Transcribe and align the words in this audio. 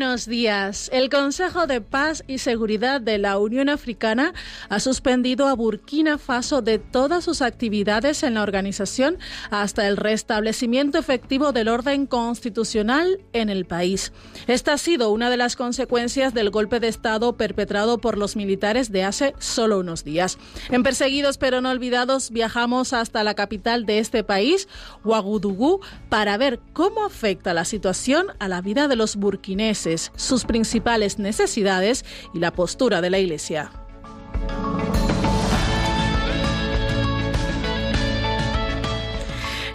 Buenos 0.00 0.24
días. 0.24 0.88
El 0.94 1.10
Consejo 1.10 1.66
de 1.66 1.82
Paz 1.82 2.24
y 2.26 2.38
Seguridad 2.38 3.02
de 3.02 3.18
la 3.18 3.36
Unión 3.36 3.68
Africana 3.68 4.32
ha 4.70 4.80
suspendido 4.80 5.46
a 5.46 5.52
Burkina 5.52 6.16
Faso 6.16 6.62
de 6.62 6.78
todas 6.78 7.22
sus 7.22 7.42
actividades 7.42 8.22
en 8.22 8.32
la 8.32 8.42
organización 8.42 9.18
hasta 9.50 9.86
el 9.86 9.98
restablecimiento 9.98 10.96
efectivo 10.96 11.52
del 11.52 11.68
orden 11.68 12.06
constitucional 12.06 13.20
en 13.34 13.50
el 13.50 13.66
país. 13.66 14.14
Esta 14.46 14.72
ha 14.72 14.78
sido 14.78 15.10
una 15.10 15.28
de 15.28 15.36
las 15.36 15.54
consecuencias 15.54 16.32
del 16.32 16.48
golpe 16.48 16.80
de 16.80 16.88
Estado 16.88 17.36
perpetrado 17.36 17.98
por 17.98 18.16
los 18.16 18.36
militares 18.36 18.90
de 18.90 19.04
hace 19.04 19.34
solo 19.38 19.80
unos 19.80 20.02
días. 20.02 20.38
En 20.70 20.82
Perseguidos 20.82 21.36
pero 21.36 21.60
no 21.60 21.68
olvidados 21.68 22.30
viajamos 22.30 22.94
hasta 22.94 23.22
la 23.22 23.34
capital 23.34 23.84
de 23.84 23.98
este 23.98 24.24
país, 24.24 24.66
Ouagadougou, 25.04 25.80
para 26.08 26.38
ver 26.38 26.58
cómo 26.72 27.04
afecta 27.04 27.52
la 27.52 27.66
situación 27.66 28.28
a 28.38 28.48
la 28.48 28.62
vida 28.62 28.88
de 28.88 28.96
los 28.96 29.16
burkineses 29.16 29.89
sus 29.96 30.44
principales 30.44 31.18
necesidades 31.18 32.04
y 32.34 32.38
la 32.38 32.52
postura 32.52 33.00
de 33.00 33.10
la 33.10 33.18
Iglesia. 33.18 33.70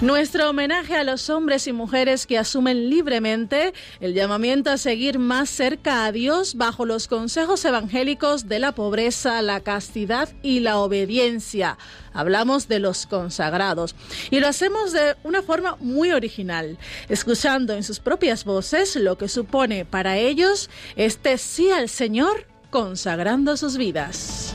Nuestro 0.06 0.52
homenaje 0.52 0.96
a 0.96 1.04
los 1.04 1.32
hombres 1.32 1.66
y 1.66 1.74
mujeres 1.74 2.28
que 2.28 2.38
asumen 2.38 2.92
libremente 2.92 3.74
el 4.00 4.14
llamamiento 4.14 4.70
a 4.70 4.78
seguir 4.78 5.18
más 5.18 5.50
cerca 5.50 6.06
a 6.06 6.12
Dios 6.12 6.54
bajo 6.54 6.86
los 6.86 7.08
consejos 7.08 7.66
evangélicos 7.66 8.48
de 8.48 8.60
la 8.60 8.72
pobreza, 8.74 9.42
la 9.42 9.62
castidad 9.62 10.30
y 10.44 10.60
la 10.60 10.78
obediencia. 10.78 11.80
Hablamos 12.14 12.68
de 12.68 12.78
los 12.78 13.08
consagrados 13.08 13.96
y 14.30 14.42
lo 14.42 14.48
hacemos 14.48 14.92
de 14.92 15.16
una 15.24 15.42
forma 15.42 15.76
muy 15.80 16.12
original, 16.12 16.78
escuchando 17.10 17.74
en 17.74 17.82
sus 17.82 18.00
propias 18.00 18.46
voces 18.46 18.96
lo 18.98 19.18
que 19.18 19.28
supone 19.28 19.86
para 19.86 20.18
ellos 20.18 20.70
este 20.96 21.40
sí 21.40 21.72
al 21.72 21.90
Señor 21.90 22.46
consagrando 22.70 23.58
sus 23.58 23.76
vidas. 23.76 24.54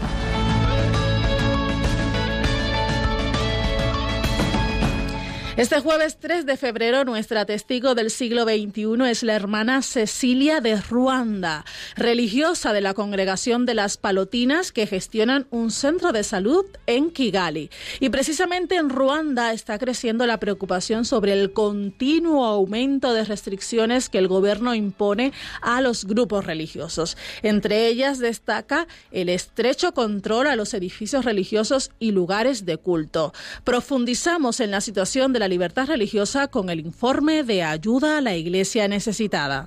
Este 5.61 5.79
jueves 5.79 6.17
3 6.19 6.47
de 6.47 6.57
febrero, 6.57 7.05
nuestra 7.05 7.45
testigo 7.45 7.95
del 7.95 8.11
siglo 8.11 8.45
XXI 8.45 9.11
es 9.11 9.23
la 9.23 9.35
hermana 9.35 9.83
Cecilia 9.83 10.63
de 10.63 10.81
Ruanda, 10.81 11.67
religiosa 11.97 12.73
de 12.73 12.81
la 12.81 12.95
congregación 12.95 13.67
de 13.67 13.75
las 13.75 13.99
Palotinas 13.99 14.73
que 14.73 14.87
gestionan 14.87 15.47
un 15.51 15.71
centro 15.71 16.13
de 16.13 16.25
salud 16.25 16.65
en 16.87 17.11
Kigali. 17.11 17.69
Y 17.99 18.09
precisamente 18.09 18.77
en 18.77 18.89
Ruanda 18.89 19.53
está 19.53 19.79
creciendo 19.79 20.27
la 20.27 20.41
preocupación 20.41 21.05
sobre 21.05 21.35
el 21.35 21.53
continuo 21.53 22.47
aumento 22.47 23.13
de 23.13 23.27
restricciones 23.27 24.09
que 24.09 24.17
el 24.17 24.29
gobierno 24.29 24.75
impone 24.75 25.35
a 25.61 25.83
los 25.83 26.07
grupos 26.07 26.47
religiosos. 26.47 27.19
Entre 27.43 27.87
ellas 27.87 28.19
destaca 28.19 28.87
el 29.11 29.29
estrecho 29.29 29.93
control 29.93 30.47
a 30.47 30.57
los 30.57 30.73
edificios 30.73 31.27
religiosos 31.27 31.91
y 31.99 32.13
lugares 32.13 32.65
de 32.65 32.79
culto. 32.79 33.35
Profundizamos 33.65 34.61
en 34.61 34.71
la 34.71 34.81
situación 34.81 35.35
de 35.35 35.41
la 35.41 35.50
libertad 35.51 35.89
religiosa 35.89 36.49
con 36.49 36.71
el 36.71 36.81
informe 36.81 37.43
de 37.43 37.63
ayuda 37.63 38.17
a 38.17 38.21
la 38.23 38.35
Iglesia 38.37 38.89
necesitada. 38.89 39.67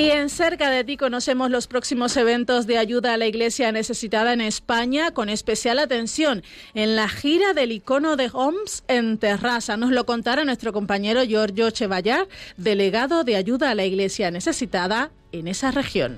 Y 0.00 0.08
en 0.12 0.30
cerca 0.30 0.70
de 0.70 0.82
ti 0.82 0.96
conocemos 0.96 1.50
los 1.50 1.66
próximos 1.66 2.16
eventos 2.16 2.66
de 2.66 2.78
ayuda 2.78 3.12
a 3.12 3.16
la 3.18 3.26
iglesia 3.26 3.70
necesitada 3.70 4.32
en 4.32 4.40
España, 4.40 5.10
con 5.10 5.28
especial 5.28 5.78
atención 5.78 6.42
en 6.72 6.96
la 6.96 7.06
gira 7.06 7.52
del 7.52 7.70
icono 7.70 8.16
de 8.16 8.30
Homs 8.32 8.82
en 8.88 9.18
Terrassa. 9.18 9.76
Nos 9.76 9.90
lo 9.90 10.06
contará 10.06 10.42
nuestro 10.46 10.72
compañero 10.72 11.22
Giorgio 11.24 11.70
Chevallar, 11.70 12.26
delegado 12.56 13.24
de 13.24 13.36
ayuda 13.36 13.68
a 13.68 13.74
la 13.74 13.84
iglesia 13.84 14.30
necesitada 14.30 15.10
en 15.32 15.48
esa 15.48 15.70
región. 15.70 16.16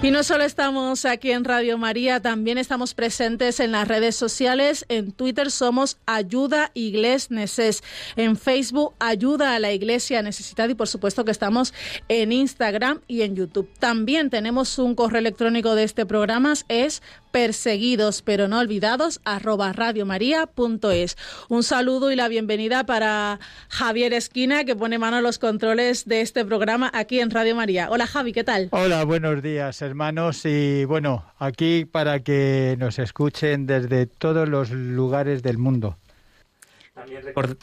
Y 0.00 0.12
no 0.12 0.22
solo 0.22 0.44
estamos 0.44 1.04
aquí 1.04 1.32
en 1.32 1.42
Radio 1.42 1.76
María, 1.76 2.20
también 2.20 2.56
estamos 2.56 2.94
presentes 2.94 3.58
en 3.58 3.72
las 3.72 3.88
redes 3.88 4.14
sociales. 4.14 4.86
En 4.88 5.10
Twitter 5.10 5.50
somos 5.50 5.98
Ayuda 6.06 6.70
Igles 6.72 7.32
Neces. 7.32 7.82
En 8.14 8.36
Facebook 8.36 8.94
Ayuda 9.00 9.56
a 9.56 9.58
la 9.58 9.72
Iglesia 9.72 10.22
Necesitada 10.22 10.70
y 10.70 10.76
por 10.76 10.86
supuesto 10.86 11.24
que 11.24 11.32
estamos 11.32 11.74
en 12.06 12.30
Instagram 12.30 13.00
y 13.08 13.22
en 13.22 13.34
YouTube. 13.34 13.68
También 13.80 14.30
tenemos 14.30 14.78
un 14.78 14.94
correo 14.94 15.18
electrónico 15.18 15.74
de 15.74 15.82
este 15.82 16.06
programa, 16.06 16.54
es 16.68 17.02
perseguidos 17.30 18.22
pero 18.22 18.48
no 18.48 18.58
olvidados 18.58 19.20
arroba 19.24 19.72
radiomaria.es. 19.72 21.16
Un 21.48 21.62
saludo 21.62 22.10
y 22.10 22.16
la 22.16 22.28
bienvenida 22.28 22.84
para 22.84 23.40
Javier 23.68 24.12
Esquina 24.12 24.64
que 24.64 24.76
pone 24.76 24.98
mano 24.98 25.18
a 25.18 25.20
los 25.20 25.38
controles 25.38 26.06
de 26.06 26.20
este 26.20 26.44
programa 26.44 26.90
aquí 26.94 27.20
en 27.20 27.30
Radio 27.30 27.54
María. 27.54 27.88
Hola 27.90 28.06
Javi, 28.06 28.32
¿qué 28.32 28.44
tal? 28.44 28.68
Hola, 28.72 29.04
buenos 29.04 29.42
días 29.42 29.80
hermanos 29.82 30.44
y 30.44 30.84
bueno, 30.84 31.24
aquí 31.38 31.84
para 31.84 32.20
que 32.20 32.76
nos 32.78 32.98
escuchen 32.98 33.66
desde 33.66 34.06
todos 34.06 34.48
los 34.48 34.70
lugares 34.70 35.42
del 35.42 35.58
mundo. 35.58 35.96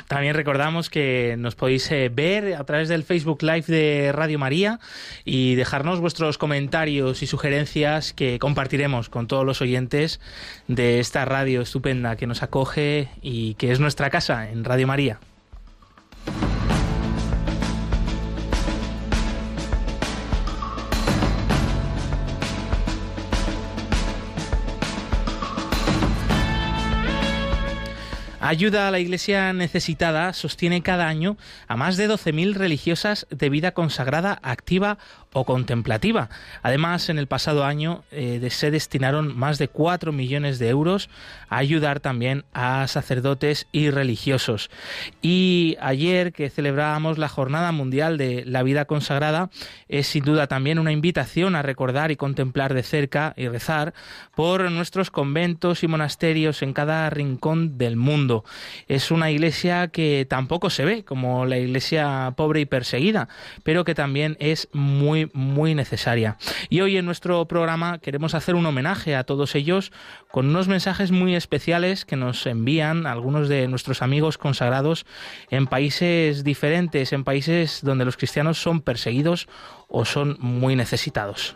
También, 0.08 0.36
recordamos 0.36 0.90
que 0.90 1.36
nos 1.38 1.56
podéis 1.56 1.92
eh, 1.92 2.10
ver 2.14 2.56
a 2.56 2.64
través 2.64 2.90
del 2.90 3.04
Facebook 3.04 3.42
Live 3.42 3.66
de 3.68 4.12
Radio 4.12 4.40
María 4.40 4.80
y 5.24 5.56
dejarnos 5.56 6.00
vuestros 6.00 6.38
comentarios 6.38 7.22
y 7.22 7.28
sugerencias 7.28 8.14
que 8.14 8.40
compartiremos 8.40 9.10
con 9.10 9.28
todos 9.28 9.46
los 9.46 9.62
oyentes 9.62 10.20
de 10.68 11.00
esta 11.00 11.26
radio 11.26 11.62
estupenda 11.62 12.16
que 12.16 12.28
nos 12.28 12.44
acoge 12.44 13.10
y 13.22 13.56
que 13.56 13.72
es 13.72 13.80
nuestra 13.80 14.10
casa 14.10 14.50
en 14.50 14.64
Radio 14.64 14.88
María. 14.88 15.20
Ayuda 28.48 28.88
a 28.88 28.92
la 28.92 29.00
Iglesia 29.00 29.54
necesitada 29.54 30.32
sostiene 30.32 30.84
cada 30.84 31.08
año 31.08 31.36
a 31.68 31.76
más 31.76 31.98
de 31.98 32.08
12.000 32.08 32.54
religiosas 32.54 33.26
de 33.32 33.50
vida 33.50 33.72
consagrada 33.72 34.38
activa 34.44 35.00
o 35.36 35.44
contemplativa. 35.44 36.30
Además, 36.64 37.10
en 37.10 37.20
el 37.20 37.28
pasado 37.28 37.66
año 37.66 38.04
eh, 38.12 38.48
se 38.50 38.72
destinaron 38.72 39.38
más 39.38 39.58
de 39.58 39.68
4 39.68 40.14
millones 40.14 40.60
de 40.60 40.70
euros 40.70 41.10
a 41.50 41.58
ayudar 41.58 42.00
también 42.00 42.46
a 42.54 42.88
sacerdotes 42.88 43.68
y 43.74 43.90
religiosos. 43.90 44.72
Y 45.22 45.76
ayer 45.82 46.32
que 46.32 46.50
celebrábamos 46.50 47.18
la 47.18 47.28
Jornada 47.28 47.74
Mundial 47.74 48.18
de 48.18 48.46
la 48.46 48.64
Vida 48.64 48.86
Consagrada, 48.86 49.50
es 49.90 50.08
sin 50.08 50.24
duda 50.24 50.48
también 50.48 50.80
una 50.80 50.94
invitación 50.94 51.56
a 51.56 51.62
recordar 51.62 52.12
y 52.12 52.16
contemplar 52.16 52.74
de 52.74 52.84
cerca 52.84 53.34
y 53.36 53.50
rezar 53.50 53.94
por 54.36 54.72
nuestros 54.72 55.12
conventos 55.12 55.84
y 55.84 55.88
monasterios 55.88 56.62
en 56.62 56.72
cada 56.72 57.10
rincón 57.10 57.78
del 57.78 57.98
mundo. 57.98 58.46
Es 58.88 59.12
una 59.12 59.32
iglesia 59.32 59.90
que 59.90 60.26
tampoco 60.30 60.70
se 60.70 60.86
ve 60.86 61.04
como 61.04 61.46
la 61.46 61.58
iglesia 61.58 62.34
pobre 62.38 62.62
y 62.62 62.66
perseguida, 62.66 63.28
pero 63.64 63.84
que 63.84 63.96
también 63.96 64.38
es 64.40 64.70
muy, 64.72 65.25
muy 65.34 65.76
necesaria. 65.76 66.38
Y 66.70 66.82
hoy 66.82 66.98
en 66.98 67.06
nuestro 67.06 67.46
programa 67.48 68.00
queremos 68.00 68.36
hacer 68.36 68.56
un 68.56 68.66
homenaje 68.66 69.16
a 69.16 69.24
todos 69.24 69.56
ellos 69.56 69.92
con 70.32 70.48
unos 70.48 70.68
mensajes 70.68 71.12
muy 71.12 71.36
especiales 71.36 72.06
que 72.06 72.16
nos 72.16 72.46
envían 72.46 73.08
algunos 73.08 73.50
de 73.50 73.68
nuestros 73.68 74.02
amigos 74.02 74.38
consagrados 74.38 75.06
en 75.50 75.68
países 75.68 76.44
diferentes, 76.44 77.14
en 77.14 77.24
países 77.24 77.80
donde 77.84 78.06
los 78.06 78.18
cristianos 78.18 78.58
son 78.58 78.82
perseguidos 78.82 79.48
o 79.88 80.06
son 80.06 80.38
muy 80.40 80.76
necesitados. 80.76 81.56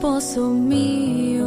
Esposo 0.00 0.48
mío, 0.48 1.44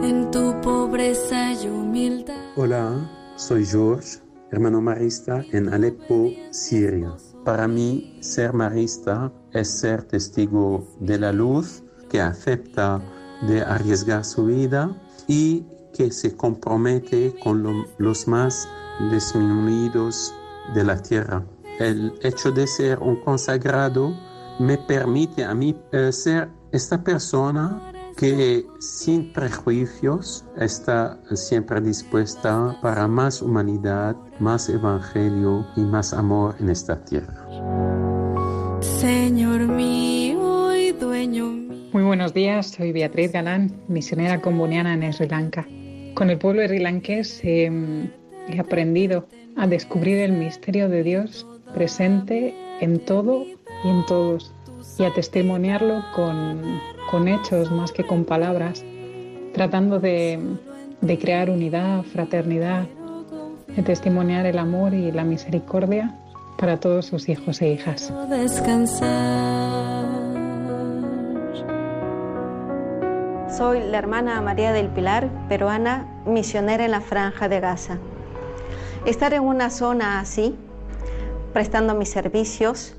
en 0.00 0.30
tu 0.30 0.54
pobreza 0.60 1.54
y 1.54 1.66
humildad. 1.66 2.36
Hola, 2.54 3.10
soy 3.34 3.66
George, 3.66 4.20
hermano 4.52 4.80
marista 4.80 5.44
en 5.50 5.74
Aleppo, 5.74 6.30
Siria. 6.52 7.16
Para 7.44 7.66
mí, 7.66 8.16
ser 8.20 8.52
marista 8.52 9.32
es 9.52 9.70
ser 9.80 10.04
testigo 10.04 10.86
de 11.00 11.18
la 11.18 11.32
luz 11.32 11.82
que 12.08 12.20
acepta 12.20 13.02
de 13.48 13.62
arriesgar 13.62 14.24
su 14.24 14.44
vida 14.44 14.96
y 15.26 15.64
que 15.92 16.12
se 16.12 16.36
compromete 16.36 17.34
con 17.42 17.84
los 17.98 18.28
más 18.28 18.68
disminuidos 19.10 20.32
de 20.74 20.84
la 20.84 21.02
tierra. 21.02 21.44
El 21.80 22.12
hecho 22.22 22.52
de 22.52 22.68
ser 22.68 23.00
un 23.00 23.16
consagrado 23.16 24.29
me 24.60 24.76
permite 24.76 25.42
a 25.42 25.54
mí 25.54 25.74
eh, 25.90 26.12
ser 26.12 26.48
esta 26.70 27.02
persona 27.02 27.92
que 28.16 28.66
sin 28.78 29.32
prejuicios 29.32 30.44
está 30.58 31.18
siempre 31.34 31.80
dispuesta 31.80 32.78
para 32.82 33.08
más 33.08 33.40
humanidad, 33.40 34.14
más 34.38 34.68
evangelio 34.68 35.66
y 35.76 35.80
más 35.80 36.12
amor 36.12 36.56
en 36.60 36.68
esta 36.68 37.02
tierra. 37.02 37.46
Señor 38.80 39.60
mío 39.62 40.76
y 40.76 40.92
dueño 40.92 41.46
mío. 41.46 41.88
Muy 41.94 42.02
buenos 42.02 42.34
días, 42.34 42.66
soy 42.66 42.92
Beatriz 42.92 43.32
Galán, 43.32 43.72
misionera 43.88 44.42
comboniana 44.42 44.92
en 44.92 45.12
Sri 45.12 45.26
Lanka. 45.26 45.66
Con 46.14 46.28
el 46.28 46.38
pueblo 46.38 46.62
srilanqués 46.66 47.40
he 47.42 47.70
aprendido 48.58 49.26
a 49.56 49.66
descubrir 49.66 50.18
el 50.18 50.32
misterio 50.32 50.90
de 50.90 51.02
Dios 51.02 51.46
presente 51.74 52.54
en 52.80 52.98
todo 53.00 53.46
y 53.84 53.88
en 53.88 54.04
todos 54.06 54.52
y 54.98 55.04
a 55.04 55.12
testimoniarlo 55.12 56.04
con, 56.14 56.80
con 57.10 57.28
hechos 57.28 57.70
más 57.70 57.92
que 57.92 58.06
con 58.06 58.24
palabras, 58.24 58.84
tratando 59.54 59.98
de, 59.98 60.38
de 61.00 61.18
crear 61.18 61.48
unidad, 61.48 62.02
fraternidad, 62.02 62.86
de 63.74 63.82
testimoniar 63.82 64.46
el 64.46 64.58
amor 64.58 64.92
y 64.94 65.10
la 65.10 65.24
misericordia 65.24 66.14
para 66.58 66.78
todos 66.78 67.06
sus 67.06 67.28
hijos 67.28 67.62
e 67.62 67.72
hijas. 67.72 68.12
Soy 73.56 73.80
la 73.80 73.98
hermana 73.98 74.40
María 74.42 74.72
del 74.72 74.88
Pilar, 74.88 75.30
peruana, 75.48 76.06
misionera 76.26 76.84
en 76.84 76.90
la 76.90 77.00
franja 77.00 77.48
de 77.48 77.60
Gaza. 77.60 77.98
Estar 79.06 79.32
en 79.32 79.42
una 79.42 79.70
zona 79.70 80.20
así, 80.20 80.54
prestando 81.52 81.94
mis 81.94 82.10
servicios, 82.10 82.94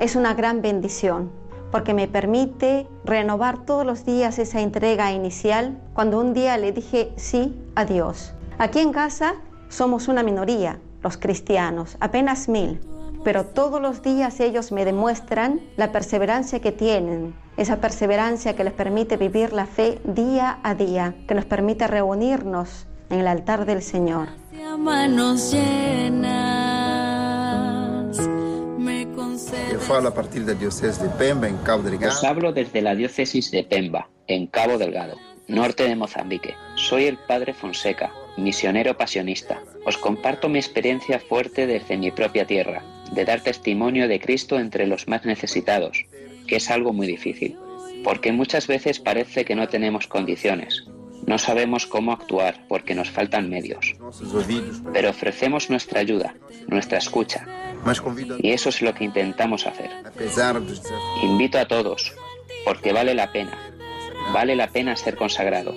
es 0.00 0.16
una 0.16 0.34
gran 0.34 0.62
bendición 0.62 1.30
porque 1.70 1.94
me 1.94 2.08
permite 2.08 2.88
renovar 3.04 3.64
todos 3.64 3.86
los 3.86 4.04
días 4.04 4.38
esa 4.38 4.60
entrega 4.60 5.12
inicial 5.12 5.78
cuando 5.94 6.18
un 6.18 6.32
día 6.32 6.56
le 6.58 6.72
dije 6.72 7.12
sí 7.16 7.54
a 7.76 7.84
Dios. 7.84 8.32
Aquí 8.58 8.80
en 8.80 8.92
casa 8.92 9.36
somos 9.68 10.08
una 10.08 10.22
minoría, 10.22 10.80
los 11.02 11.16
cristianos, 11.16 11.96
apenas 12.00 12.48
mil, 12.48 12.80
pero 13.22 13.44
todos 13.44 13.80
los 13.80 14.02
días 14.02 14.40
ellos 14.40 14.72
me 14.72 14.84
demuestran 14.84 15.60
la 15.76 15.92
perseverancia 15.92 16.60
que 16.60 16.72
tienen, 16.72 17.34
esa 17.56 17.76
perseverancia 17.76 18.56
que 18.56 18.64
les 18.64 18.72
permite 18.72 19.16
vivir 19.16 19.52
la 19.52 19.66
fe 19.66 20.00
día 20.04 20.58
a 20.62 20.74
día, 20.74 21.14
que 21.28 21.34
nos 21.34 21.44
permite 21.44 21.86
reunirnos 21.86 22.86
en 23.10 23.20
el 23.20 23.28
altar 23.28 23.66
del 23.66 23.82
Señor. 23.82 24.28
Falo 29.90 30.10
a 30.10 30.14
partir 30.14 30.44
da 30.44 30.54
diocese 30.54 31.02
de 31.02 31.08
Pemba, 31.18 31.48
en 31.48 31.56
Cabo 31.66 31.82
Delgado. 31.82 32.12
Os 32.12 32.22
hablo 32.22 32.52
desde 32.52 32.80
la 32.80 32.94
diócesis 32.94 33.50
de 33.50 33.64
Pemba, 33.64 34.08
en 34.28 34.46
Cabo 34.46 34.78
Delgado, 34.78 35.16
norte 35.48 35.82
de 35.82 35.96
Mozambique. 35.96 36.54
Soy 36.76 37.06
el 37.06 37.18
padre 37.18 37.54
Fonseca, 37.54 38.12
misionero 38.36 38.96
pasionista. 38.96 39.60
Os 39.84 39.98
comparto 39.98 40.48
mi 40.48 40.60
experiencia 40.60 41.18
fuerte 41.18 41.66
desde 41.66 41.96
mi 41.96 42.12
propia 42.12 42.46
tierra, 42.46 42.84
de 43.10 43.24
dar 43.24 43.40
testimonio 43.40 44.06
de 44.06 44.20
Cristo 44.20 44.60
entre 44.60 44.86
los 44.86 45.08
más 45.08 45.24
necesitados, 45.24 46.04
que 46.46 46.54
es 46.54 46.70
algo 46.70 46.92
muy 46.92 47.08
difícil, 47.08 47.58
porque 48.04 48.30
muchas 48.30 48.68
veces 48.68 49.00
parece 49.00 49.44
que 49.44 49.56
no 49.56 49.66
tenemos 49.66 50.06
condiciones. 50.06 50.84
No 51.26 51.38
sabemos 51.38 51.86
cómo 51.86 52.12
actuar 52.12 52.64
porque 52.68 52.94
nos 52.94 53.10
faltan 53.10 53.48
medios. 53.48 53.94
Pero 54.92 55.10
ofrecemos 55.10 55.70
nuestra 55.70 56.00
ayuda, 56.00 56.34
nuestra 56.66 56.98
escucha. 56.98 57.46
Y 58.38 58.50
eso 58.50 58.68
es 58.68 58.82
lo 58.82 58.94
que 58.94 59.04
intentamos 59.04 59.66
hacer. 59.66 59.90
Invito 61.22 61.58
a 61.58 61.66
todos, 61.66 62.14
porque 62.64 62.92
vale 62.92 63.14
la 63.14 63.32
pena. 63.32 63.58
Vale 64.32 64.54
la 64.54 64.68
pena 64.68 64.96
ser 64.96 65.16
consagrado. 65.16 65.74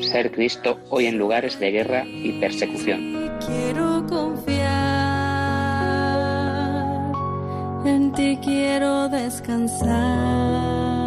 Ser 0.00 0.32
Cristo 0.32 0.80
hoy 0.90 1.06
en 1.06 1.18
lugares 1.18 1.58
de 1.58 1.70
guerra 1.70 2.04
y 2.06 2.32
persecución. 2.40 3.38
Quiero 3.46 4.04
confiar, 4.06 4.62
en 7.84 8.12
ti 8.12 8.38
quiero 8.42 9.08
descansar. 9.08 11.01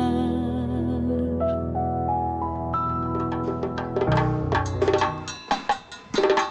you 6.18 6.45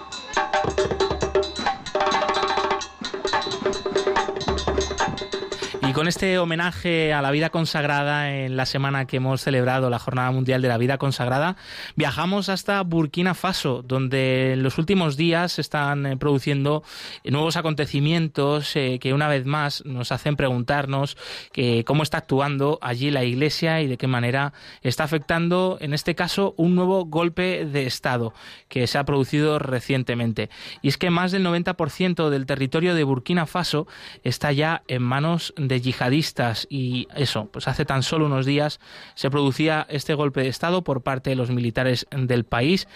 Y 5.86 5.92
con 5.92 6.08
este 6.08 6.38
homenaje 6.38 7.12
a 7.12 7.20
la 7.20 7.30
vida 7.30 7.50
consagrada 7.50 8.34
en 8.34 8.56
la 8.56 8.64
semana 8.64 9.04
que 9.04 9.18
hemos 9.18 9.42
celebrado 9.42 9.90
la 9.90 9.98
Jornada 9.98 10.30
Mundial 10.30 10.62
de 10.62 10.68
la 10.68 10.78
Vida 10.78 10.96
Consagrada, 10.96 11.56
viajamos 11.94 12.48
hasta 12.48 12.80
Burkina 12.82 13.34
Faso, 13.34 13.82
donde 13.82 14.54
en 14.54 14.62
los 14.62 14.78
últimos 14.78 15.18
días 15.18 15.52
se 15.52 15.60
están 15.60 16.06
eh, 16.06 16.16
produciendo 16.16 16.84
nuevos 17.24 17.58
acontecimientos 17.58 18.74
eh, 18.76 18.98
que 18.98 19.12
una 19.12 19.28
vez 19.28 19.44
más 19.44 19.84
nos 19.84 20.10
hacen 20.10 20.36
preguntarnos 20.36 21.18
que 21.52 21.84
cómo 21.84 22.02
está 22.02 22.18
actuando 22.18 22.78
allí 22.80 23.10
la 23.10 23.24
Iglesia 23.24 23.82
y 23.82 23.86
de 23.86 23.98
qué 23.98 24.06
manera 24.06 24.54
está 24.80 25.04
afectando, 25.04 25.76
en 25.82 25.92
este 25.92 26.14
caso, 26.14 26.54
un 26.56 26.76
nuevo 26.76 27.04
golpe 27.04 27.66
de 27.66 27.84
Estado 27.84 28.32
que 28.68 28.86
se 28.86 28.96
ha 28.96 29.04
producido 29.04 29.58
recientemente. 29.58 30.48
Y 30.80 30.88
es 30.88 30.96
que 30.96 31.10
más 31.10 31.30
del 31.30 31.44
90% 31.44 32.30
del 32.30 32.46
territorio 32.46 32.94
de 32.94 33.04
Burkina 33.04 33.44
Faso 33.44 33.86
está 34.22 34.50
ya 34.50 34.82
en 34.88 35.02
manos 35.02 35.52
de 35.58 35.73
yihadistas 35.80 36.66
y 36.70 37.08
eso, 37.14 37.48
pues 37.52 37.68
hace 37.68 37.84
tan 37.84 38.02
solo 38.02 38.26
unos 38.26 38.46
días 38.46 38.80
se 39.14 39.30
producía 39.30 39.86
este 39.88 40.14
golpe 40.14 40.42
de 40.42 40.48
Estado 40.48 40.82
por 40.82 41.02
parte 41.02 41.30
de 41.30 41.36
los 41.36 41.50
militares 41.50 42.06
del 42.10 42.44
país. 42.44 42.88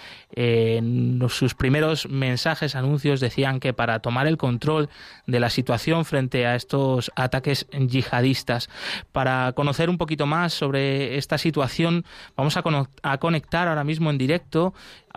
sus 1.28 1.54
primeros 1.54 2.08
mensajes, 2.08 2.74
anuncios 2.74 3.20
decían 3.20 3.60
que 3.60 3.72
para 3.72 4.00
tomar 4.00 4.26
el 4.26 4.36
control 4.36 4.88
de 5.26 5.40
la 5.40 5.50
situación 5.50 6.04
frente 6.04 6.46
a 6.46 6.54
estos 6.54 7.10
ataques 7.16 7.66
yihadistas, 7.70 8.68
para 9.12 9.52
conocer 9.52 9.90
un 9.90 9.98
poquito 9.98 10.26
más 10.26 10.52
sobre 10.52 11.16
esta 11.18 11.38
situación, 11.38 12.04
vamos 12.36 12.56
a 12.56 13.18
conectar 13.18 13.68
ahora 13.68 13.84
mismo 13.84 14.10
en 14.10 14.18
directo 14.18 14.74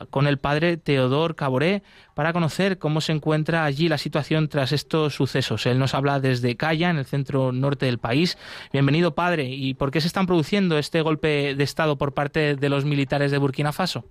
con 0.09 0.27
el 0.27 0.37
padre 0.37 0.77
Teodor 0.77 1.35
Caboré 1.35 1.83
para 2.13 2.33
conocer 2.33 2.77
cómo 2.77 3.01
se 3.01 3.11
encuentra 3.11 3.65
allí 3.65 3.87
la 3.87 3.97
situación 3.97 4.47
tras 4.47 4.71
estos 4.71 5.15
sucesos. 5.15 5.65
Él 5.65 5.79
nos 5.79 5.93
habla 5.93 6.19
desde 6.19 6.55
Calla, 6.55 6.89
en 6.89 6.97
el 6.97 7.05
centro 7.05 7.51
norte 7.51 7.85
del 7.85 7.97
país. 7.97 8.37
Bienvenido, 8.73 9.15
padre. 9.15 9.45
¿Y 9.49 9.73
por 9.73 9.91
qué 9.91 10.01
se 10.01 10.07
están 10.07 10.27
produciendo 10.27 10.77
este 10.77 11.01
golpe 11.01 11.55
de 11.55 11.63
Estado 11.63 11.97
por 11.97 12.13
parte 12.13 12.55
de 12.55 12.69
los 12.69 12.85
militares 12.85 13.31
de 13.31 13.37
Burkina 13.37 13.71
Faso? 13.71 14.05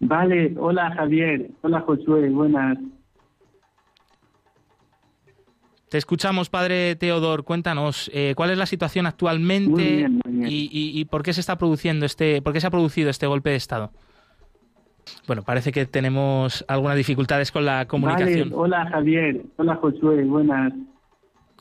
Vale, 0.00 0.52
hola 0.58 0.92
Javier, 0.96 1.48
hola 1.62 1.80
Josué, 1.80 2.28
buenas. 2.28 2.76
Te 5.92 5.98
escuchamos, 5.98 6.48
padre 6.48 6.96
Teodor. 6.96 7.44
Cuéntanos 7.44 8.10
eh, 8.14 8.32
cuál 8.34 8.48
es 8.50 8.56
la 8.56 8.64
situación 8.64 9.04
actualmente 9.04 9.70
Muy 9.82 9.96
bien, 9.96 10.20
muy 10.24 10.32
bien. 10.36 10.46
Y, 10.50 10.70
y- 10.72 10.98
y 10.98 11.04
por 11.04 11.22
qué 11.22 11.34
se 11.34 11.40
está 11.40 11.58
produciendo 11.58 12.06
este, 12.06 12.40
por 12.40 12.54
qué 12.54 12.62
se 12.62 12.66
ha 12.66 12.70
producido 12.70 13.10
este 13.10 13.26
golpe 13.26 13.50
de 13.50 13.56
estado. 13.56 13.90
Bueno, 15.26 15.42
parece 15.42 15.70
que 15.70 15.84
tenemos 15.84 16.64
algunas 16.66 16.96
dificultades 16.96 17.52
con 17.52 17.66
la 17.66 17.84
comunicación. 17.86 18.48
Vale. 18.48 18.54
Hola 18.62 18.88
Javier, 18.90 19.42
hola 19.58 19.74
Josué, 19.76 20.24
buenas 20.24 20.72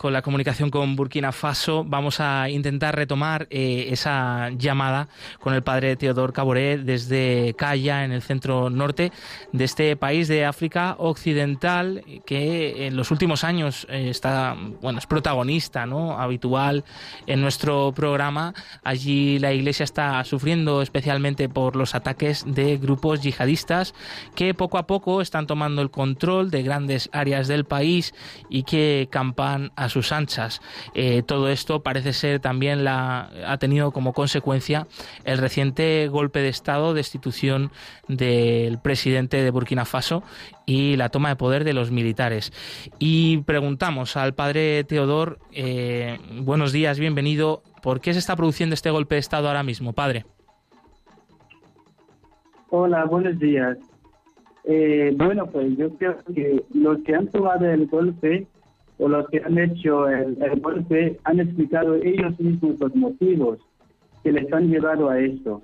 con 0.02 0.14
la 0.14 0.24
comunicación 0.24 0.72
con 0.72 0.96
Burkina 0.96 1.32
Faso. 1.32 1.84
Vamos 1.84 2.20
a 2.20 2.50
intentar 2.50 2.96
retomar 2.96 3.46
eh, 3.52 3.90
esa 3.92 4.50
llamada 4.58 5.10
con 5.40 5.54
el 5.54 5.62
padre 5.62 5.96
Teodor 5.96 6.34
Caboré 6.34 6.80
desde 6.80 7.54
Calla, 7.56 8.04
en 8.04 8.12
el 8.12 8.24
centro 8.24 8.72
norte 8.72 9.12
de 9.52 9.64
este 9.64 9.96
país 9.96 10.28
de 10.28 10.44
África 10.44 10.96
Occidental, 10.98 12.04
que 12.26 12.88
en 12.88 12.96
los 12.96 13.12
últimos 13.12 13.44
años 13.44 13.86
eh, 13.92 14.10
está, 14.10 14.58
bueno, 14.82 14.98
es 14.98 15.06
protagonista, 15.06 15.86
¿no? 15.86 16.18
Habitual 16.20 16.84
en 17.28 17.40
nuestro 17.40 17.92
programa. 17.92 18.56
Allí 18.84 19.38
la 19.38 19.54
Iglesia 19.54 19.84
está 19.84 20.24
sufriendo 20.24 20.82
especialmente 20.82 21.48
por 21.48 21.76
los 21.76 21.94
ataques 21.94 22.44
de 22.48 22.78
grupos 22.78 23.22
yihadistas 23.22 23.94
que 24.34 24.56
poco 24.56 24.80
a 24.80 24.88
poco 24.88 25.22
están 25.22 25.46
tomando 25.46 25.84
el 25.84 25.92
control 25.92 26.50
de 26.50 26.64
grandes 26.64 27.08
áreas 27.14 27.48
del 27.48 27.66
país 27.66 28.16
y 28.50 28.64
que 28.64 29.08
campan 29.12 29.72
a 29.76 29.91
sus 29.92 30.12
anchas. 30.12 30.62
Eh, 30.96 31.22
todo 31.24 31.50
esto 31.50 31.84
parece 31.84 32.14
ser 32.14 32.40
también 32.40 32.84
la 32.84 33.30
ha 33.46 33.58
tenido 33.58 33.92
como 33.92 34.14
consecuencia 34.14 34.88
el 35.24 35.38
reciente 35.38 36.08
golpe 36.08 36.40
de 36.40 36.50
estado, 36.50 36.94
destitución 36.94 37.72
del 38.08 38.80
presidente 38.80 39.42
de 39.44 39.52
Burkina 39.52 39.86
Faso 39.86 40.24
y 40.66 40.96
la 40.96 41.10
toma 41.10 41.30
de 41.30 41.36
poder 41.36 41.64
de 41.64 41.74
los 41.74 41.92
militares. 41.92 42.52
Y 43.00 43.40
preguntamos 43.40 44.18
al 44.18 44.34
padre 44.34 44.84
Teodor, 44.84 45.40
eh, 45.52 46.18
buenos 46.42 46.72
días, 46.72 47.00
bienvenido. 47.00 47.62
¿Por 47.82 48.00
qué 48.00 48.14
se 48.14 48.20
está 48.20 48.36
produciendo 48.36 48.74
este 48.74 48.90
golpe 48.90 49.16
de 49.16 49.20
estado 49.20 49.48
ahora 49.48 49.64
mismo, 49.64 49.94
padre? 49.94 50.26
Hola, 52.70 53.06
buenos 53.06 53.38
días. 53.38 53.78
Eh, 54.64 55.12
bueno, 55.16 55.48
pues 55.48 55.76
yo 55.78 55.90
creo 55.98 56.18
que 56.34 56.64
los 56.74 57.00
que 57.04 57.16
han 57.16 57.28
tomado 57.28 57.66
el 57.66 57.88
golpe 57.88 58.48
o 59.02 59.10
los 59.10 59.28
que 59.30 59.42
han 59.44 59.58
hecho 59.58 60.08
el, 60.08 60.38
golpe 60.62 61.20
han 61.24 61.40
explicado 61.40 61.96
ellos 61.96 62.40
mismos 62.40 62.80
los 62.80 62.96
motivos 62.96 63.58
que 64.24 64.32
les 64.32 64.52
han 64.54 64.70
llevado 64.70 65.10
a 65.10 65.20
esto. 65.20 65.64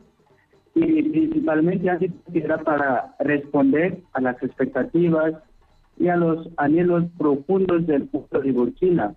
Y 0.73 1.03
principalmente 1.03 1.89
han 1.89 1.99
dicho 1.99 2.15
que 2.33 2.39
era 2.39 2.57
para 2.57 3.15
responder 3.19 3.99
a 4.13 4.21
las 4.21 4.41
expectativas 4.41 5.35
y 5.99 6.07
a 6.07 6.15
los 6.15 6.49
anhelos 6.57 7.05
profundos 7.17 7.85
del 7.85 8.07
pueblo 8.07 8.41
de 8.41 8.51
Burkina. 8.51 9.15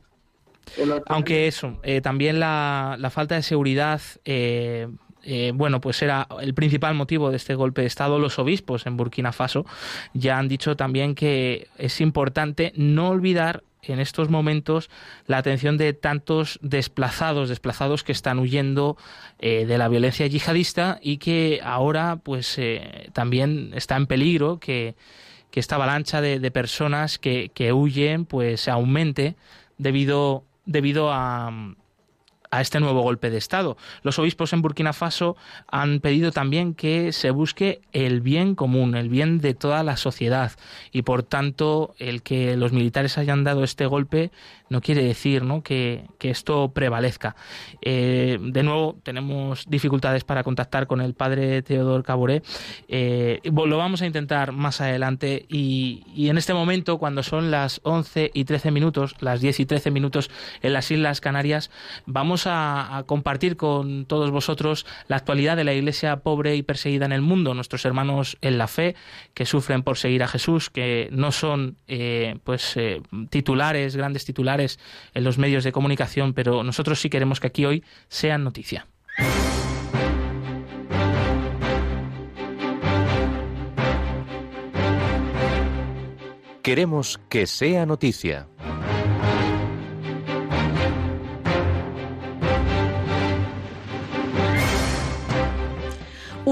Aunque 1.07 1.47
eso, 1.47 1.79
eh, 1.83 2.03
también 2.03 2.41
la, 2.41 2.99
falta 3.11 3.37
de 3.37 3.43
seguridad 3.43 4.03
eh, 4.27 4.87
eh, 5.23 5.53
bueno, 5.55 5.81
pues 5.81 6.00
era 6.03 6.27
el 6.41 6.55
principal 6.55 6.95
motivo 6.95 7.31
de 7.31 7.37
este 7.37 7.55
golpe 7.55 7.83
de 7.83 7.87
Estado. 7.87 8.19
Los 8.19 8.39
obispos 8.39 8.87
en 8.87 8.97
Burkina 8.99 9.33
Faso 9.33 9.65
ya 10.12 10.39
han 10.39 10.49
dicho 10.49 10.77
también 10.77 11.15
que 11.15 11.69
es 11.79 12.00
importante 12.00 12.73
no 12.77 13.09
olvidar 13.09 13.62
en 13.83 14.01
estos 14.01 14.29
momentos 14.29 14.91
la 15.27 15.39
atención 15.39 15.77
de 15.77 15.93
tantos 15.93 16.59
desplazados, 16.63 17.49
desplazados 17.49 18.05
que 18.05 18.13
están 18.13 18.39
huyendo 18.39 18.97
eh, 19.39 19.67
de 19.67 19.79
la 19.79 19.89
violencia 19.89 20.27
yihadista 20.27 20.99
y 21.03 21.19
que 21.19 21.61
ahora 21.63 22.21
pues 22.23 22.59
eh, 22.59 23.11
también 23.13 23.73
está 23.75 23.97
en 23.97 24.07
peligro 24.07 24.59
que, 24.59 24.95
esta 25.53 25.75
avalancha 25.75 26.21
de, 26.21 26.51
personas 26.53 27.19
que, 27.19 27.51
que, 27.53 27.73
huyen 27.73 28.25
pues 28.25 28.67
aumente 28.69 29.35
debido, 29.77 30.45
debido 30.65 31.13
a, 31.13 31.53
a 32.50 32.61
este 32.61 32.80
nuevo 32.80 33.02
golpe 33.02 33.30
de 33.30 33.38
Estado. 33.38 33.76
Los 34.02 34.19
obispos 34.19 34.52
en 34.52 34.62
Burkina 34.62 34.92
Faso 34.92 35.37
han 35.69 36.00
pedido 36.00 36.33
también 36.33 36.75
que 36.75 37.12
se 37.12 37.30
busque 37.30 37.80
el 37.92 38.21
bien 38.21 38.54
común, 38.54 38.95
el 38.95 39.09
bien 39.09 39.38
de 39.38 39.54
toda 39.54 39.83
la 39.83 39.97
sociedad 39.97 40.52
y 40.92 41.02
por 41.02 41.23
tanto 41.23 41.95
el 41.99 42.23
que 42.23 42.57
los 42.57 42.73
militares 42.73 43.19
hayan 43.19 43.45
dado 43.45 43.64
este 43.64 43.87
golpe 43.87 44.30
no 44.69 44.80
quiere 44.80 45.02
decir 45.02 45.42
¿no? 45.45 45.62
Que, 45.62 46.04
esto 46.21 46.71
prevalezca. 46.73 47.35
Eh, 47.83 48.38
de 48.40 48.62
nuevo, 48.62 48.97
tenemos 49.02 49.64
dificultades 49.69 50.23
para 50.23 50.45
contactar 50.45 50.87
con 50.87 51.00
el 51.00 51.14
padre 51.14 51.61
Teodor 51.62 52.04
Caboré. 52.04 52.42
Eh, 52.87 53.40
lo 53.42 53.76
vamos 53.78 54.00
a 54.02 54.07
intentar 54.07 54.52
más 54.52 54.80
adelante 54.80 55.45
y, 55.49 56.28
en 56.28 56.38
este 56.38 56.54
momento, 56.54 56.99
cuando 56.99 57.25
son 57.25 57.50
las 57.50 57.80
11 57.83 58.30
y 58.33 58.45
13 58.45 58.71
minutos, 58.71 59.16
las 59.19 59.40
10 59.40 59.59
y 59.59 59.66
13 59.66 59.90
minutos 59.90 60.30
en 60.62 60.73
las 60.73 60.88
Islas 60.92 61.21
Canarias, 61.21 61.71
vamos 62.07 62.40
a, 62.47 63.05
compartir 63.07 63.57
con 63.57 64.05
todos 64.07 64.31
vosotros 64.31 64.87
la 65.09 65.17
actualidad 65.17 65.57
de 65.57 65.65
la 65.65 65.75
iglesia 65.75 66.17
pobre 66.21 66.57
y 66.57 66.63
perseguida 66.63 67.07
en 67.07 67.13
el 67.13 67.23
mundo, 67.23 67.55
nuestros 67.55 67.85
hermanos 67.85 68.37
en 68.41 68.59
la 68.59 68.67
fe 68.67 68.95
que 69.35 69.47
sufren 69.47 69.83
por 69.83 69.97
seguir 69.97 70.23
a 70.23 70.29
Jesús, 70.29 70.71
que 70.71 71.09
no 71.13 71.33
son 71.33 71.77
eh, 71.89 72.39
pues 72.45 72.77
titulares, 73.31 73.97
grandes 73.97 74.25
titulares, 74.25 74.79
en 75.15 75.25
los 75.25 75.39
medios 75.39 75.65
de 75.65 75.73
comunicación, 75.73 76.35
pero 76.35 76.63
nosotros 76.63 77.01
sí 77.01 77.11
queremos 77.11 77.41
que 77.41 77.49
aquí 77.49 77.65
hoy 77.65 77.85
sean 78.09 78.45
noticia. 78.45 78.87
Queremos 86.63 87.19
que 87.29 87.47
sea 87.47 87.87
noticia. 87.87 88.47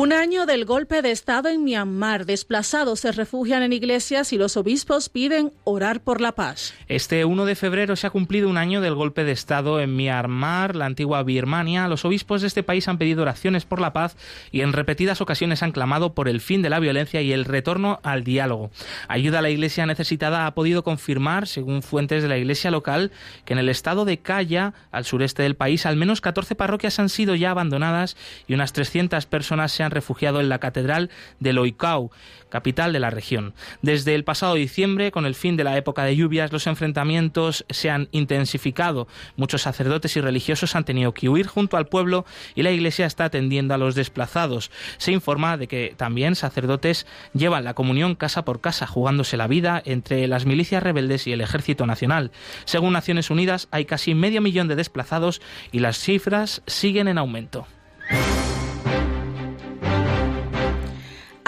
Un 0.00 0.12
año 0.12 0.46
del 0.46 0.64
golpe 0.64 1.02
de 1.02 1.10
Estado 1.10 1.48
en 1.48 1.64
Myanmar. 1.64 2.24
Desplazados 2.24 3.00
se 3.00 3.10
refugian 3.10 3.64
en 3.64 3.72
iglesias 3.72 4.32
y 4.32 4.38
los 4.38 4.56
obispos 4.56 5.08
piden 5.08 5.52
orar 5.64 6.04
por 6.04 6.20
la 6.20 6.36
paz. 6.36 6.72
Este 6.86 7.24
1 7.24 7.44
de 7.46 7.56
febrero 7.56 7.96
se 7.96 8.06
ha 8.06 8.10
cumplido 8.10 8.48
un 8.48 8.58
año 8.58 8.80
del 8.80 8.94
golpe 8.94 9.24
de 9.24 9.32
Estado 9.32 9.80
en 9.80 9.96
Myanmar, 9.96 10.76
la 10.76 10.86
antigua 10.86 11.24
Birmania. 11.24 11.88
Los 11.88 12.04
obispos 12.04 12.42
de 12.42 12.46
este 12.46 12.62
país 12.62 12.86
han 12.86 12.98
pedido 12.98 13.22
oraciones 13.22 13.64
por 13.64 13.80
la 13.80 13.92
paz 13.92 14.16
y 14.52 14.60
en 14.60 14.72
repetidas 14.72 15.20
ocasiones 15.20 15.64
han 15.64 15.72
clamado 15.72 16.14
por 16.14 16.28
el 16.28 16.40
fin 16.40 16.62
de 16.62 16.70
la 16.70 16.78
violencia 16.78 17.20
y 17.20 17.32
el 17.32 17.44
retorno 17.44 17.98
al 18.04 18.22
diálogo. 18.22 18.70
Ayuda 19.08 19.40
a 19.40 19.42
la 19.42 19.50
iglesia 19.50 19.84
necesitada 19.84 20.46
ha 20.46 20.54
podido 20.54 20.84
confirmar, 20.84 21.48
según 21.48 21.82
fuentes 21.82 22.22
de 22.22 22.28
la 22.28 22.38
iglesia 22.38 22.70
local, 22.70 23.10
que 23.44 23.54
en 23.54 23.58
el 23.58 23.68
estado 23.68 24.04
de 24.04 24.18
Kaya, 24.18 24.74
al 24.92 25.04
sureste 25.04 25.42
del 25.42 25.56
país, 25.56 25.86
al 25.86 25.96
menos 25.96 26.20
14 26.20 26.54
parroquias 26.54 27.00
han 27.00 27.08
sido 27.08 27.34
ya 27.34 27.50
abandonadas 27.50 28.16
y 28.46 28.54
unas 28.54 28.72
300 28.72 29.26
personas 29.26 29.72
se 29.72 29.82
han 29.82 29.88
refugiado 29.90 30.40
en 30.40 30.49
la 30.49 30.59
Catedral 30.59 31.11
de 31.40 31.52
Loicau, 31.52 32.11
capital 32.49 32.92
de 32.92 33.00
la 33.00 33.11
región. 33.11 33.54
Desde 33.83 34.14
el 34.14 34.25
pasado 34.25 34.54
diciembre, 34.54 35.11
con 35.11 35.26
el 35.26 35.35
fin 35.35 35.57
de 35.57 35.64
la 35.64 35.76
época 35.76 36.04
de 36.04 36.16
lluvias, 36.16 36.52
los 36.52 36.66
enfrentamientos 36.66 37.64
se 37.71 37.90
han 37.90 38.09
intensificado. 38.12 39.09
Muchos 39.37 39.62
sacerdotes 39.62 40.16
y 40.16 40.21
religiosos 40.21 40.75
han 40.75 40.85
tenido 40.85 41.12
que 41.12 41.28
huir 41.28 41.47
junto 41.47 41.76
al 41.76 41.87
pueblo 41.87 42.25
y 42.54 42.62
la 42.62 42.71
Iglesia 42.71 43.07
está 43.07 43.26
atendiendo 43.26 43.75
a 43.75 43.78
los 43.78 43.95
desplazados. 43.95 44.71
Se 44.97 45.12
informa 45.12 45.57
de 45.57 45.68
que 45.68 45.95
también 45.97 46.35
sacerdotes 46.35 47.07
llevan 47.35 47.64
la 47.64 47.75
comunión 47.75 48.14
casa 48.14 48.45
por 48.45 48.61
casa, 48.61 48.87
jugándose 48.87 49.37
la 49.37 49.47
vida 49.47 49.83
entre 49.85 50.26
las 50.26 50.47
milicias 50.47 50.83
rebeldes 50.83 51.26
y 51.26 51.33
el 51.33 51.40
Ejército 51.40 51.87
Nacional. 51.87 52.30
Según 52.64 52.92
Naciones 52.92 53.30
Unidas, 53.30 53.68
hay 53.71 53.85
casi 53.85 54.14
medio 54.14 54.40
millón 54.40 54.68
de 54.68 54.76
desplazados 54.76 55.40
y 55.73 55.80
las 55.80 55.99
cifras 55.99 56.62
siguen 56.66 57.09
en 57.09 57.18
aumento. 57.18 57.66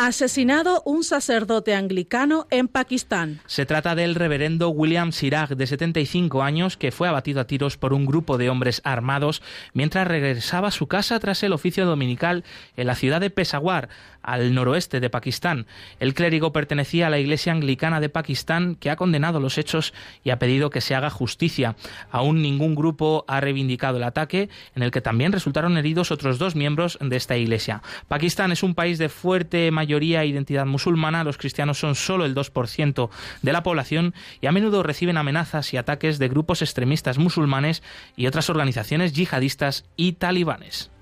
Asesinado 0.03 0.81
un 0.87 1.05
sacerdote 1.05 1.75
anglicano 1.75 2.47
en 2.51 2.69
Pakistán. 2.69 3.41
Se 3.45 3.67
trata 3.67 3.95
del 3.95 4.15
reverendo 4.15 4.71
William 4.71 5.13
Siraj, 5.13 5.51
de 5.51 5.67
75 5.67 6.43
años, 6.43 6.79
que 6.79 6.91
fue 6.91 7.07
abatido 7.07 7.39
a 7.39 7.47
tiros 7.47 7.77
por 7.77 7.93
un 7.93 8.07
grupo 8.07 8.39
de 8.39 8.49
hombres 8.49 8.81
armados 8.85 9.43
mientras 9.75 10.09
regresaba 10.09 10.69
a 10.69 10.71
su 10.71 10.87
casa 10.87 11.21
tras 11.21 11.43
el 11.43 11.53
oficio 11.53 11.85
dominical 11.85 12.45
en 12.79 12.87
la 12.87 12.95
ciudad 12.95 13.21
de 13.21 13.29
Peshawar, 13.29 13.91
al 14.23 14.55
noroeste 14.55 15.01
de 15.01 15.11
Pakistán. 15.11 15.67
El 15.99 16.15
clérigo 16.15 16.53
pertenecía 16.53 17.09
a 17.09 17.11
la 17.11 17.19
Iglesia 17.19 17.53
Anglicana 17.53 18.01
de 18.01 18.09
Pakistán, 18.09 18.77
que 18.77 18.91
ha 18.91 18.97
condenado 18.97 19.39
los 19.39 19.59
hechos 19.59 19.93
y 20.25 20.31
ha 20.31 20.39
pedido 20.39 20.71
que 20.71 20.81
se 20.81 20.95
haga 20.95 21.11
justicia. 21.11 21.77
Aún 22.11 22.41
ningún 22.41 22.75
grupo 22.75 23.25
ha 23.29 23.41
reivindicado 23.41 23.99
el 23.99 24.05
ataque, 24.05 24.49
en 24.75 24.83
el 24.83 24.91
que 24.91 25.03
también 25.03 25.33
resultaron 25.33 25.77
heridos 25.77 26.11
otros 26.11 26.39
dos 26.39 26.57
miembros 26.57 26.99
de 27.01 27.17
esta 27.17 27.37
Iglesia. 27.37 27.83
Pakistán 28.09 28.51
es 28.51 28.63
un 28.63 28.75
país 28.75 28.99
de 28.99 29.11
fuerte 29.11 29.71
mayoría 29.71 29.91
mayoría 29.91 30.25
identidad 30.25 30.67
musulmana, 30.67 31.25
los 31.25 31.37
cristianos 31.37 31.81
son 31.81 31.97
solo 31.97 32.25
el 32.25 32.33
2% 32.33 33.11
de 33.43 33.53
la 33.53 33.65
población 33.65 34.15
y 34.41 34.47
a 34.47 34.53
menudo 34.53 34.85
reciben 34.85 35.17
amenazas 35.17 35.75
y 35.75 35.79
ataques 35.79 36.21
de 36.21 36.29
grupos 36.29 36.63
extremistas 36.63 37.19
musulmanes 37.19 37.83
y 38.17 38.29
otras 38.29 38.51
organizaciones 38.51 39.13
yihadistas 39.13 39.85
y 39.97 40.13
talibanes. 40.13 40.93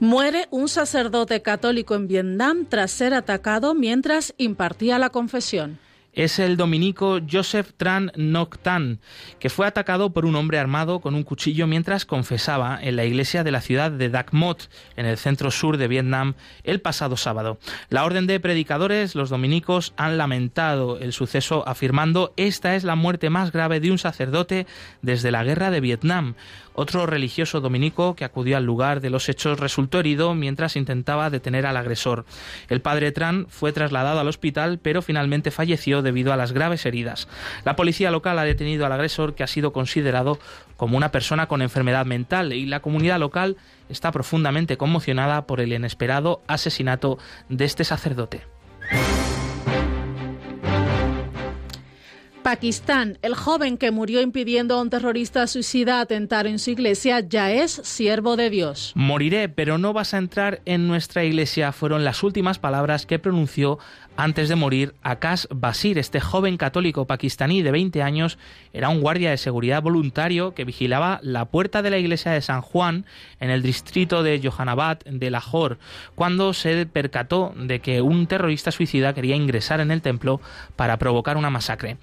Muere 0.00 0.46
un 0.52 0.68
sacerdote 0.68 1.42
católico 1.42 1.96
en 1.96 2.06
Vietnam 2.06 2.66
tras 2.68 2.92
ser 2.92 3.14
atacado 3.14 3.74
mientras 3.74 4.32
impartía 4.38 4.96
la 4.96 5.10
confesión. 5.10 5.80
es 6.12 6.38
el 6.38 6.56
dominico 6.56 7.18
Joseph 7.30 7.72
Tran 7.76 8.10
Noctan, 8.16 9.00
que 9.38 9.50
fue 9.50 9.66
atacado 9.66 10.10
por 10.10 10.24
un 10.24 10.34
hombre 10.36 10.58
armado 10.58 11.00
con 11.00 11.14
un 11.14 11.22
cuchillo 11.22 11.66
mientras 11.66 12.04
confesaba 12.04 12.78
en 12.80 12.96
la 12.96 13.04
iglesia 13.04 13.44
de 13.44 13.50
la 13.50 13.60
ciudad 13.60 13.90
de 13.90 14.08
Dak 14.08 14.32
Mot, 14.32 14.68
en 14.96 15.06
el 15.06 15.16
centro 15.16 15.50
sur 15.50 15.76
de 15.76 15.88
Vietnam, 15.88 16.34
el 16.62 16.80
pasado 16.80 17.16
sábado. 17.16 17.58
La 17.88 18.04
orden 18.04 18.26
de 18.26 18.40
predicadores, 18.40 19.14
los 19.14 19.30
dominicos, 19.30 19.94
han 19.96 20.16
lamentado 20.16 20.98
el 20.98 21.12
suceso 21.12 21.62
afirmando 21.68 22.32
esta 22.36 22.74
es 22.76 22.84
la 22.84 22.96
muerte 22.96 23.30
más 23.30 23.52
grave 23.52 23.80
de 23.80 23.90
un 23.90 23.98
sacerdote 23.98 24.66
desde 25.02 25.32
la 25.32 25.44
guerra 25.44 25.70
de 25.70 25.80
Vietnam. 25.80 26.34
Otro 26.80 27.06
religioso 27.06 27.60
dominico 27.60 28.14
que 28.14 28.24
acudió 28.24 28.56
al 28.56 28.64
lugar 28.64 29.00
de 29.00 29.10
los 29.10 29.28
hechos 29.28 29.58
resultó 29.58 29.98
herido 29.98 30.36
mientras 30.36 30.76
intentaba 30.76 31.28
detener 31.28 31.66
al 31.66 31.76
agresor. 31.76 32.24
El 32.68 32.80
padre 32.82 33.10
Tran 33.10 33.46
fue 33.48 33.72
trasladado 33.72 34.20
al 34.20 34.28
hospital, 34.28 34.78
pero 34.78 35.02
finalmente 35.02 35.50
falleció 35.50 36.02
debido 36.02 36.32
a 36.32 36.36
las 36.36 36.52
graves 36.52 36.86
heridas. 36.86 37.26
La 37.64 37.74
policía 37.74 38.12
local 38.12 38.38
ha 38.38 38.44
detenido 38.44 38.86
al 38.86 38.92
agresor, 38.92 39.34
que 39.34 39.42
ha 39.42 39.48
sido 39.48 39.72
considerado 39.72 40.38
como 40.76 40.96
una 40.96 41.10
persona 41.10 41.48
con 41.48 41.62
enfermedad 41.62 42.06
mental, 42.06 42.52
y 42.52 42.64
la 42.64 42.78
comunidad 42.78 43.18
local 43.18 43.56
está 43.88 44.12
profundamente 44.12 44.76
conmocionada 44.76 45.48
por 45.48 45.60
el 45.60 45.72
inesperado 45.72 46.42
asesinato 46.46 47.18
de 47.48 47.64
este 47.64 47.82
sacerdote. 47.82 48.42
Pakistán, 52.48 53.18
el 53.20 53.34
joven 53.34 53.76
que 53.76 53.90
murió 53.90 54.22
impidiendo 54.22 54.74
a 54.74 54.80
un 54.80 54.88
terrorista 54.88 55.46
suicida 55.46 56.00
atentar 56.00 56.46
en 56.46 56.58
su 56.58 56.70
iglesia 56.70 57.20
ya 57.20 57.52
es 57.52 57.72
siervo 57.84 58.36
de 58.36 58.48
Dios. 58.48 58.92
Moriré, 58.94 59.50
pero 59.50 59.76
no 59.76 59.92
vas 59.92 60.14
a 60.14 60.16
entrar 60.16 60.62
en 60.64 60.88
nuestra 60.88 61.24
iglesia, 61.24 61.72
fueron 61.72 62.04
las 62.04 62.22
últimas 62.22 62.58
palabras 62.58 63.04
que 63.04 63.18
pronunció 63.18 63.78
antes 64.16 64.48
de 64.48 64.56
morir, 64.56 64.94
Akash 65.02 65.44
Basir, 65.50 65.96
este 65.96 66.20
joven 66.20 66.56
católico 66.56 67.04
pakistaní 67.04 67.62
de 67.62 67.70
20 67.70 68.02
años, 68.02 68.36
era 68.72 68.88
un 68.88 69.00
guardia 69.00 69.30
de 69.30 69.36
seguridad 69.36 69.80
voluntario 69.80 70.54
que 70.54 70.64
vigilaba 70.64 71.20
la 71.22 71.44
puerta 71.44 71.82
de 71.82 71.90
la 71.90 71.98
iglesia 71.98 72.32
de 72.32 72.40
San 72.40 72.62
Juan 72.62 73.04
en 73.38 73.50
el 73.50 73.62
distrito 73.62 74.24
de 74.24 74.40
Johanabad 74.42 74.98
de 75.04 75.30
Lahore, 75.30 75.76
cuando 76.16 76.52
se 76.52 76.86
percató 76.86 77.54
de 77.56 77.78
que 77.78 78.00
un 78.00 78.26
terrorista 78.26 78.72
suicida 78.72 79.14
quería 79.14 79.36
ingresar 79.36 79.78
en 79.78 79.92
el 79.92 80.02
templo 80.02 80.40
para 80.74 80.96
provocar 80.96 81.36
una 81.36 81.50
masacre 81.50 81.98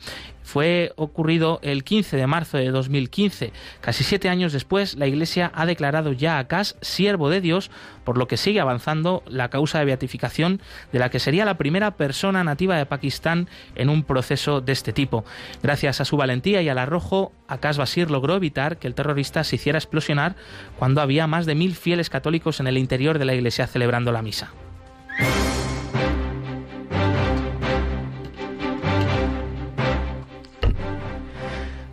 fue 0.46 0.94
ocurrido 0.96 1.60
el 1.64 1.84
15 1.84 2.16
de 2.16 2.28
marzo 2.28 2.58
de 2.58 2.70
2015. 2.70 3.52
Casi 3.82 4.04
siete 4.04 4.30
años 4.30 4.54
después, 4.54 4.96
la 4.96 5.08
Iglesia 5.08 5.52
ha 5.56 5.66
declarado 5.66 6.14
ya 6.14 6.38
a 6.38 6.48
Kass 6.48 6.78
siervo 6.82 7.32
de 7.32 7.42
Dios, 7.42 7.72
por 8.04 8.20
lo 8.20 8.28
que 8.28 8.38
sigue 8.38 8.60
avanzando 8.60 9.24
la 9.28 9.50
causa 9.50 9.80
de 9.80 9.86
beatificación 9.86 10.62
de 10.94 11.00
la 11.00 11.10
que 11.10 11.20
sería 11.20 11.46
la 11.46 11.58
primera 11.58 11.98
persona 11.98 12.44
nativa 12.44 12.78
de 12.78 12.86
Pakistán 12.86 13.50
en 13.74 13.90
un 13.90 14.04
proceso 14.04 14.62
de 14.62 14.72
este 14.72 14.94
tipo. 14.94 15.26
Gracias 15.64 16.00
a 16.00 16.06
su 16.06 16.16
valentía 16.16 16.62
y 16.62 16.70
al 16.70 16.78
arrojo, 16.78 17.34
Akash 17.48 17.78
Basir 17.78 18.12
logró 18.12 18.36
evitar 18.36 18.78
que 18.78 18.88
el 18.88 18.94
terrorista 18.94 19.44
se 19.44 19.56
hiciera 19.56 19.80
explosionar 19.80 20.36
cuando 20.78 21.02
había 21.02 21.26
más 21.26 21.48
de 21.48 21.56
mil 21.56 21.74
fieles 21.76 22.12
católicos 22.12 22.60
en 22.60 22.68
el 22.68 22.78
interior 22.78 23.18
de 23.18 23.26
la 23.26 23.34
iglesia 23.34 23.66
celebrando 23.66 24.12
la 24.12 24.22
misa. 24.22 24.54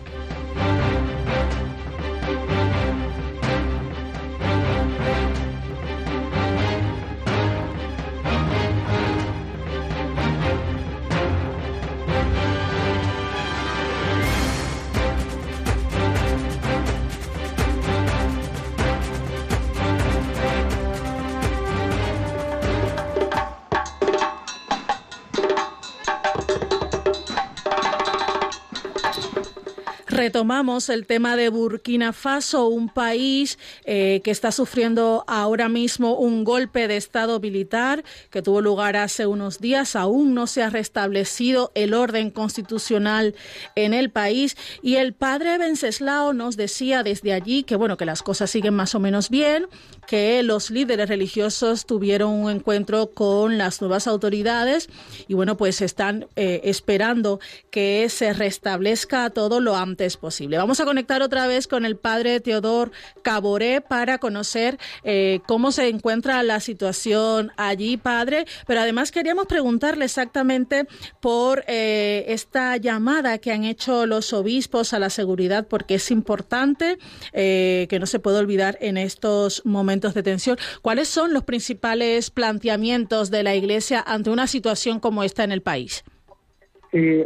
retomamos 30.24 30.88
el 30.88 31.04
tema 31.04 31.36
de 31.36 31.50
Burkina 31.50 32.14
Faso, 32.14 32.68
un 32.68 32.88
país 32.88 33.58
eh, 33.84 34.22
que 34.24 34.30
está 34.30 34.52
sufriendo 34.52 35.22
ahora 35.26 35.68
mismo 35.68 36.16
un 36.16 36.44
golpe 36.44 36.88
de 36.88 36.96
Estado 36.96 37.40
militar 37.40 38.02
que 38.30 38.40
tuvo 38.40 38.62
lugar 38.62 38.96
hace 38.96 39.26
unos 39.26 39.60
días. 39.60 39.96
Aún 39.96 40.32
no 40.32 40.46
se 40.46 40.62
ha 40.62 40.70
restablecido 40.70 41.72
el 41.74 41.92
orden 41.92 42.30
constitucional 42.30 43.34
en 43.76 43.92
el 43.92 44.08
país. 44.08 44.56
Y 44.80 44.94
el 44.94 45.12
padre 45.12 45.58
Venceslao 45.58 46.32
nos 46.32 46.56
decía 46.56 47.02
desde 47.02 47.34
allí 47.34 47.62
que, 47.62 47.76
bueno, 47.76 47.98
que 47.98 48.06
las 48.06 48.22
cosas 48.22 48.50
siguen 48.50 48.72
más 48.72 48.94
o 48.94 49.00
menos 49.00 49.28
bien, 49.28 49.66
que 50.06 50.42
los 50.42 50.70
líderes 50.70 51.08
religiosos 51.08 51.86
tuvieron 51.86 52.32
un 52.32 52.50
encuentro 52.50 53.10
con 53.12 53.58
las 53.58 53.80
nuevas 53.80 54.06
autoridades 54.06 54.88
y, 55.28 55.34
bueno, 55.34 55.56
pues 55.56 55.80
están 55.80 56.26
eh, 56.36 56.60
esperando 56.64 57.40
que 57.70 58.08
se 58.08 58.32
restablezca 58.32 59.30
todo 59.30 59.60
lo 59.60 59.76
antes 59.76 60.16
posible. 60.16 60.58
Vamos 60.58 60.80
a 60.80 60.84
conectar 60.84 61.22
otra 61.22 61.46
vez 61.46 61.66
con 61.66 61.84
el 61.84 61.96
padre 61.96 62.40
Teodor 62.40 62.92
Caboré 63.22 63.80
para 63.80 64.18
conocer 64.18 64.78
eh, 65.02 65.40
cómo 65.46 65.72
se 65.72 65.88
encuentra 65.88 66.42
la 66.42 66.60
situación 66.60 67.52
allí, 67.56 67.96
padre. 67.96 68.46
Pero 68.66 68.80
además 68.80 69.10
queríamos 69.10 69.46
preguntarle 69.46 70.04
exactamente 70.04 70.86
por 71.20 71.64
eh, 71.66 72.24
esta 72.28 72.76
llamada 72.76 73.38
que 73.38 73.52
han 73.52 73.64
hecho 73.64 74.06
los 74.06 74.32
obispos 74.32 74.92
a 74.92 74.98
la 74.98 75.10
seguridad, 75.10 75.66
porque 75.66 75.96
es 75.96 76.10
importante 76.10 76.98
que 77.32 77.98
no 78.00 78.06
se 78.06 78.18
puede 78.18 78.38
olvidar 78.38 78.78
en 78.80 78.96
estos 78.96 79.62
momentos 79.64 79.93
de 80.00 80.22
tensión. 80.22 80.56
¿Cuáles 80.82 81.08
son 81.08 81.32
los 81.32 81.44
principales 81.44 82.30
planteamientos 82.30 83.30
de 83.30 83.42
la 83.42 83.54
Iglesia 83.54 84.02
ante 84.06 84.30
una 84.30 84.46
situación 84.46 84.98
como 84.98 85.22
esta 85.22 85.44
en 85.44 85.52
el 85.52 85.62
país? 85.62 86.04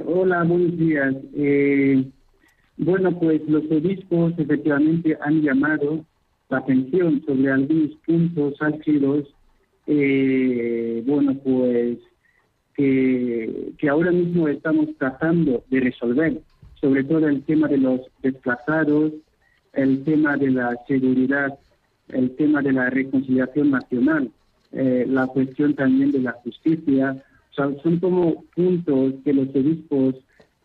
hola, 0.07 0.45
buenos 0.45 0.79
días. 0.79 1.15
Bueno, 2.79 3.19
pues 3.19 3.43
los 3.49 3.65
obispos 3.71 4.33
efectivamente 4.39 5.19
han 5.21 5.43
llamado 5.43 6.07
la 6.49 6.59
atención 6.59 7.23
sobre 7.27 7.51
algunos 7.51 7.91
puntos 8.07 8.55
álgidos, 8.61 9.27
eh, 9.87 11.03
bueno, 11.05 11.35
pues 11.43 11.99
que 12.77 13.89
ahora 13.91 14.13
mismo 14.13 14.47
estamos 14.47 14.87
tratando 14.99 15.65
de 15.69 15.81
resolver, 15.81 16.41
sobre 16.81 17.03
todo 17.03 17.27
el 17.27 17.43
tema 17.43 17.67
de 17.67 17.79
los 17.79 18.03
desplazados, 18.23 19.13
el 19.73 20.05
tema 20.05 20.37
de 20.37 20.51
la 20.53 20.77
seguridad, 20.87 21.59
el 22.11 22.35
tema 22.37 22.63
de 22.63 22.73
la 22.73 22.91
reconciliación 22.91 23.71
nacional, 23.71 24.31
eh, 24.73 25.05
la 25.09 25.27
cuestión 25.27 25.75
también 25.75 26.13
de 26.13 26.21
la 26.21 26.33
justicia. 26.33 27.23
O 27.51 27.55
sea, 27.55 27.83
son 27.83 27.99
como 27.99 28.45
puntos 28.55 29.15
que 29.25 29.33
los 29.33 29.49
obispos 29.49 30.15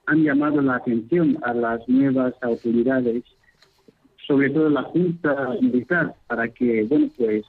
han 0.06 0.24
llamado 0.24 0.62
la 0.62 0.76
atención 0.76 1.38
a 1.44 1.54
las 1.54 1.88
nuevas 1.88 2.34
autoridades, 2.42 3.24
sobre 4.28 4.50
todo 4.50 4.70
la 4.70 4.84
Junta 4.84 5.56
Militar, 5.62 6.16
para 6.28 6.48
que, 6.50 6.84
bueno, 6.84 7.10
pues 7.18 7.46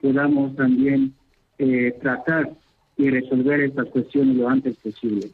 podamos 0.00 0.54
también 0.56 1.14
eh, 1.58 1.96
tratar 2.00 2.50
y 2.96 3.10
resolver 3.10 3.60
estas 3.60 3.86
cuestiones 3.88 4.36
lo 4.36 4.48
antes 4.48 4.76
posible. 4.76 5.30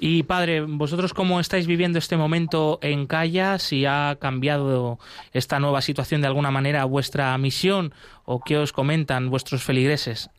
Y 0.00 0.22
padre, 0.22 0.60
vosotros 0.60 1.12
cómo 1.12 1.40
estáis 1.40 1.66
viviendo 1.66 1.98
este 1.98 2.16
momento 2.16 2.78
en 2.82 3.06
Calla, 3.06 3.58
si 3.58 3.84
ha 3.84 4.16
cambiado 4.20 4.98
esta 5.32 5.58
nueva 5.58 5.80
situación 5.80 6.20
de 6.20 6.28
alguna 6.28 6.50
manera 6.50 6.84
vuestra 6.84 7.36
misión 7.38 7.92
o 8.24 8.40
qué 8.40 8.58
os 8.58 8.72
comentan 8.72 9.30
vuestros 9.30 9.64
feligreses. 9.64 10.30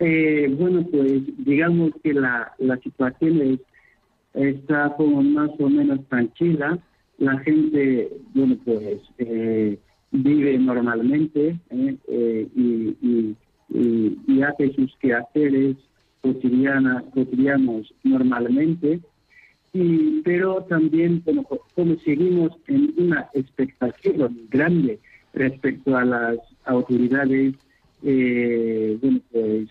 Eh, 0.00 0.46
bueno, 0.58 0.86
pues 0.90 1.22
digamos 1.38 1.90
que 2.04 2.12
la, 2.12 2.52
la 2.58 2.76
situación 2.78 3.40
es 3.40 3.60
está 4.34 4.94
como 4.96 5.22
más 5.22 5.50
o 5.58 5.68
menos 5.68 6.00
tranquila. 6.08 6.78
La 7.18 7.38
gente, 7.40 8.08
bueno, 8.34 8.56
pues 8.64 9.00
eh, 9.18 9.78
vive 10.12 10.58
normalmente 10.58 11.58
eh, 11.70 11.96
eh, 12.08 12.48
y, 12.54 13.36
hace 14.42 14.72
sus 14.72 14.96
quehaceres 14.98 15.76
cotidiana, 16.20 17.04
cotidianos 17.14 17.92
normalmente. 18.04 19.00
Y, 19.72 20.22
pero 20.22 20.64
también 20.68 21.20
como, 21.20 21.44
como 21.74 21.96
seguimos 21.98 22.52
en 22.68 22.94
una 22.96 23.28
expectativa 23.34 24.28
grande 24.50 24.98
respecto 25.34 25.96
a 25.96 26.04
las 26.04 26.38
autoridades 26.64 27.54
bueno, 28.00 29.20
pues, 29.30 29.68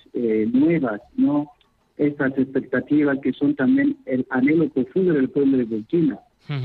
nuevas, 0.54 1.02
¿no? 1.16 1.50
estas 1.98 2.38
expectativas 2.38 3.18
que 3.20 3.34
son 3.34 3.56
también 3.56 3.98
el 4.06 4.26
anhelo 4.30 4.70
profundo 4.70 5.14
del 5.14 5.30
pueblo 5.30 5.58
de 5.58 5.64
Burkina, 5.64 6.20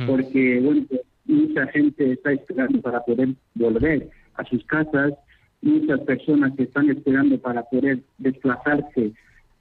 porque 0.06 0.60
bueno, 0.60 0.84
pues, 0.88 1.00
mucha 1.24 1.66
gente 1.68 2.12
está 2.12 2.32
esperando 2.32 2.80
para 2.80 3.00
poder 3.00 3.30
volver 3.54 4.10
a 4.34 4.44
sus 4.44 4.64
casas, 4.66 5.14
muchas 5.62 6.00
personas 6.00 6.54
que 6.56 6.64
están 6.64 6.90
esperando 6.90 7.38
para 7.38 7.62
poder 7.62 8.00
desplazarse 8.18 9.12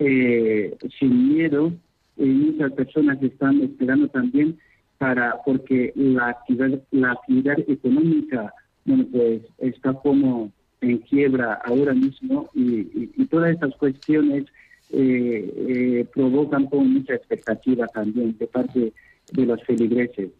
eh, 0.03 0.75
sin 0.99 1.35
miedo 1.35 1.71
y 2.17 2.25
muchas 2.25 2.71
personas 2.71 3.21
están 3.21 3.61
esperando 3.61 4.07
también 4.07 4.57
para 4.97 5.35
porque 5.45 5.93
la 5.95 6.29
actividad 6.29 6.81
la 6.89 7.11
actividad 7.11 7.59
económica 7.67 8.51
bueno 8.83 9.05
pues 9.11 9.41
está 9.59 9.93
como 9.93 10.51
en 10.81 10.97
quiebra 10.97 11.61
ahora 11.65 11.93
mismo 11.93 12.49
y, 12.55 13.11
y, 13.15 13.25
todas 13.27 13.51
estas 13.51 13.75
cuestiones 13.75 14.45
eh, 14.89 15.53
eh, 15.69 16.05
provocan 16.13 16.65
con 16.65 16.91
mucha 16.91 17.13
expectativa 17.13 17.85
también 17.87 18.35
de 18.39 18.47
parte 18.47 18.91
de 19.31 19.45
los 19.45 19.63
feligreses. 19.63 20.31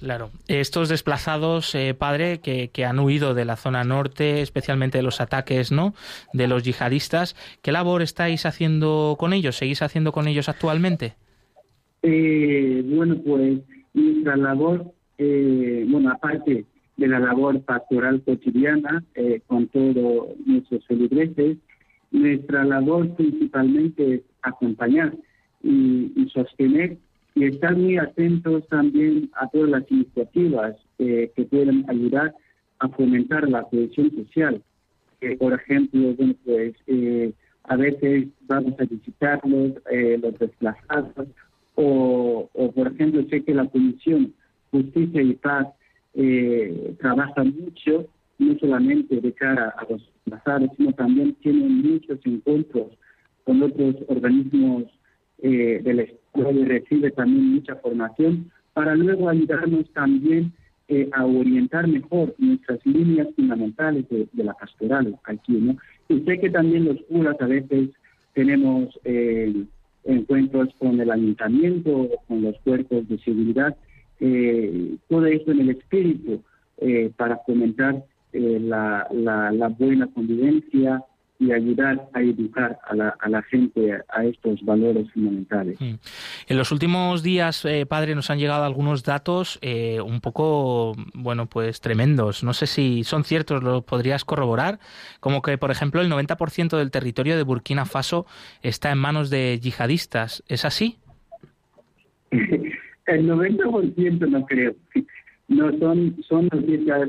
Claro. 0.00 0.30
Estos 0.46 0.88
desplazados, 0.88 1.74
eh, 1.74 1.94
padre, 1.94 2.40
que, 2.40 2.84
han 2.84 2.98
huido 2.98 3.34
de 3.34 3.44
la 3.44 3.56
zona 3.56 3.84
norte, 3.84 4.40
especialmente 4.40 4.98
de 4.98 5.02
los 5.02 5.20
ataques 5.20 5.72
¿no? 5.72 5.94
de 6.32 6.46
los 6.46 6.62
yihadistas, 6.62 7.34
¿qué 7.62 7.72
labor 7.72 8.02
estáis 8.02 8.46
haciendo 8.46 9.16
con 9.18 9.32
ellos? 9.32 9.56
¿Seguís 9.56 9.82
haciendo 9.82 10.12
con 10.12 10.28
ellos 10.28 10.48
actualmente? 10.48 11.14
Eh, 12.02 12.82
bueno, 12.86 13.16
pues 13.24 13.58
nuestra 13.94 14.36
labor, 14.36 14.92
eh, 15.18 15.84
bueno, 15.88 16.10
aparte 16.10 16.64
de 16.96 17.08
la 17.08 17.18
labor 17.18 17.60
pastoral 17.62 18.22
cotidiana 18.22 19.04
eh, 19.14 19.40
con 19.46 19.66
todos 19.68 20.28
nuestros 20.46 20.86
feligreses, 20.86 21.58
nuestra 22.10 22.64
labor 22.64 23.14
principalmente 23.16 24.14
es 24.14 24.20
acompañar 24.42 25.14
y 25.62 26.30
sostener 26.32 26.98
y 27.38 27.44
estar 27.44 27.76
muy 27.76 27.96
atentos 27.98 28.66
también 28.68 29.30
a 29.36 29.46
todas 29.48 29.70
las 29.70 29.90
iniciativas 29.90 30.74
eh, 30.98 31.30
que 31.36 31.44
pueden 31.44 31.84
ayudar 31.88 32.34
a 32.80 32.88
fomentar 32.88 33.48
la 33.48 33.62
cohesión 33.62 34.10
social. 34.10 34.60
por 35.38 35.52
ejemplo, 35.52 36.14
bueno, 36.14 36.34
pues 36.44 36.74
eh, 36.88 37.32
a 37.64 37.76
veces 37.76 38.26
vamos 38.48 38.74
a 38.80 38.84
visitarlos, 38.84 39.72
eh, 39.90 40.18
los 40.20 40.36
desplazados, 40.38 41.28
o, 41.76 42.50
o, 42.52 42.72
por 42.72 42.88
ejemplo, 42.88 43.24
sé 43.30 43.44
que 43.44 43.54
la 43.54 43.66
Comisión 43.66 44.34
Justicia 44.72 45.22
y 45.22 45.34
Paz 45.34 45.68
trabaja 46.98 47.44
mucho, 47.44 48.08
no 48.38 48.58
solamente 48.58 49.20
de 49.20 49.32
cara 49.32 49.72
a 49.78 49.86
los 49.88 50.02
desplazados, 50.04 50.70
sino 50.76 50.92
también 50.94 51.34
tienen 51.34 51.82
muchos 51.82 52.18
encuentros 52.24 52.88
con 53.44 53.62
otros 53.62 53.94
organismos 54.08 54.84
eh, 55.40 55.80
del 55.84 56.00
Estado 56.00 56.27
y 56.38 56.64
recibe 56.64 57.10
también 57.10 57.54
mucha 57.54 57.76
formación 57.76 58.50
para 58.72 58.94
luego 58.94 59.28
ayudarnos 59.28 59.90
también 59.92 60.52
eh, 60.86 61.08
a 61.12 61.26
orientar 61.26 61.86
mejor 61.88 62.34
nuestras 62.38 62.78
líneas 62.86 63.28
fundamentales 63.34 64.08
de, 64.08 64.28
la 64.32 64.54
pastoral 64.54 65.18
aquí, 65.24 65.52
¿no? 65.52 65.76
Y 66.08 66.20
sé 66.20 66.38
que 66.38 66.48
también 66.48 66.84
los 66.84 66.96
curas 67.08 67.36
a 67.40 67.46
veces 67.46 67.90
tenemos 68.34 68.98
eh, 69.04 69.64
encuentros 70.04 70.68
con 70.78 71.00
el 71.00 71.10
ayuntamiento, 71.10 72.08
con 72.26 72.42
los 72.42 72.56
cuerpos 72.60 73.08
de 73.08 73.18
seguridad, 73.18 73.76
eh, 74.20 74.96
todo 75.08 75.26
eso 75.26 75.50
en 75.50 75.60
el 75.60 75.70
espíritu 75.70 76.42
para 77.16 77.38
fomentar 77.38 78.04
la, 78.32 79.08
la, 79.12 79.50
la 79.50 79.68
buena 79.68 80.06
convivencia, 80.06 81.02
y 81.40 81.52
ayudar 81.52 82.08
a 82.12 82.20
educar 82.20 82.78
a 82.88 82.96
la, 82.96 83.14
a 83.20 83.28
la 83.28 83.42
gente 83.42 83.96
a 84.08 84.24
estos 84.24 84.60
valores 84.64 85.10
fundamentales. 85.12 85.80
Mm. 85.80 85.94
En 86.48 86.56
los 86.56 86.72
últimos 86.72 87.22
días, 87.22 87.64
eh, 87.64 87.86
padre, 87.86 88.14
nos 88.14 88.30
han 88.30 88.38
llegado 88.38 88.64
algunos 88.64 89.04
datos 89.04 89.58
eh, 89.62 90.00
un 90.00 90.20
poco, 90.20 90.96
bueno, 91.14 91.46
pues 91.46 91.80
tremendos. 91.80 92.42
No 92.42 92.52
sé 92.52 92.66
si 92.66 93.04
son 93.04 93.22
ciertos, 93.22 93.62
¿lo 93.62 93.82
podrías 93.82 94.24
corroborar? 94.24 94.80
Como 95.20 95.40
que, 95.40 95.56
por 95.58 95.70
ejemplo, 95.70 96.00
el 96.00 96.10
90% 96.10 96.76
del 96.76 96.90
territorio 96.90 97.36
de 97.36 97.44
Burkina 97.44 97.84
Faso 97.84 98.26
está 98.62 98.90
en 98.90 98.98
manos 98.98 99.30
de 99.30 99.60
yihadistas. 99.60 100.42
¿Es 100.48 100.64
así? 100.64 100.98
el 102.30 103.28
90% 103.28 104.28
no 104.28 104.44
creo. 104.44 104.74
No 105.46 105.70
son, 105.78 106.16
son 106.28 106.48
noticias 106.52 107.08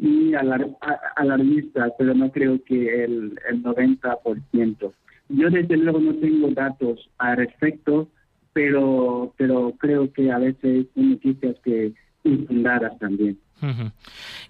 y 0.00 0.32
alarmista, 0.34 1.92
pero 1.98 2.14
no 2.14 2.32
creo 2.32 2.62
que 2.64 3.04
el, 3.04 3.38
el 3.48 3.62
90%. 3.62 4.92
Yo 5.28 5.50
desde 5.50 5.76
luego 5.76 6.00
no 6.00 6.14
tengo 6.14 6.48
datos 6.48 7.10
al 7.18 7.36
respecto, 7.36 8.08
pero, 8.54 9.34
pero 9.36 9.74
creo 9.78 10.10
que 10.12 10.32
a 10.32 10.38
veces 10.38 10.86
son 10.94 11.10
noticias 11.10 11.56
que 11.62 11.92
infundadas 12.24 12.98
también. 12.98 13.38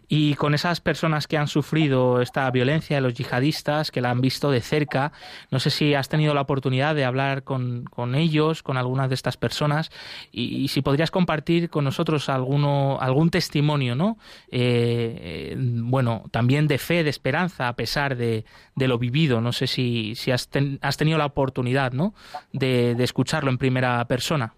Y 0.08 0.34
con 0.34 0.54
esas 0.54 0.80
personas 0.80 1.26
que 1.26 1.36
han 1.36 1.46
sufrido 1.46 2.20
esta 2.20 2.50
violencia 2.50 2.96
de 2.96 3.02
los 3.02 3.14
yihadistas, 3.14 3.90
que 3.90 4.00
la 4.00 4.10
han 4.10 4.20
visto 4.20 4.50
de 4.50 4.60
cerca, 4.60 5.12
no 5.50 5.60
sé 5.60 5.70
si 5.70 5.94
has 5.94 6.08
tenido 6.08 6.34
la 6.34 6.40
oportunidad 6.40 6.94
de 6.94 7.04
hablar 7.04 7.44
con, 7.44 7.84
con 7.84 8.14
ellos, 8.14 8.62
con 8.62 8.76
algunas 8.76 9.08
de 9.08 9.14
estas 9.14 9.36
personas, 9.36 9.90
y, 10.32 10.68
si 10.68 10.82
podrías 10.82 11.10
compartir 11.10 11.70
con 11.70 11.84
nosotros 11.84 12.28
alguno, 12.28 12.98
algún 13.00 13.30
testimonio, 13.30 13.94
¿no? 13.94 14.18
Eh, 14.50 15.56
bueno, 15.58 16.24
también 16.30 16.68
de 16.68 16.78
fe, 16.78 17.04
de 17.04 17.10
esperanza, 17.10 17.68
a 17.68 17.76
pesar 17.76 18.16
de, 18.16 18.44
de 18.74 18.88
lo 18.88 18.98
vivido. 18.98 19.40
No 19.40 19.52
sé 19.52 19.66
si, 19.66 20.14
si 20.14 20.30
has, 20.30 20.48
has 20.80 20.96
tenido 20.96 21.18
la 21.18 21.26
oportunidad, 21.26 21.92
¿no? 21.92 22.14
De, 22.52 22.94
de 22.94 23.04
escucharlo 23.04 23.50
en 23.50 23.58
primera 23.58 24.04
persona. 24.06 24.54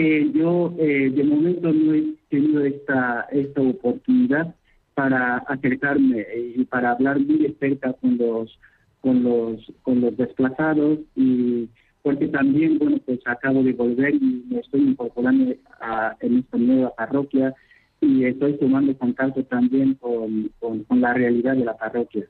Eh, 0.00 0.30
yo 0.32 0.72
eh, 0.78 1.10
de 1.10 1.24
momento 1.24 1.72
no 1.72 1.92
he 1.92 2.04
tenido 2.30 2.64
esta, 2.64 3.26
esta 3.32 3.60
oportunidad 3.60 4.54
para 4.94 5.38
acercarme 5.38 6.24
y 6.54 6.64
para 6.66 6.92
hablar 6.92 7.18
muy 7.18 7.38
de 7.38 7.56
cerca 7.58 7.92
con 7.94 8.16
los 8.16 8.60
con 9.00 9.24
los 9.24 9.72
con 9.82 10.00
los 10.00 10.16
desplazados 10.16 11.00
y 11.16 11.68
porque 12.02 12.28
también 12.28 12.78
bueno 12.78 12.98
pues 13.04 13.18
acabo 13.26 13.64
de 13.64 13.72
volver 13.72 14.14
y 14.14 14.44
me 14.48 14.60
estoy 14.60 14.82
incorporando 14.82 15.52
a, 15.80 16.14
en 16.20 16.38
esta 16.38 16.58
nueva 16.58 16.94
parroquia 16.94 17.52
y 18.00 18.24
estoy 18.24 18.52
tomando 18.58 18.96
contacto 18.96 19.42
también 19.46 19.94
con, 19.94 20.48
con, 20.60 21.00
la 21.00 21.12
realidad 21.12 21.56
de 21.56 21.64
la 21.64 21.76
parroquia. 21.76 22.24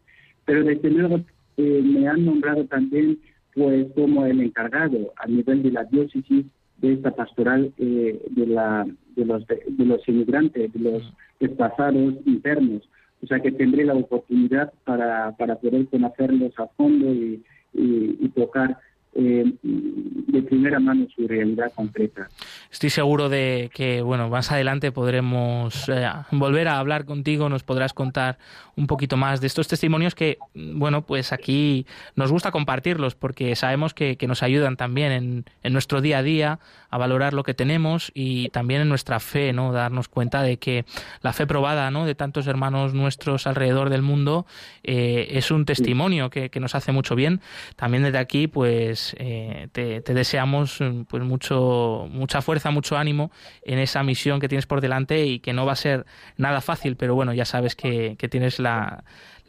Pero 0.46 0.64
desde 0.64 0.88
luego 0.88 1.20
eh, 1.59 1.83
me 1.85 2.09
han 2.09 2.24
nombrado 2.24 2.64
también 2.64 3.18
pues 3.54 3.88
como 3.94 4.24
el 4.24 4.40
encargado 4.40 5.12
a 5.18 5.26
nivel 5.26 5.62
de 5.62 5.72
la 5.72 5.85
diócesis 5.85 6.46
de 6.78 6.94
esta 6.94 7.10
pastoral 7.10 7.72
eh, 7.78 8.20
de, 8.30 8.46
la, 8.46 8.86
de, 9.16 9.24
los, 9.24 9.46
de, 9.46 9.84
los 9.84 10.08
inmigrantes, 10.08 10.72
de 10.72 10.80
los 10.80 11.02
desplazados 11.40 12.14
internos. 12.24 12.88
O 13.22 13.26
sea 13.26 13.40
que 13.40 13.50
tendré 13.50 13.84
la 13.84 13.94
oportunidad 13.94 14.72
para, 14.84 15.36
para 15.36 15.56
poder 15.56 15.86
conocerlos 15.88 16.52
a 16.58 16.66
fondo 16.68 17.12
y, 17.12 17.42
y 17.72 18.28
tocar 18.30 18.78
eh, 19.20 19.52
de 19.62 20.42
primera 20.42 20.78
mano 20.78 21.09
su 21.14 21.26
realidad 21.26 21.72
concreta. 21.74 22.28
Estoy 22.70 22.90
seguro 22.90 23.28
de 23.28 23.68
que, 23.74 24.00
bueno, 24.00 24.28
más 24.28 24.52
adelante 24.52 24.92
podremos 24.92 25.88
eh, 25.88 26.09
volver 26.31 26.68
a 26.68 26.78
hablar 26.78 27.04
contigo, 27.04 27.48
nos 27.48 27.64
podrás 27.64 27.92
contar 27.92 28.38
un 28.76 28.87
poquito 28.87 29.16
más 29.16 29.40
de 29.40 29.48
estos 29.48 29.66
testimonios 29.66 30.14
que, 30.14 30.38
bueno, 30.54 31.02
pues 31.02 31.33
aquí 31.33 31.85
nos 32.14 32.31
gusta 32.31 32.52
compartirlos 32.52 33.16
porque 33.16 33.57
sabemos 33.57 33.92
que, 33.92 34.16
nos 34.28 34.42
ayudan 34.42 34.76
también 34.76 35.11
en, 35.11 35.44
en, 35.62 35.72
nuestro 35.72 36.02
día 36.02 36.18
a 36.18 36.22
día 36.22 36.59
a 36.90 36.98
valorar 36.98 37.33
lo 37.33 37.42
que 37.42 37.54
tenemos 37.54 38.12
y 38.14 38.50
también 38.50 38.83
en 38.83 38.88
nuestra 38.88 39.20
fe, 39.20 39.54
¿no? 39.54 39.72
Darnos 39.72 40.09
cuenta 40.09 40.42
de 40.42 40.59
que 40.59 40.85
la 41.22 41.33
fe 41.33 41.46
probada, 41.46 41.90
¿no? 41.90 42.04
De 42.04 42.14
tantos 42.14 42.46
hermanos 42.46 42.92
nuestros 42.92 43.46
alrededor 43.46 43.88
del 43.88 44.02
mundo 44.02 44.46
eh, 44.85 45.28
es 45.31 45.50
un 45.50 45.64
testimonio 45.64 46.28
que, 46.28 46.50
que 46.50 46.61
nos 46.61 46.74
hace 46.74 46.92
mucho 46.92 47.16
bien. 47.16 47.40
También 47.76 48.02
desde 48.02 48.18
aquí, 48.18 48.48
pues 48.48 49.07
eh, 49.18 49.68
te, 49.72 50.00
deseamos 50.00 50.80
mm, 50.80 51.02
pues 51.02 51.22
mucho, 51.22 52.06
mucha 52.10 52.42
fuerza, 52.42 52.70
mucho 52.70 52.96
ánimo 52.96 53.30
en 53.62 53.78
esa 53.78 54.02
misión 54.02 54.40
que 54.40 54.48
tienes 54.48 54.66
por 54.66 54.80
delante 54.80 55.26
y 55.26 55.38
que 55.40 55.52
no 55.52 55.66
va 55.66 55.72
a 55.72 55.76
ser 55.76 56.06
nada 56.36 56.60
fácil, 56.60 56.96
pero 56.96 57.14
bueno, 57.14 57.32
ya 57.32 57.44
sabes 57.44 57.74
que, 57.74 58.16
tienes 58.30 58.58
la, 58.58 59.04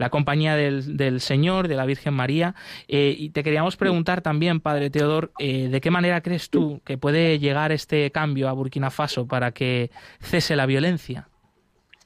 compañía 0.09 0.55
del, 0.55 1.19
Señor, 1.19 1.67
de 1.67 1.75
la 1.75 1.85
Virgen 1.85 2.13
María. 2.13 2.55
Eh, 2.87 3.15
y 3.17 3.29
te 3.31 3.43
queríamos 3.43 3.75
preguntar 3.75 4.21
también, 4.21 4.59
Padre 4.59 4.89
Teodor, 4.89 5.31
eh, 5.39 5.67
¿de 5.69 5.81
qué 5.81 5.91
manera 5.91 6.21
crees 6.21 6.49
tú 6.49 6.81
que 6.85 6.97
puede 6.97 7.39
llegar 7.39 7.71
este 7.71 8.09
cambio 8.11 8.47
a 8.47 8.53
Burkina 8.53 8.89
Faso 8.91 9.27
para 9.27 9.51
que 9.51 9.91
cese 10.19 10.55
la 10.55 10.65
violencia? 10.65 11.27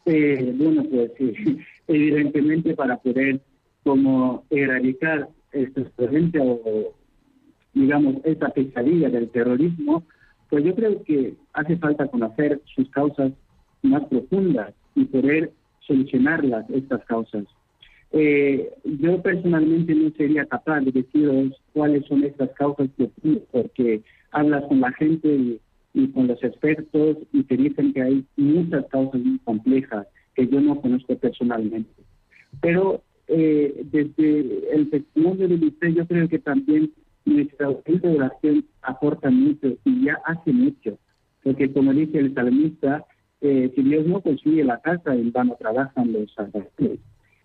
bueno, 0.06 0.84
pues 0.90 1.12
sí, 1.18 1.34
evidentemente 1.88 2.74
para 2.76 2.98
poder 2.98 3.40
como 3.84 4.46
erradicar 4.50 5.30
esta 5.52 5.82
violencia 5.98 6.42
o 6.42 6.94
digamos, 7.74 8.16
esta 8.24 8.50
pesadilla 8.50 9.10
del 9.10 9.30
terrorismo, 9.30 10.04
pues 10.50 10.64
yo 10.64 10.76
creo 10.76 11.04
que 11.04 11.34
hace 11.54 11.78
falta 11.78 12.08
conocer 12.08 12.62
sus 12.76 12.90
causas 12.90 13.32
más 13.82 14.04
profundas 14.06 14.74
y 14.96 15.06
poder 15.06 15.52
solucionarlas, 15.82 16.70
estas 16.70 17.04
causas. 17.06 17.46
Eh, 18.12 18.72
yo 18.84 19.22
personalmente 19.22 19.96
no 19.96 20.12
sería 20.12 20.46
capaz 20.46 20.82
de 20.82 20.92
deciros 20.92 21.60
cuáles 21.74 22.06
son 22.06 22.24
estas 22.24 22.52
causas 22.52 22.88
porque 23.52 24.04
hablas 24.32 24.64
con 24.66 24.82
la 24.82 24.92
gente 24.94 25.28
y, 25.28 25.60
y 25.96 26.08
con 26.10 26.28
los 26.28 26.44
expertos 26.44 27.18
y 27.32 27.44
te 27.44 27.58
dicen 27.58 27.92
que 27.94 28.02
hay 28.04 28.26
muchas 28.38 28.86
causas 28.88 29.20
muy 29.20 29.40
complejas 29.40 30.08
que 30.36 30.48
yo 30.48 30.62
no 30.62 30.80
conozco 30.80 31.18
personalmente. 31.18 31.90
Pero 32.62 33.02
eh, 33.28 33.86
desde 33.92 34.76
el 34.76 34.90
testimonio 34.90 35.48
de 35.48 35.56
usted 35.56 35.90
yo 35.90 36.06
creo 36.06 36.28
que 36.28 36.40
también 36.40 36.92
nuestra 37.26 37.70
oración 37.70 38.66
aporta 38.82 39.30
mucho 39.30 39.78
y 39.86 40.06
ya 40.06 40.20
hace 40.26 40.52
mucho. 40.52 40.98
Porque 41.44 41.72
como 41.72 41.94
dice 41.94 42.20
el 42.20 42.34
salmista, 42.34 43.06
eh, 43.42 43.72
si 43.76 43.82
Dios 43.82 44.06
no 44.06 44.22
construye 44.22 44.64
la 44.64 44.80
casa, 44.80 45.14
en 45.14 45.32
vano 45.32 45.56
trabajan 45.60 46.14
los 46.14 46.34
sacerdotes. 46.34 47.00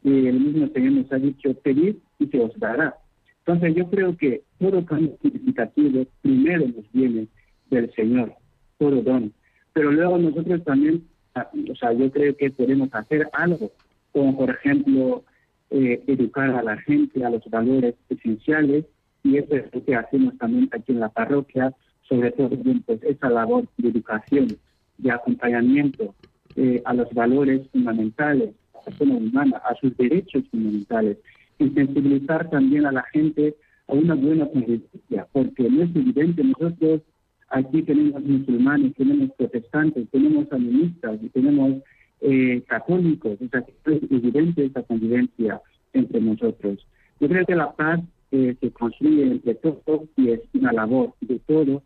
Y 0.04 0.26
el 0.26 0.40
mismo 0.40 0.68
Señor 0.68 0.92
nos 0.92 1.12
ha 1.12 1.16
dicho, 1.16 1.54
pedid 1.54 1.96
y 2.18 2.26
se 2.26 2.40
os 2.40 2.56
dará. 2.58 2.96
Entonces 3.40 3.74
yo 3.74 3.88
creo 3.90 4.16
que 4.16 4.42
todo 4.58 4.84
cambio 4.84 5.16
significativo 5.22 6.06
primero 6.22 6.66
nos 6.68 6.92
viene 6.92 7.28
del 7.70 7.92
Señor, 7.94 8.34
todo 8.78 9.02
don. 9.02 9.32
Pero 9.72 9.90
luego 9.90 10.18
nosotros 10.18 10.62
también, 10.64 11.04
ah, 11.34 11.48
o 11.70 11.74
sea, 11.74 11.92
yo 11.92 12.10
creo 12.10 12.36
que 12.36 12.50
podemos 12.50 12.88
hacer 12.92 13.28
algo, 13.32 13.72
como 14.12 14.36
por 14.36 14.50
ejemplo 14.50 15.24
eh, 15.70 16.02
educar 16.06 16.50
a 16.50 16.62
la 16.62 16.76
gente 16.78 17.24
a 17.24 17.30
los 17.30 17.44
valores 17.50 17.94
esenciales 18.08 18.84
y 19.28 19.36
eso 19.36 19.56
es 19.56 19.74
lo 19.74 19.84
que 19.84 19.94
hacemos 19.94 20.36
también 20.38 20.68
aquí 20.72 20.92
en 20.92 21.00
la 21.00 21.10
parroquia, 21.10 21.74
sobre 22.08 22.30
todo 22.32 22.50
pues, 22.86 23.02
esa 23.02 23.28
labor 23.28 23.68
de 23.76 23.88
educación, 23.90 24.48
de 24.96 25.10
acompañamiento 25.10 26.14
eh, 26.56 26.80
a 26.86 26.94
los 26.94 27.12
valores 27.12 27.68
fundamentales, 27.70 28.54
a 28.72 28.78
la 28.78 28.84
persona 28.84 29.14
humana, 29.14 29.58
a 29.58 29.74
sus 29.76 29.94
derechos 29.96 30.44
fundamentales 30.50 31.18
y 31.58 31.68
sensibilizar 31.68 32.48
también 32.48 32.86
a 32.86 32.92
la 32.92 33.02
gente 33.12 33.54
a 33.86 33.92
una 33.92 34.14
buena 34.14 34.46
convivencia, 34.46 35.26
porque 35.32 35.68
no 35.68 35.82
es 35.82 35.94
evidente, 35.94 36.42
nosotros 36.44 37.02
aquí 37.50 37.82
tenemos 37.82 38.22
musulmanes, 38.22 38.94
tenemos 38.94 39.30
protestantes, 39.36 40.08
tenemos 40.10 40.50
animistas 40.52 41.18
y 41.22 41.28
tenemos 41.28 41.82
eh, 42.20 42.62
católicos, 42.66 43.38
o 43.40 43.48
sea, 43.48 43.60
es 43.60 44.02
evidente 44.10 44.64
esta 44.64 44.82
convivencia 44.82 45.60
entre 45.92 46.20
nosotros. 46.20 46.86
Yo 47.20 47.28
creo 47.28 47.44
que 47.44 47.54
la 47.54 47.72
paz 47.72 48.00
eh, 48.32 48.56
se 48.60 48.70
construye 48.70 49.22
entre 49.22 49.54
todos 49.54 50.08
y 50.16 50.30
es 50.30 50.40
una 50.54 50.72
labor 50.72 51.14
de 51.20 51.38
todos 51.40 51.82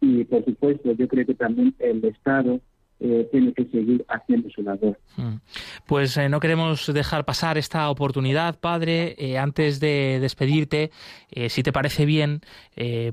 y 0.00 0.24
por 0.24 0.44
supuesto 0.44 0.92
yo 0.92 1.08
creo 1.08 1.26
que 1.26 1.34
también 1.34 1.74
el 1.78 2.04
Estado 2.04 2.60
eh, 3.00 3.28
tiene 3.32 3.52
que 3.52 3.64
seguir 3.66 4.04
haciendo 4.08 4.48
su 4.50 4.62
labor. 4.62 4.98
Mm. 5.16 5.34
Pues 5.84 6.16
eh, 6.16 6.28
no 6.28 6.38
queremos 6.38 6.90
dejar 6.94 7.24
pasar 7.24 7.58
esta 7.58 7.90
oportunidad, 7.90 8.58
padre. 8.60 9.16
Eh, 9.18 9.36
antes 9.36 9.80
de 9.80 10.20
despedirte, 10.20 10.90
si 11.48 11.64
te 11.64 11.72
parece 11.72 12.06
bien, 12.06 12.42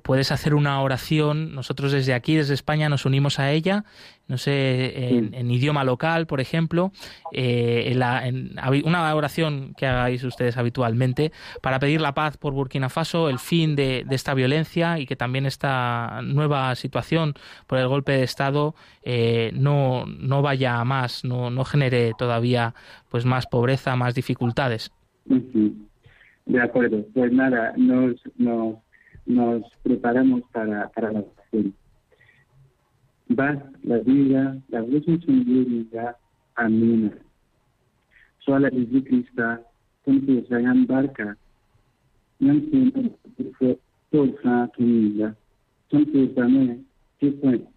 puedes 0.03 0.31
hacer 0.31 0.53
una 0.53 0.79
oración. 0.81 1.55
Nosotros 1.55 1.91
desde 1.91 2.13
aquí, 2.13 2.35
desde 2.35 2.53
España, 2.53 2.87
nos 2.87 3.05
unimos 3.05 3.39
a 3.39 3.51
ella 3.51 3.83
no 4.31 4.37
sé, 4.37 5.09
en, 5.09 5.51
idioma 5.51 5.83
local, 5.83 6.25
por 6.25 6.39
ejemplo, 6.39 6.93
eh, 7.33 7.93
en 8.23 8.55
una 8.85 9.13
oración 9.13 9.73
que 9.75 9.85
hagáis 9.85 10.23
ustedes 10.23 10.55
habitualmente 10.55 11.33
para 11.61 11.79
pedir 11.79 11.99
la 11.99 12.13
paz 12.13 12.37
por 12.37 12.53
Burkina 12.53 12.87
Faso, 12.87 13.27
el 13.27 13.39
fin 13.39 13.75
de, 13.75 14.05
esta 14.09 14.33
violencia 14.33 14.99
y 14.99 15.05
que 15.05 15.17
también 15.17 15.45
esta 15.45 16.21
nueva 16.23 16.73
situación 16.75 17.33
por 17.67 17.77
el 17.77 17.89
golpe 17.89 18.13
de 18.13 18.23
Estado 18.23 18.73
eh, 19.03 19.51
no, 19.53 20.05
no 20.05 20.41
vaya 20.41 20.79
a 20.79 20.85
más, 20.85 21.25
no, 21.25 21.49
no 21.49 21.65
genere 21.65 22.13
todavía 22.17 22.73
pues 23.09 23.25
más 23.25 23.47
pobreza, 23.47 23.97
más 23.97 24.15
dificultades. 24.15 24.93
De 25.25 26.61
acuerdo, 26.61 27.05
pues 27.13 27.33
nada, 27.33 27.73
nos, 27.75 28.15
nos, 28.37 28.77
nos 29.25 29.63
preparamos 29.83 30.43
para, 30.53 30.87
para 30.87 31.11
la 31.11 31.19
oración. 31.19 31.75
Vas 33.35 33.57
la 33.83 33.97
vida, 33.99 34.57
la 34.69 34.81
Virgen 34.81 35.19
Izi 38.73 39.01
Krista, 39.03 39.61
Tonke 40.05 40.45
Zayan 40.49 40.85
Barka, 40.85 41.37
Yansin 42.39 42.91
Tonke 42.91 43.77
Tolfa 44.11 44.67
Tuninga, 44.75 45.35
Tonke 45.89 46.33
Zame, 46.35 46.83
Tikwen, 47.21 47.67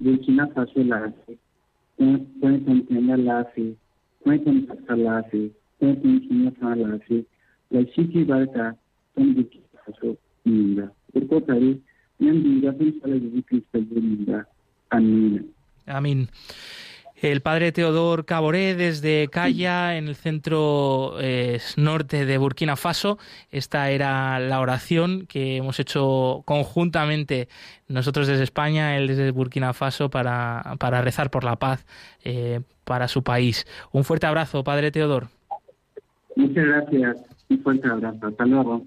Burkina 0.00 0.46
Faso 0.54 0.82
Lafi, 0.82 1.38
Kwen 1.96 2.26
Tonkenga 2.40 3.16
Lafi, 3.16 3.76
Kwen 4.24 4.44
Tonka 4.44 4.96
Lafi, 4.96 5.50
Kwen 5.78 5.96
Tonkenga 6.02 6.50
Fa 6.58 6.74
Lafi, 6.74 7.24
La 7.70 7.80
Shiki 7.92 8.24
Barka, 8.26 8.76
Tonke 9.16 9.60
Faso 9.84 10.16
Tuninga. 10.44 10.90
Por 11.12 11.22
Tonke 11.28 11.80
Izi 12.20 13.42
Krista 13.42 13.78
Tuninga, 13.78 14.46
Amén. 15.86 16.28
El 17.16 17.40
padre 17.40 17.72
Teodor 17.72 18.26
Caboré 18.26 18.74
desde 18.74 19.28
Calla, 19.28 19.96
en 19.96 20.08
el 20.08 20.14
centro 20.14 21.14
eh, 21.20 21.58
norte 21.76 22.26
de 22.26 22.36
Burkina 22.36 22.76
Faso. 22.76 23.18
Esta 23.50 23.88
era 23.88 24.38
la 24.40 24.60
oración 24.60 25.26
que 25.26 25.56
hemos 25.56 25.80
hecho 25.80 26.42
conjuntamente 26.44 27.48
nosotros 27.88 28.26
desde 28.26 28.42
España, 28.42 28.98
él 28.98 29.06
desde 29.06 29.30
Burkina 29.30 29.72
Faso, 29.72 30.10
para, 30.10 30.76
para 30.78 31.00
rezar 31.00 31.30
por 31.30 31.44
la 31.44 31.56
paz 31.56 31.86
eh, 32.24 32.60
para 32.84 33.08
su 33.08 33.22
país. 33.22 33.66
Un 33.90 34.04
fuerte 34.04 34.26
abrazo, 34.26 34.62
padre 34.62 34.90
Teodor. 34.90 35.28
Muchas 36.36 36.64
gracias. 36.66 37.16
Un 37.48 37.62
fuerte 37.62 37.88
abrazo. 37.88 38.26
Hasta 38.26 38.44
luego. 38.44 38.82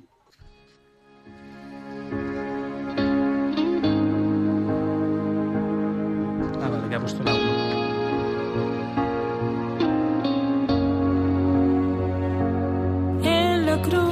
En 13.24 13.66
la 13.66 13.82
cruz, 13.82 14.06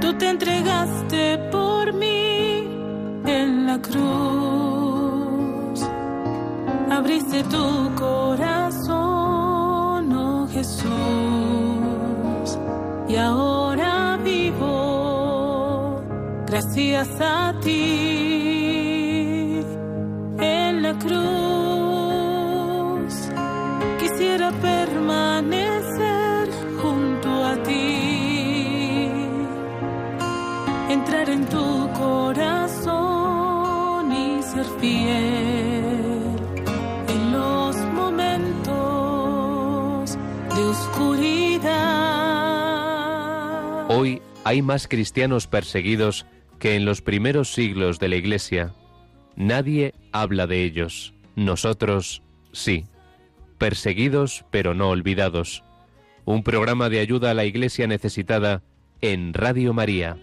tú 0.00 0.14
te 0.14 0.30
entregaste 0.30 1.36
por 1.52 1.92
mí. 1.92 2.66
En 3.26 3.66
la 3.66 3.78
cruz, 3.82 4.00
abriste 6.90 7.44
tu 7.44 7.94
corazón, 7.94 8.92
oh 10.12 10.48
Jesús. 10.48 10.90
Y 13.06 13.16
ahora 13.16 14.18
vivo 14.24 16.00
gracias 16.46 17.20
a 17.20 17.52
ti 17.60 18.29
cruz. 20.98 21.20
Quisiera 23.98 24.50
permanecer 24.52 26.48
junto 26.82 27.44
a 27.44 27.62
ti, 27.62 29.10
entrar 30.88 31.28
en 31.30 31.46
tu 31.46 31.90
corazón 31.92 32.92
y 34.12 34.42
ser 34.42 34.66
fiel 34.80 36.36
en 37.08 37.32
los 37.32 37.76
momentos 37.94 38.58
de 40.54 40.62
oscuridad. 40.62 41.90
Hoy 43.88 44.22
hay 44.44 44.62
más 44.62 44.88
cristianos 44.88 45.46
perseguidos 45.46 46.26
que 46.58 46.74
en 46.76 46.84
los 46.84 47.00
primeros 47.02 47.52
siglos 47.52 47.98
de 47.98 48.08
la 48.08 48.16
Iglesia 48.16 48.74
Nadie 49.36 49.94
habla 50.12 50.46
de 50.46 50.64
ellos. 50.64 51.14
Nosotros 51.36 52.22
sí. 52.52 52.84
Perseguidos 53.58 54.44
pero 54.50 54.74
no 54.74 54.90
olvidados. 54.90 55.64
Un 56.24 56.42
programa 56.42 56.88
de 56.88 57.00
ayuda 57.00 57.30
a 57.30 57.34
la 57.34 57.44
iglesia 57.44 57.86
necesitada 57.86 58.62
en 59.00 59.34
Radio 59.34 59.72
María. 59.72 60.16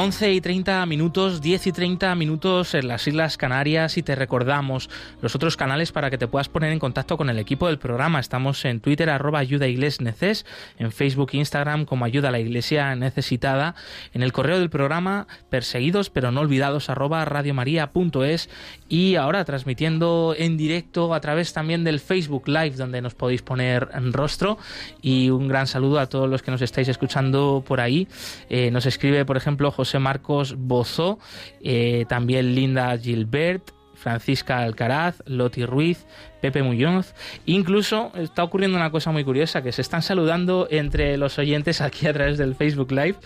11 0.00 0.32
y 0.32 0.40
30 0.40 0.86
minutos, 0.86 1.40
10 1.40 1.66
y 1.66 1.72
30 1.72 2.14
minutos 2.14 2.72
en 2.74 2.86
las 2.86 3.08
Islas 3.08 3.36
Canarias 3.36 3.98
y 3.98 4.04
te 4.04 4.14
recordamos 4.14 4.88
los 5.20 5.34
otros 5.34 5.56
canales 5.56 5.90
para 5.90 6.08
que 6.08 6.16
te 6.16 6.28
puedas 6.28 6.48
poner 6.48 6.70
en 6.70 6.78
contacto 6.78 7.16
con 7.16 7.28
el 7.30 7.38
equipo 7.40 7.66
del 7.66 7.80
programa. 7.80 8.20
Estamos 8.20 8.64
en 8.64 8.78
Twitter 8.78 9.10
arroba 9.10 9.40
ayuda 9.40 9.66
neces, 9.66 10.46
en 10.78 10.92
Facebook 10.92 11.30
Instagram 11.32 11.84
como 11.84 12.04
ayuda 12.04 12.28
a 12.28 12.30
la 12.30 12.38
iglesia 12.38 12.94
necesitada, 12.94 13.74
en 14.14 14.22
el 14.22 14.32
correo 14.32 14.60
del 14.60 14.70
programa 14.70 15.26
perseguidos 15.50 16.10
pero 16.10 16.30
no 16.30 16.42
olvidados 16.42 16.90
arroba 16.90 17.24
radiomaria.es 17.24 18.50
y 18.88 19.16
ahora 19.16 19.44
transmitiendo 19.44 20.36
en 20.38 20.56
directo 20.56 21.12
a 21.12 21.20
través 21.20 21.52
también 21.52 21.82
del 21.82 21.98
Facebook 21.98 22.46
Live 22.46 22.76
donde 22.76 23.02
nos 23.02 23.16
podéis 23.16 23.42
poner 23.42 23.88
en 23.92 24.12
rostro 24.12 24.58
y 25.02 25.30
un 25.30 25.48
gran 25.48 25.66
saludo 25.66 25.98
a 25.98 26.06
todos 26.06 26.30
los 26.30 26.40
que 26.40 26.52
nos 26.52 26.62
estáis 26.62 26.86
escuchando 26.86 27.64
por 27.66 27.80
ahí. 27.80 28.06
Eh, 28.48 28.70
nos 28.70 28.86
escribe 28.86 29.24
por 29.24 29.36
ejemplo 29.36 29.72
José 29.72 29.87
José 29.88 29.98
Marcos 30.00 30.54
Bozó, 30.58 31.18
eh, 31.62 32.04
también 32.10 32.54
Linda 32.54 32.96
Gilbert, 32.98 33.70
Francisca 33.94 34.58
Alcaraz, 34.58 35.22
Loti 35.24 35.64
Ruiz, 35.64 36.06
Pepe 36.40 36.62
Muñoz. 36.62 37.14
Incluso 37.46 38.12
está 38.14 38.44
ocurriendo 38.44 38.76
una 38.76 38.90
cosa 38.90 39.10
muy 39.10 39.24
curiosa, 39.24 39.62
que 39.62 39.72
se 39.72 39.82
están 39.82 40.02
saludando 40.02 40.68
entre 40.70 41.16
los 41.16 41.38
oyentes 41.38 41.80
aquí 41.80 42.06
a 42.06 42.12
través 42.12 42.38
del 42.38 42.54
Facebook 42.54 42.92
Live. 42.92 43.16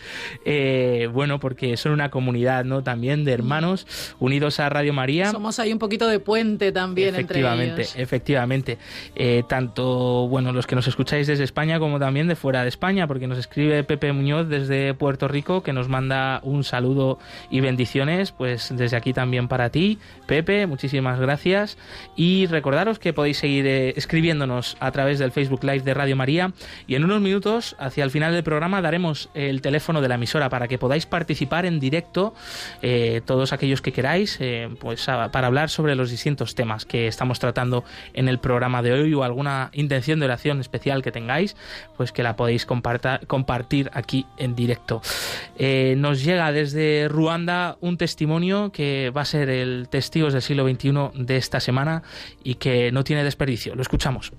Eh, 0.44 1.08
bueno, 1.12 1.40
porque 1.40 1.76
son 1.76 1.92
una 1.92 2.10
comunidad, 2.10 2.64
¿no? 2.64 2.82
También 2.82 3.24
de 3.24 3.32
hermanos 3.32 3.86
unidos 4.18 4.60
a 4.60 4.68
Radio 4.68 4.92
María. 4.92 5.30
Somos 5.30 5.58
ahí 5.58 5.72
un 5.72 5.78
poquito 5.78 6.08
de 6.08 6.20
puente 6.20 6.72
también 6.72 7.14
entre 7.14 7.40
ellos. 7.40 7.94
Efectivamente, 7.96 8.78
eh, 9.14 9.42
tanto, 9.48 10.28
bueno, 10.28 10.52
los 10.52 10.66
que 10.66 10.74
nos 10.74 10.86
escucháis 10.86 11.26
desde 11.26 11.44
España 11.44 11.78
como 11.78 11.98
también 11.98 12.28
de 12.28 12.36
fuera 12.36 12.62
de 12.62 12.68
España, 12.68 13.06
porque 13.06 13.26
nos 13.26 13.38
escribe 13.38 13.84
Pepe 13.84 14.12
Muñoz 14.12 14.48
desde 14.48 14.94
Puerto 14.94 15.28
Rico, 15.28 15.62
que 15.62 15.72
nos 15.72 15.88
manda 15.88 16.40
un 16.42 16.64
saludo 16.64 17.18
y 17.50 17.60
bendiciones, 17.60 18.32
pues 18.32 18.70
desde 18.74 18.96
aquí 18.96 19.12
también 19.12 19.48
para 19.48 19.70
ti, 19.70 19.98
Pepe, 20.26 20.66
muchísimas 20.66 21.20
gracias. 21.20 21.78
Y 22.16 22.46
recordaros 22.46 22.98
que 23.02 23.12
podéis 23.12 23.38
seguir 23.38 23.66
eh, 23.66 23.92
escribiéndonos 23.96 24.76
a 24.80 24.90
través 24.92 25.18
del 25.18 25.32
Facebook 25.32 25.64
Live 25.64 25.80
de 25.80 25.92
Radio 25.92 26.16
María 26.16 26.52
y 26.86 26.94
en 26.94 27.04
unos 27.04 27.20
minutos, 27.20 27.76
hacia 27.78 28.04
el 28.04 28.10
final 28.10 28.32
del 28.32 28.44
programa, 28.44 28.80
daremos 28.80 29.28
el 29.34 29.60
teléfono 29.60 30.00
de 30.00 30.08
la 30.08 30.14
emisora 30.14 30.48
para 30.48 30.68
que 30.68 30.78
podáis 30.78 31.04
participar 31.04 31.66
en 31.66 31.80
directo, 31.80 32.32
eh, 32.80 33.20
todos 33.26 33.52
aquellos 33.52 33.82
que 33.82 33.92
queráis, 33.92 34.38
eh, 34.40 34.70
pues 34.78 35.04
para 35.04 35.46
hablar 35.46 35.68
sobre 35.68 35.96
los 35.96 36.10
distintos 36.10 36.54
temas 36.54 36.86
que 36.86 37.08
estamos 37.08 37.40
tratando 37.40 37.84
en 38.14 38.28
el 38.28 38.38
programa 38.38 38.82
de 38.82 38.92
hoy 38.92 39.12
o 39.14 39.24
alguna 39.24 39.70
intención 39.72 40.20
de 40.20 40.26
oración 40.26 40.60
especial 40.60 41.02
que 41.02 41.10
tengáis, 41.10 41.56
pues 41.96 42.12
que 42.12 42.22
la 42.22 42.36
podéis 42.36 42.64
compartir 42.64 43.90
aquí 43.92 44.26
en 44.38 44.54
directo. 44.54 45.02
nos 45.96 46.22
llega 46.22 46.52
desde 46.52 47.08
Ruanda 47.08 47.76
un 47.80 47.96
testimonio 47.96 48.70
que 48.70 49.10
va 49.10 49.22
a 49.22 49.24
ser 49.24 49.50
el 49.50 49.88
Testigos 49.90 50.32
del 50.32 50.42
siglo 50.42 50.68
XXI 50.68 50.92
de 51.14 51.36
esta 51.36 51.58
semana 51.58 52.04
y 52.44 52.54
que 52.54 52.91
no 52.92 53.04
tiene 53.04 53.24
desperdicio. 53.24 53.74
Lo 53.74 53.82
escuchamos. 53.82 54.32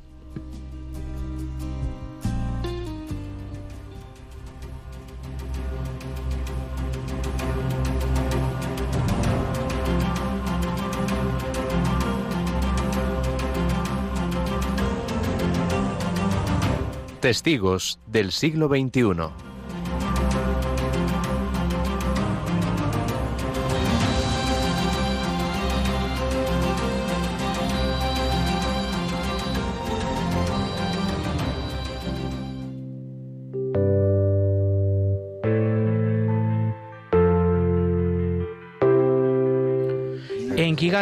Testigos 17.19 17.99
del 18.05 18.31
siglo 18.31 18.67
XXI. 18.67 19.52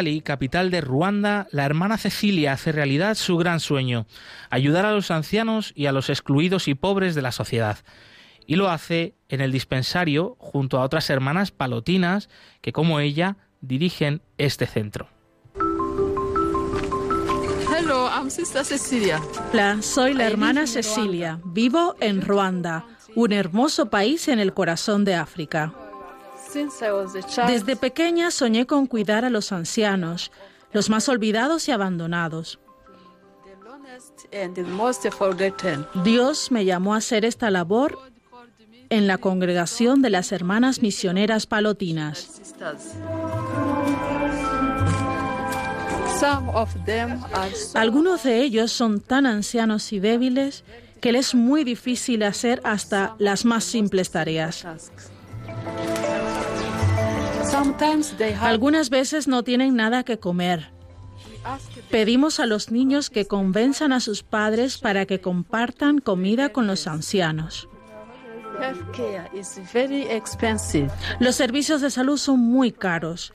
Kigali, 0.01 0.21
capital 0.21 0.71
de 0.71 0.81
Ruanda, 0.81 1.47
la 1.51 1.63
hermana 1.63 1.99
Cecilia 1.99 2.53
hace 2.53 2.71
realidad 2.71 3.13
su 3.13 3.37
gran 3.37 3.59
sueño, 3.59 4.07
ayudar 4.49 4.83
a 4.83 4.93
los 4.93 5.11
ancianos 5.11 5.73
y 5.75 5.85
a 5.85 5.91
los 5.91 6.09
excluidos 6.09 6.67
y 6.67 6.73
pobres 6.73 7.13
de 7.13 7.21
la 7.21 7.31
sociedad. 7.31 7.77
Y 8.47 8.55
lo 8.55 8.71
hace 8.71 9.13
en 9.29 9.41
el 9.41 9.51
dispensario 9.51 10.37
junto 10.39 10.79
a 10.79 10.83
otras 10.83 11.07
hermanas 11.11 11.51
palotinas 11.51 12.29
que, 12.61 12.73
como 12.73 12.99
ella, 12.99 13.37
dirigen 13.61 14.23
este 14.39 14.65
centro. 14.65 15.07
Hola, 17.69 18.25
soy 19.81 20.13
la 20.15 20.25
hermana 20.25 20.65
Cecilia. 20.65 21.39
Vivo 21.45 21.95
en 21.99 22.21
Ruanda, 22.21 22.87
un 23.15 23.33
hermoso 23.33 23.91
país 23.91 24.27
en 24.29 24.39
el 24.39 24.55
corazón 24.55 25.05
de 25.05 25.13
África. 25.13 25.75
Desde 27.47 27.75
pequeña 27.75 28.31
soñé 28.31 28.65
con 28.65 28.87
cuidar 28.87 29.25
a 29.25 29.29
los 29.29 29.51
ancianos, 29.51 30.31
los 30.71 30.89
más 30.89 31.09
olvidados 31.09 31.67
y 31.67 31.71
abandonados. 31.71 32.59
Dios 36.03 36.51
me 36.51 36.65
llamó 36.65 36.93
a 36.93 36.97
hacer 36.97 37.25
esta 37.25 37.51
labor 37.51 37.99
en 38.89 39.07
la 39.07 39.17
congregación 39.17 40.01
de 40.01 40.09
las 40.09 40.31
hermanas 40.31 40.81
misioneras 40.81 41.45
palotinas. 41.45 42.53
Algunos 47.73 48.23
de 48.23 48.41
ellos 48.43 48.71
son 48.71 48.99
tan 48.99 49.25
ancianos 49.25 49.91
y 49.93 49.99
débiles 49.99 50.63
que 50.99 51.11
les 51.11 51.29
es 51.29 51.35
muy 51.35 51.63
difícil 51.63 52.21
hacer 52.23 52.61
hasta 52.63 53.15
las 53.17 53.43
más 53.43 53.63
simples 53.63 54.11
tareas. 54.11 54.65
Algunas 58.41 58.89
veces 58.89 59.27
no 59.27 59.43
tienen 59.43 59.75
nada 59.75 60.03
que 60.03 60.19
comer. 60.19 60.71
Pedimos 61.89 62.39
a 62.39 62.45
los 62.45 62.71
niños 62.71 63.09
que 63.09 63.25
convenzan 63.25 63.93
a 63.93 63.99
sus 63.99 64.23
padres 64.23 64.77
para 64.77 65.05
que 65.05 65.21
compartan 65.21 65.99
comida 65.99 66.49
con 66.49 66.67
los 66.67 66.87
ancianos. 66.87 67.67
Los 71.19 71.35
servicios 71.35 71.81
de 71.81 71.89
salud 71.89 72.17
son 72.17 72.39
muy 72.39 72.71
caros. 72.71 73.33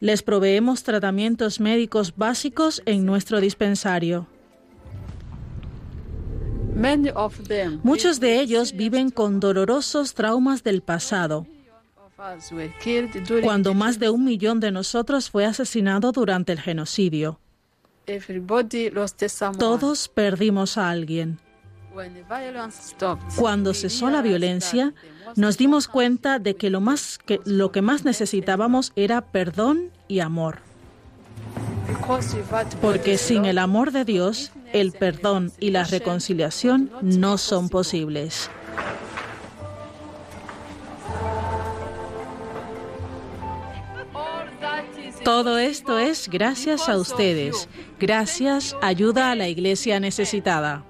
Les 0.00 0.22
proveemos 0.22 0.82
tratamientos 0.82 1.60
médicos 1.60 2.14
básicos 2.16 2.82
en 2.86 3.04
nuestro 3.04 3.40
dispensario. 3.40 4.26
Muchos 7.82 8.20
de 8.20 8.40
ellos 8.40 8.72
viven 8.72 9.10
con 9.10 9.40
dolorosos 9.40 10.14
traumas 10.14 10.62
del 10.62 10.82
pasado 10.82 11.46
cuando 13.42 13.74
más 13.74 13.98
de 13.98 14.10
un 14.10 14.24
millón 14.24 14.60
de 14.60 14.70
nosotros 14.70 15.30
fue 15.30 15.46
asesinado 15.46 16.12
durante 16.12 16.52
el 16.52 16.60
genocidio. 16.60 17.38
Todos 19.58 20.08
perdimos 20.08 20.76
a 20.78 20.90
alguien. 20.90 21.38
Cuando 23.36 23.74
cesó 23.74 24.10
la 24.10 24.22
violencia, 24.22 24.94
nos 25.36 25.58
dimos 25.58 25.88
cuenta 25.88 26.38
de 26.38 26.56
que 26.56 26.70
lo, 26.70 26.80
más, 26.80 27.18
que 27.18 27.40
lo 27.44 27.72
que 27.72 27.82
más 27.82 28.04
necesitábamos 28.04 28.92
era 28.96 29.20
perdón 29.20 29.90
y 30.08 30.20
amor. 30.20 30.58
Porque 32.80 33.18
sin 33.18 33.44
el 33.44 33.58
amor 33.58 33.92
de 33.92 34.04
Dios, 34.04 34.52
el 34.72 34.92
perdón 34.92 35.52
y 35.58 35.70
la 35.70 35.84
reconciliación 35.84 36.90
no 37.02 37.38
son 37.38 37.68
posibles. 37.68 38.50
Todo 45.24 45.58
esto 45.58 45.98
es 45.98 46.28
gracias 46.28 46.88
a 46.88 46.96
ustedes. 46.96 47.68
Gracias, 47.98 48.76
ayuda 48.80 49.30
a 49.30 49.34
la 49.34 49.48
iglesia 49.48 50.00
necesitada. 50.00 50.89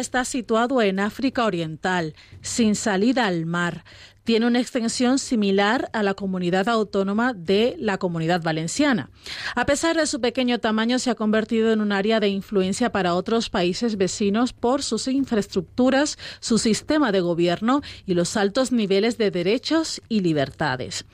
Está 0.00 0.24
situado 0.24 0.82
en 0.82 1.00
África 1.00 1.44
Oriental, 1.44 2.14
sin 2.40 2.74
salida 2.74 3.26
al 3.26 3.46
mar 3.46 3.84
tiene 4.28 4.46
una 4.46 4.60
extensión 4.60 5.18
similar 5.18 5.88
a 5.94 6.02
la 6.02 6.12
comunidad 6.12 6.68
autónoma 6.68 7.32
de 7.32 7.76
la 7.78 7.96
comunidad 7.96 8.42
valenciana. 8.42 9.08
A 9.56 9.64
pesar 9.64 9.96
de 9.96 10.06
su 10.06 10.20
pequeño 10.20 10.58
tamaño, 10.58 10.98
se 10.98 11.08
ha 11.08 11.14
convertido 11.14 11.72
en 11.72 11.80
un 11.80 11.92
área 11.92 12.20
de 12.20 12.28
influencia 12.28 12.92
para 12.92 13.14
otros 13.14 13.48
países 13.48 13.96
vecinos 13.96 14.52
por 14.52 14.82
sus 14.82 15.08
infraestructuras, 15.08 16.18
su 16.40 16.58
sistema 16.58 17.10
de 17.10 17.22
gobierno 17.22 17.80
y 18.04 18.12
los 18.12 18.36
altos 18.36 18.70
niveles 18.70 19.16
de 19.16 19.30
derechos 19.30 20.02
y 20.10 20.20
libertades. 20.20 21.06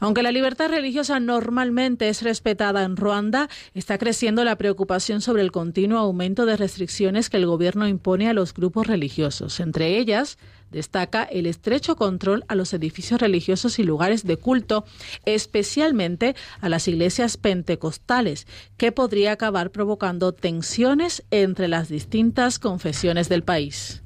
Aunque 0.00 0.22
la 0.22 0.32
libertad 0.32 0.70
religiosa 0.70 1.20
normalmente 1.20 2.08
es 2.08 2.22
respetada 2.22 2.84
en 2.84 2.96
Ruanda, 2.96 3.50
está 3.74 3.98
creciendo 3.98 4.44
la 4.44 4.56
preocupación 4.56 5.20
sobre 5.20 5.42
el 5.42 5.52
continuo 5.52 5.98
aumento 5.98 6.46
de 6.46 6.56
restricciones 6.56 7.28
que 7.28 7.36
el 7.36 7.44
gobierno 7.44 7.86
impone 7.86 8.30
a 8.30 8.32
los 8.32 8.54
grupos 8.54 8.86
religiosos, 8.86 9.60
entre 9.60 9.98
ellas 9.98 10.38
Destaca 10.72 11.22
el 11.22 11.46
estrecho 11.46 11.96
control 11.96 12.44
a 12.48 12.54
los 12.54 12.72
edificios 12.72 13.20
religiosos 13.20 13.78
y 13.78 13.84
lugares 13.84 14.26
de 14.26 14.38
culto, 14.38 14.86
especialmente 15.26 16.34
a 16.60 16.70
las 16.70 16.88
iglesias 16.88 17.36
pentecostales, 17.36 18.46
que 18.78 18.90
podría 18.90 19.32
acabar 19.32 19.70
provocando 19.70 20.32
tensiones 20.32 21.24
entre 21.30 21.68
las 21.68 21.90
distintas 21.90 22.58
confesiones 22.58 23.28
del 23.28 23.44
país. 23.44 24.02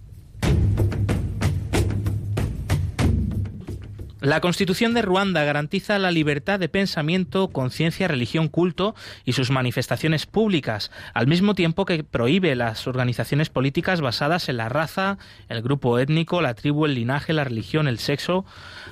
La 4.26 4.40
Constitución 4.40 4.92
de 4.92 5.02
Ruanda 5.02 5.44
garantiza 5.44 6.00
la 6.00 6.10
libertad 6.10 6.58
de 6.58 6.68
pensamiento, 6.68 7.46
conciencia, 7.46 8.08
religión, 8.08 8.48
culto 8.48 8.96
y 9.24 9.34
sus 9.34 9.52
manifestaciones 9.52 10.26
públicas, 10.26 10.90
al 11.14 11.28
mismo 11.28 11.54
tiempo 11.54 11.84
que 11.84 12.02
prohíbe 12.02 12.56
las 12.56 12.88
organizaciones 12.88 13.50
políticas 13.50 14.00
basadas 14.00 14.48
en 14.48 14.56
la 14.56 14.68
raza, 14.68 15.18
el 15.48 15.62
grupo 15.62 16.00
étnico, 16.00 16.42
la 16.42 16.54
tribu, 16.54 16.86
el 16.86 16.94
linaje, 16.94 17.32
la 17.34 17.44
religión, 17.44 17.86
el 17.86 18.00
sexo 18.00 18.44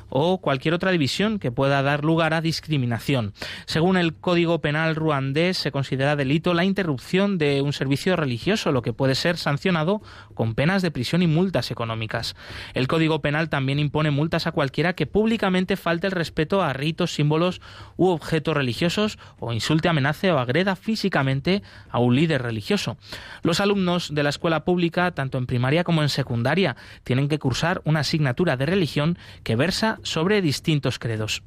o 0.08 0.40
cualquier 0.40 0.72
otra 0.72 0.92
división 0.92 1.40
que 1.40 1.50
pueda 1.50 1.82
dar 1.82 2.04
lugar 2.04 2.32
a 2.32 2.40
discriminación. 2.40 3.34
Según 3.66 3.96
el 3.96 4.14
Código 4.14 4.60
Penal 4.60 4.94
ruandés, 4.94 5.58
se 5.58 5.72
considera 5.72 6.14
delito 6.14 6.54
la 6.54 6.64
interrupción 6.64 7.38
de 7.38 7.60
un 7.60 7.72
servicio 7.72 8.14
religioso, 8.14 8.70
lo 8.70 8.82
que 8.82 8.92
puede 8.92 9.16
ser 9.16 9.36
sancionado 9.36 10.00
con 10.34 10.54
penas 10.54 10.80
de 10.82 10.92
prisión 10.92 11.22
y 11.22 11.26
multas 11.26 11.72
económicas. 11.72 12.36
El 12.74 12.86
Código 12.86 13.20
Penal 13.20 13.48
también 13.48 13.80
impone 13.80 14.12
multas 14.12 14.46
a 14.46 14.52
cualquiera 14.52 14.92
que 14.92 15.08
públicamente 15.24 15.78
falte 15.78 16.06
el 16.06 16.12
respeto 16.12 16.60
a 16.60 16.74
ritos, 16.74 17.14
símbolos 17.14 17.62
u 17.96 18.08
objetos 18.08 18.54
religiosos 18.54 19.18
o 19.38 19.54
insulte, 19.54 19.88
amenace 19.88 20.30
o 20.30 20.38
agreda 20.38 20.76
físicamente 20.76 21.62
a 21.88 21.98
un 21.98 22.14
líder 22.14 22.42
religioso. 22.42 22.98
Los 23.42 23.58
alumnos 23.58 24.14
de 24.14 24.22
la 24.22 24.28
escuela 24.28 24.66
pública, 24.66 25.12
tanto 25.12 25.38
en 25.38 25.46
primaria 25.46 25.82
como 25.82 26.02
en 26.02 26.10
secundaria, 26.10 26.76
tienen 27.04 27.30
que 27.30 27.38
cursar 27.38 27.80
una 27.86 28.00
asignatura 28.00 28.58
de 28.58 28.66
religión 28.66 29.16
que 29.44 29.56
versa 29.56 29.98
sobre 30.02 30.42
distintos 30.42 30.98
credos. 30.98 31.42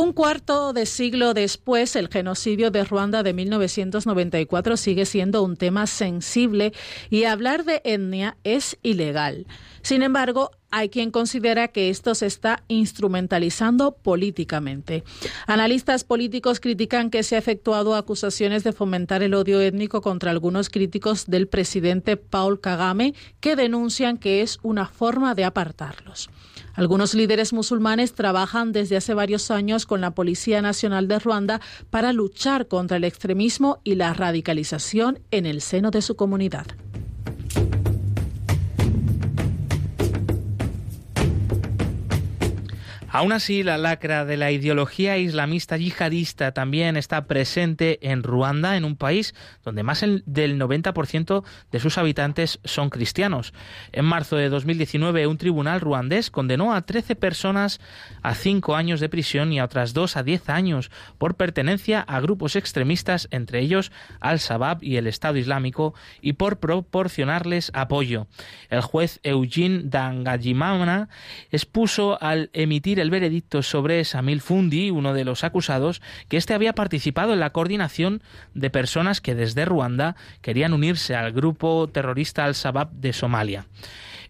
Un 0.00 0.14
cuarto 0.14 0.72
de 0.72 0.86
siglo 0.86 1.34
después, 1.34 1.94
el 1.94 2.08
genocidio 2.08 2.70
de 2.70 2.84
Ruanda 2.84 3.22
de 3.22 3.34
1994 3.34 4.78
sigue 4.78 5.04
siendo 5.04 5.42
un 5.42 5.58
tema 5.58 5.86
sensible 5.86 6.72
y 7.10 7.24
hablar 7.24 7.66
de 7.66 7.82
etnia 7.84 8.38
es 8.42 8.78
ilegal. 8.82 9.46
Sin 9.82 10.02
embargo, 10.02 10.52
hay 10.70 10.88
quien 10.88 11.10
considera 11.10 11.68
que 11.68 11.90
esto 11.90 12.14
se 12.14 12.24
está 12.24 12.62
instrumentalizando 12.68 13.92
políticamente. 13.92 15.04
Analistas 15.46 16.04
políticos 16.04 16.60
critican 16.60 17.10
que 17.10 17.22
se 17.22 17.36
ha 17.36 17.38
efectuado 17.38 17.94
acusaciones 17.94 18.64
de 18.64 18.72
fomentar 18.72 19.22
el 19.22 19.34
odio 19.34 19.60
étnico 19.60 20.00
contra 20.00 20.30
algunos 20.30 20.70
críticos 20.70 21.26
del 21.26 21.46
presidente 21.46 22.16
Paul 22.16 22.58
Kagame, 22.62 23.12
que 23.40 23.54
denuncian 23.54 24.16
que 24.16 24.40
es 24.40 24.60
una 24.62 24.86
forma 24.86 25.34
de 25.34 25.44
apartarlos. 25.44 26.30
Algunos 26.74 27.14
líderes 27.14 27.52
musulmanes 27.52 28.14
trabajan 28.14 28.72
desde 28.72 28.96
hace 28.96 29.14
varios 29.14 29.50
años 29.50 29.86
con 29.86 30.00
la 30.00 30.12
Policía 30.12 30.62
Nacional 30.62 31.08
de 31.08 31.18
Ruanda 31.18 31.60
para 31.90 32.12
luchar 32.12 32.68
contra 32.68 32.96
el 32.96 33.04
extremismo 33.04 33.80
y 33.84 33.96
la 33.96 34.14
radicalización 34.14 35.20
en 35.30 35.46
el 35.46 35.60
seno 35.60 35.90
de 35.90 36.02
su 36.02 36.16
comunidad. 36.16 36.66
Aún 43.12 43.32
así, 43.32 43.64
la 43.64 43.76
lacra 43.76 44.24
de 44.24 44.36
la 44.36 44.52
ideología 44.52 45.18
islamista 45.18 45.76
yihadista 45.76 46.52
también 46.52 46.96
está 46.96 47.26
presente 47.26 47.98
en 48.08 48.22
Ruanda, 48.22 48.76
en 48.76 48.84
un 48.84 48.94
país 48.94 49.34
donde 49.64 49.82
más 49.82 50.00
del 50.00 50.60
90% 50.60 51.42
de 51.72 51.80
sus 51.80 51.98
habitantes 51.98 52.60
son 52.64 52.88
cristianos. 52.88 53.52
En 53.90 54.04
marzo 54.04 54.36
de 54.36 54.48
2019, 54.48 55.26
un 55.26 55.38
tribunal 55.38 55.80
ruandés 55.80 56.30
condenó 56.30 56.72
a 56.72 56.82
13 56.82 57.16
personas 57.16 57.80
a 58.22 58.36
5 58.36 58.76
años 58.76 59.00
de 59.00 59.08
prisión 59.08 59.52
y 59.52 59.58
a 59.58 59.64
otras 59.64 59.92
2 59.92 60.16
a 60.16 60.22
10 60.22 60.48
años 60.48 60.92
por 61.18 61.34
pertenencia 61.34 62.02
a 62.02 62.20
grupos 62.20 62.54
extremistas, 62.54 63.26
entre 63.32 63.58
ellos 63.58 63.90
Al-Shabaab 64.20 64.84
y 64.84 64.98
el 64.98 65.08
Estado 65.08 65.36
Islámico, 65.36 65.94
y 66.20 66.34
por 66.34 66.60
proporcionarles 66.60 67.72
apoyo. 67.74 68.28
El 68.68 68.82
juez 68.82 69.18
Eugene 69.24 69.82
Dangajimana 69.84 71.08
expuso 71.50 72.16
al 72.22 72.50
emitir 72.52 72.99
el 73.00 73.10
veredicto 73.10 73.62
sobre 73.62 74.04
Samil 74.04 74.40
Fundi, 74.40 74.90
uno 74.90 75.14
de 75.14 75.24
los 75.24 75.44
acusados, 75.44 76.00
que 76.28 76.36
éste 76.36 76.54
había 76.54 76.74
participado 76.74 77.32
en 77.32 77.40
la 77.40 77.50
coordinación 77.50 78.22
de 78.54 78.70
personas 78.70 79.20
que 79.20 79.34
desde 79.34 79.64
Ruanda 79.64 80.16
querían 80.42 80.72
unirse 80.72 81.14
al 81.14 81.32
grupo 81.32 81.88
terrorista 81.88 82.44
Al-Shabaab 82.44 82.90
de 82.92 83.12
Somalia. 83.12 83.66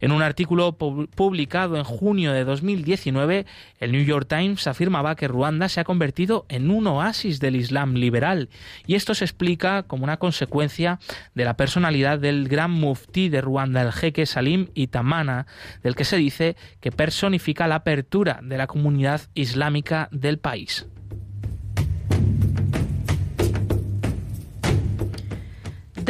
En 0.00 0.12
un 0.12 0.22
artículo 0.22 0.72
publicado 0.76 1.76
en 1.76 1.84
junio 1.84 2.32
de 2.32 2.44
2019, 2.44 3.46
el 3.78 3.92
New 3.92 4.02
York 4.02 4.26
Times 4.28 4.66
afirmaba 4.66 5.14
que 5.14 5.28
Ruanda 5.28 5.68
se 5.68 5.80
ha 5.80 5.84
convertido 5.84 6.46
en 6.48 6.70
un 6.70 6.86
oasis 6.86 7.38
del 7.38 7.56
Islam 7.56 7.94
liberal, 7.94 8.48
y 8.86 8.94
esto 8.94 9.14
se 9.14 9.24
explica 9.24 9.82
como 9.82 10.04
una 10.04 10.16
consecuencia 10.16 10.98
de 11.34 11.44
la 11.44 11.56
personalidad 11.56 12.18
del 12.18 12.48
gran 12.48 12.70
muftí 12.70 13.28
de 13.28 13.42
Ruanda, 13.42 13.82
el 13.82 13.92
jeque 13.92 14.24
Salim 14.24 14.68
Itamana, 14.74 15.46
del 15.82 15.94
que 15.94 16.04
se 16.04 16.16
dice 16.16 16.56
que 16.80 16.92
personifica 16.92 17.68
la 17.68 17.76
apertura 17.76 18.40
de 18.42 18.56
la 18.56 18.66
comunidad 18.66 19.20
islámica 19.34 20.08
del 20.12 20.38
país. 20.38 20.86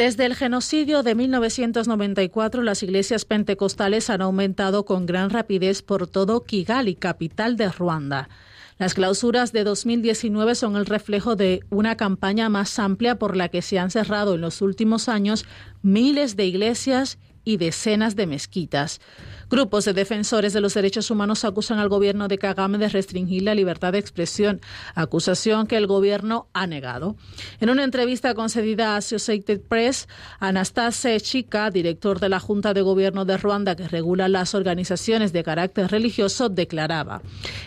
Desde 0.00 0.24
el 0.24 0.34
genocidio 0.34 1.02
de 1.02 1.14
1994, 1.14 2.62
las 2.62 2.82
iglesias 2.82 3.26
pentecostales 3.26 4.08
han 4.08 4.22
aumentado 4.22 4.86
con 4.86 5.04
gran 5.04 5.28
rapidez 5.28 5.82
por 5.82 6.06
todo 6.06 6.42
Kigali, 6.42 6.94
capital 6.94 7.58
de 7.58 7.68
Ruanda. 7.68 8.30
Las 8.78 8.94
clausuras 8.94 9.52
de 9.52 9.62
2019 9.62 10.54
son 10.54 10.76
el 10.76 10.86
reflejo 10.86 11.36
de 11.36 11.60
una 11.68 11.98
campaña 11.98 12.48
más 12.48 12.78
amplia 12.78 13.18
por 13.18 13.36
la 13.36 13.50
que 13.50 13.60
se 13.60 13.78
han 13.78 13.90
cerrado 13.90 14.36
en 14.36 14.40
los 14.40 14.62
últimos 14.62 15.10
años 15.10 15.44
miles 15.82 16.34
de 16.34 16.46
iglesias 16.46 17.18
y 17.44 17.58
decenas 17.58 18.16
de 18.16 18.26
mezquitas. 18.26 19.02
Grupos 19.50 19.84
de 19.84 19.94
defensores 19.94 20.52
de 20.52 20.60
los 20.60 20.74
derechos 20.74 21.10
humanos 21.10 21.44
acusan 21.44 21.80
al 21.80 21.88
gobierno 21.88 22.28
de 22.28 22.38
Kagame 22.38 22.78
de 22.78 22.88
restringir 22.88 23.42
la 23.42 23.56
libertad 23.56 23.90
de 23.90 23.98
expresión, 23.98 24.60
acusación 24.94 25.66
que 25.66 25.76
el 25.76 25.88
gobierno 25.88 26.46
ha 26.52 26.68
negado. 26.68 27.16
En 27.58 27.68
una 27.68 27.82
entrevista 27.82 28.32
concedida 28.34 28.94
a 28.94 28.98
Associated 28.98 29.60
Press, 29.62 30.06
Anastase 30.38 31.20
Chika, 31.20 31.72
director 31.72 32.20
de 32.20 32.28
la 32.28 32.38
Junta 32.38 32.74
de 32.74 32.82
Gobierno 32.82 33.24
de 33.24 33.38
Ruanda 33.38 33.74
que 33.74 33.88
regula 33.88 34.28
las 34.28 34.54
organizaciones 34.54 35.32
de 35.32 35.42
carácter 35.42 35.90
religioso, 35.90 36.48
declaraba: 36.48 37.20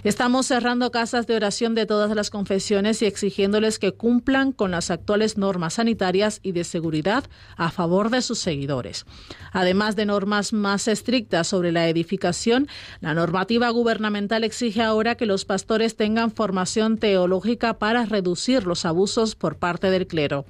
Estamos 0.06 0.46
cerrando 0.46 0.90
casas 0.90 1.28
de 1.28 1.36
oración 1.36 1.76
de 1.76 1.86
todas 1.86 2.16
las 2.16 2.30
confesiones 2.30 3.02
y 3.02 3.08
exigiéndoles 3.08 3.78
que 3.78 3.92
cumplan 3.92 4.54
con 4.54 4.72
las 4.72 4.90
actuales 4.90 5.38
normas 5.38 5.74
sanitarias 5.74 6.40
y 6.44 6.54
de 6.54 6.64
seguridad 6.64 7.26
a 7.58 7.72
favor 7.72 8.10
de 8.10 8.22
sus 8.22 8.40
seguidores. 8.40 9.06
Además 9.52 9.98
de 9.98 10.06
normas 10.06 10.54
más 10.54 10.88
estrictas 10.88 11.48
sobre 11.48 11.73
la 11.74 11.88
edificación, 11.90 12.68
la 13.02 13.14
normativa 13.14 13.70
gubernamental 13.70 14.44
exige 14.44 14.82
ahora 14.82 15.16
que 15.16 15.26
los 15.26 15.46
pastores 15.46 15.96
tengan 15.96 16.32
formación 16.32 16.98
teológica 16.98 17.80
para 17.80 18.06
reducir 18.06 18.66
los 18.66 18.86
abusos 18.86 19.36
por 19.36 19.58
parte 19.58 19.90
del 19.90 20.08
clero. 20.08 20.46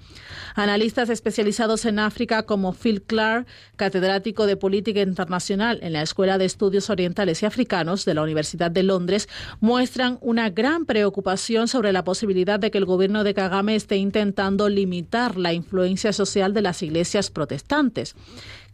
Analistas 0.55 1.09
especializados 1.09 1.85
en 1.85 1.99
África 1.99 2.43
como 2.43 2.73
Phil 2.73 3.01
Clark, 3.01 3.47
catedrático 3.75 4.45
de 4.45 4.57
Política 4.57 5.01
Internacional 5.01 5.79
en 5.81 5.93
la 5.93 6.01
Escuela 6.01 6.37
de 6.37 6.45
Estudios 6.45 6.89
Orientales 6.89 7.41
y 7.41 7.45
Africanos 7.45 8.05
de 8.05 8.13
la 8.13 8.21
Universidad 8.21 8.71
de 8.71 8.83
Londres, 8.83 9.29
muestran 9.59 10.17
una 10.21 10.49
gran 10.49 10.85
preocupación 10.85 11.67
sobre 11.67 11.91
la 11.91 12.03
posibilidad 12.03 12.59
de 12.59 12.71
que 12.71 12.77
el 12.77 12.85
gobierno 12.85 13.23
de 13.23 13.33
Kagame 13.33 13.75
esté 13.75 13.97
intentando 13.97 14.69
limitar 14.69 15.37
la 15.37 15.53
influencia 15.53 16.13
social 16.13 16.53
de 16.53 16.61
las 16.61 16.81
iglesias 16.81 17.31
protestantes. 17.31 18.15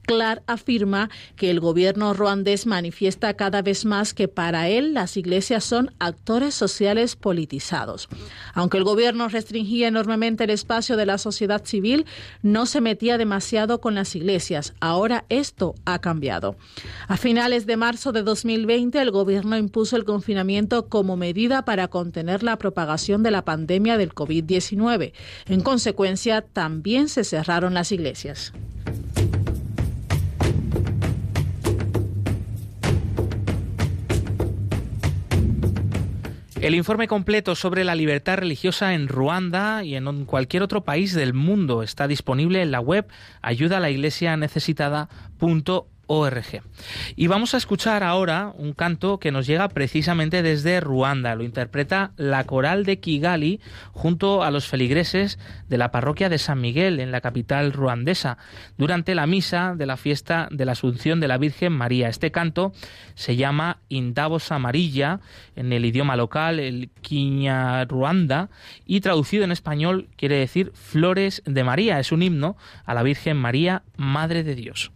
Clark 0.04 0.43
afirma 0.47 1.10
que 1.36 1.50
el 1.52 1.60
gobierno 1.60 2.14
ruandés 2.14 2.66
manifiesta 2.66 3.34
cada 3.36 3.62
vez 3.62 3.86
más 3.86 4.14
que 4.14 4.28
para 4.28 4.68
él 4.68 4.93
las 4.93 5.18
iglesias 5.18 5.64
son 5.64 5.91
actores 6.00 6.56
sociales 6.56 7.16
politizados. 7.16 8.10
Aunque 8.54 8.78
el 8.78 8.84
gobierno 8.84 9.28
restringía 9.28 9.88
enormemente 9.88 10.45
el 10.45 10.50
espacio 10.50 10.97
de 10.97 11.06
la 11.06 11.18
sociedad 11.18 11.64
civil, 11.64 12.06
no 12.41 12.66
se 12.66 12.82
metía 12.82 13.18
demasiado 13.18 13.82
con 13.82 13.95
las 13.95 14.16
iglesias. 14.16 14.74
Ahora 14.80 15.26
esto 15.30 15.76
ha 15.86 16.00
cambiado. 16.00 16.56
A 17.08 17.18
finales 17.18 17.66
de 17.66 17.78
marzo 17.78 18.12
de 18.12 18.24
2020, 18.24 19.00
el 19.00 19.12
gobierno 19.12 19.58
impuso 19.58 19.95
el 19.95 20.06
confinamiento 20.06 20.88
como 20.89 21.18
medida 21.18 21.66
para 21.66 21.88
contener 21.88 22.43
la 22.43 22.58
propagación 22.58 23.24
de 23.24 23.32
la 23.32 23.45
pandemia 23.45 23.97
del 23.97 24.14
COVID-19. 24.14 25.14
En 25.47 25.62
consecuencia, 25.62 26.41
también 26.41 27.10
se 27.10 27.24
cerraron 27.24 27.74
las 27.74 27.91
iglesias. 27.91 28.54
El 36.62 36.76
informe 36.76 37.07
completo 37.07 37.55
sobre 37.55 37.86
la 37.86 37.95
libertad 37.95 38.38
religiosa 38.38 38.93
en 38.93 39.07
Ruanda 39.07 39.86
y 39.86 39.95
en 39.95 40.26
cualquier 40.26 40.62
otro 40.62 40.84
país 40.84 41.14
del 41.14 41.34
mundo 41.34 41.84
está 41.84 42.05
disponible 42.05 42.62
en 42.62 42.72
la 42.72 42.82
web 42.82 43.07
ayudalaiglesianecesitada.org. 43.41 45.99
Y 47.16 47.28
vamos 47.28 47.53
a 47.53 47.57
escuchar 47.57 48.03
ahora 48.03 48.51
un 48.57 48.74
canto 48.74 49.20
que 49.20 49.32
nos 49.32 49.45
llega 49.45 49.70
precisamente 49.70 50.41
desde 50.41 50.80
Ruanda. 50.80 51.36
Lo 51.36 51.43
interpreta 51.43 52.14
la 52.18 52.45
coral 52.45 52.84
de 52.84 52.99
Kigali 52.99 53.62
junto 53.91 54.43
a 54.43 54.49
los 54.49 54.68
feligreses 54.68 55.38
de 55.68 55.78
la 55.78 55.91
parroquia 55.91 56.28
de 56.28 56.39
San 56.39 56.62
Miguel 56.62 56.99
en 56.99 57.12
la 57.12 57.22
capital 57.22 57.72
ruandesa 57.74 58.39
durante 58.78 59.14
la 59.14 59.28
misa 59.28 59.76
de 59.78 59.86
la 59.86 59.97
fiesta 59.97 60.47
de 60.49 60.66
la 60.66 60.72
Asunción 60.72 61.20
de 61.20 61.28
la 61.28 61.38
Virgen 61.38 61.74
María. 61.74 62.10
Este 62.10 62.32
canto 62.32 62.74
se 63.14 63.36
llama 63.36 63.78
Indavos 63.88 64.51
Amarilla 64.51 65.20
en 65.55 65.72
el 65.72 65.86
idioma 65.86 66.16
local, 66.16 66.60
el 66.60 66.89
Ruanda, 67.88 68.49
y 68.86 69.01
traducido 69.01 69.43
en 69.43 69.51
español 69.51 70.07
quiere 70.18 70.38
decir 70.38 70.72
Flores 70.74 71.43
de 71.45 71.64
María. 71.64 71.99
Es 71.99 72.12
un 72.12 72.24
himno 72.24 72.57
a 72.86 72.95
la 72.95 73.03
Virgen 73.03 73.38
María, 73.38 73.84
Madre 73.95 74.43
de 74.43 74.55
Dios. 74.55 74.91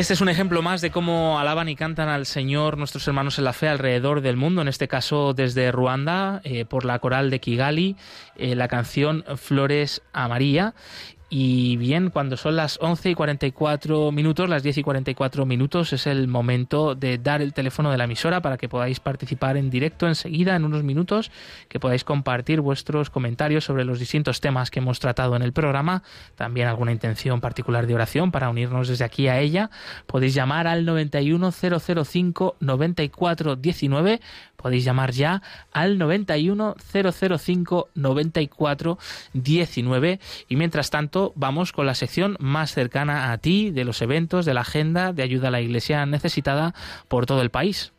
Este 0.00 0.14
es 0.14 0.22
un 0.22 0.30
ejemplo 0.30 0.62
más 0.62 0.80
de 0.80 0.90
cómo 0.90 1.38
alaban 1.38 1.68
y 1.68 1.76
cantan 1.76 2.08
al 2.08 2.24
Señor 2.24 2.78
nuestros 2.78 3.06
hermanos 3.06 3.36
en 3.36 3.44
la 3.44 3.52
fe 3.52 3.68
alrededor 3.68 4.22
del 4.22 4.38
mundo, 4.38 4.62
en 4.62 4.68
este 4.68 4.88
caso 4.88 5.34
desde 5.34 5.70
Ruanda, 5.70 6.40
eh, 6.42 6.64
por 6.64 6.86
la 6.86 6.98
coral 7.00 7.28
de 7.28 7.38
Kigali, 7.38 7.96
eh, 8.36 8.54
la 8.56 8.66
canción 8.66 9.26
Flores 9.36 10.00
a 10.14 10.26
María. 10.26 10.72
Y 11.32 11.76
bien, 11.76 12.10
cuando 12.10 12.36
son 12.36 12.56
las 12.56 12.76
11 12.82 13.10
y 13.10 13.14
44 13.14 14.10
minutos, 14.10 14.48
las 14.48 14.64
10 14.64 14.78
y 14.78 14.82
44 14.82 15.46
minutos, 15.46 15.92
es 15.92 16.08
el 16.08 16.26
momento 16.26 16.96
de 16.96 17.18
dar 17.18 17.40
el 17.40 17.52
teléfono 17.52 17.92
de 17.92 17.98
la 17.98 18.04
emisora 18.04 18.42
para 18.42 18.58
que 18.58 18.68
podáis 18.68 18.98
participar 18.98 19.56
en 19.56 19.70
directo 19.70 20.08
enseguida, 20.08 20.56
en 20.56 20.64
unos 20.64 20.82
minutos, 20.82 21.30
que 21.68 21.78
podáis 21.78 22.02
compartir 22.02 22.60
vuestros 22.60 23.10
comentarios 23.10 23.62
sobre 23.62 23.84
los 23.84 24.00
distintos 24.00 24.40
temas 24.40 24.72
que 24.72 24.80
hemos 24.80 24.98
tratado 24.98 25.36
en 25.36 25.42
el 25.42 25.52
programa, 25.52 26.02
también 26.34 26.66
alguna 26.66 26.90
intención 26.90 27.40
particular 27.40 27.86
de 27.86 27.94
oración 27.94 28.32
para 28.32 28.50
unirnos 28.50 28.88
desde 28.88 29.04
aquí 29.04 29.28
a 29.28 29.38
ella. 29.38 29.70
Podéis 30.08 30.34
llamar 30.34 30.66
al 30.66 30.84
91005 30.84 32.56
9419 32.58 34.20
podéis 34.60 34.84
llamar 34.84 35.12
ya 35.12 35.42
al 35.72 35.98
91 35.98 36.76
005 36.92 37.88
94 37.94 38.98
19 39.32 40.20
y 40.48 40.56
mientras 40.56 40.90
tanto 40.90 41.19
vamos 41.36 41.72
con 41.72 41.86
la 41.86 41.94
sección 41.94 42.36
más 42.40 42.72
cercana 42.72 43.32
a 43.32 43.38
ti 43.38 43.70
de 43.70 43.84
los 43.84 44.02
eventos 44.02 44.46
de 44.46 44.54
la 44.54 44.62
agenda 44.62 45.12
de 45.12 45.22
ayuda 45.22 45.48
a 45.48 45.50
la 45.50 45.60
iglesia 45.60 46.04
necesitada 46.06 46.74
por 47.08 47.26
todo 47.26 47.42
el 47.42 47.50
país. 47.50 47.92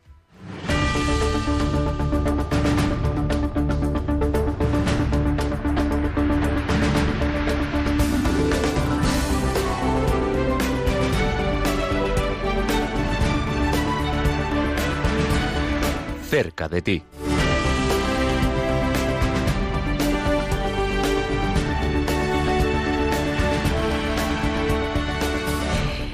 cerca 16.32 16.66
de 16.66 16.80
ti. 16.80 17.11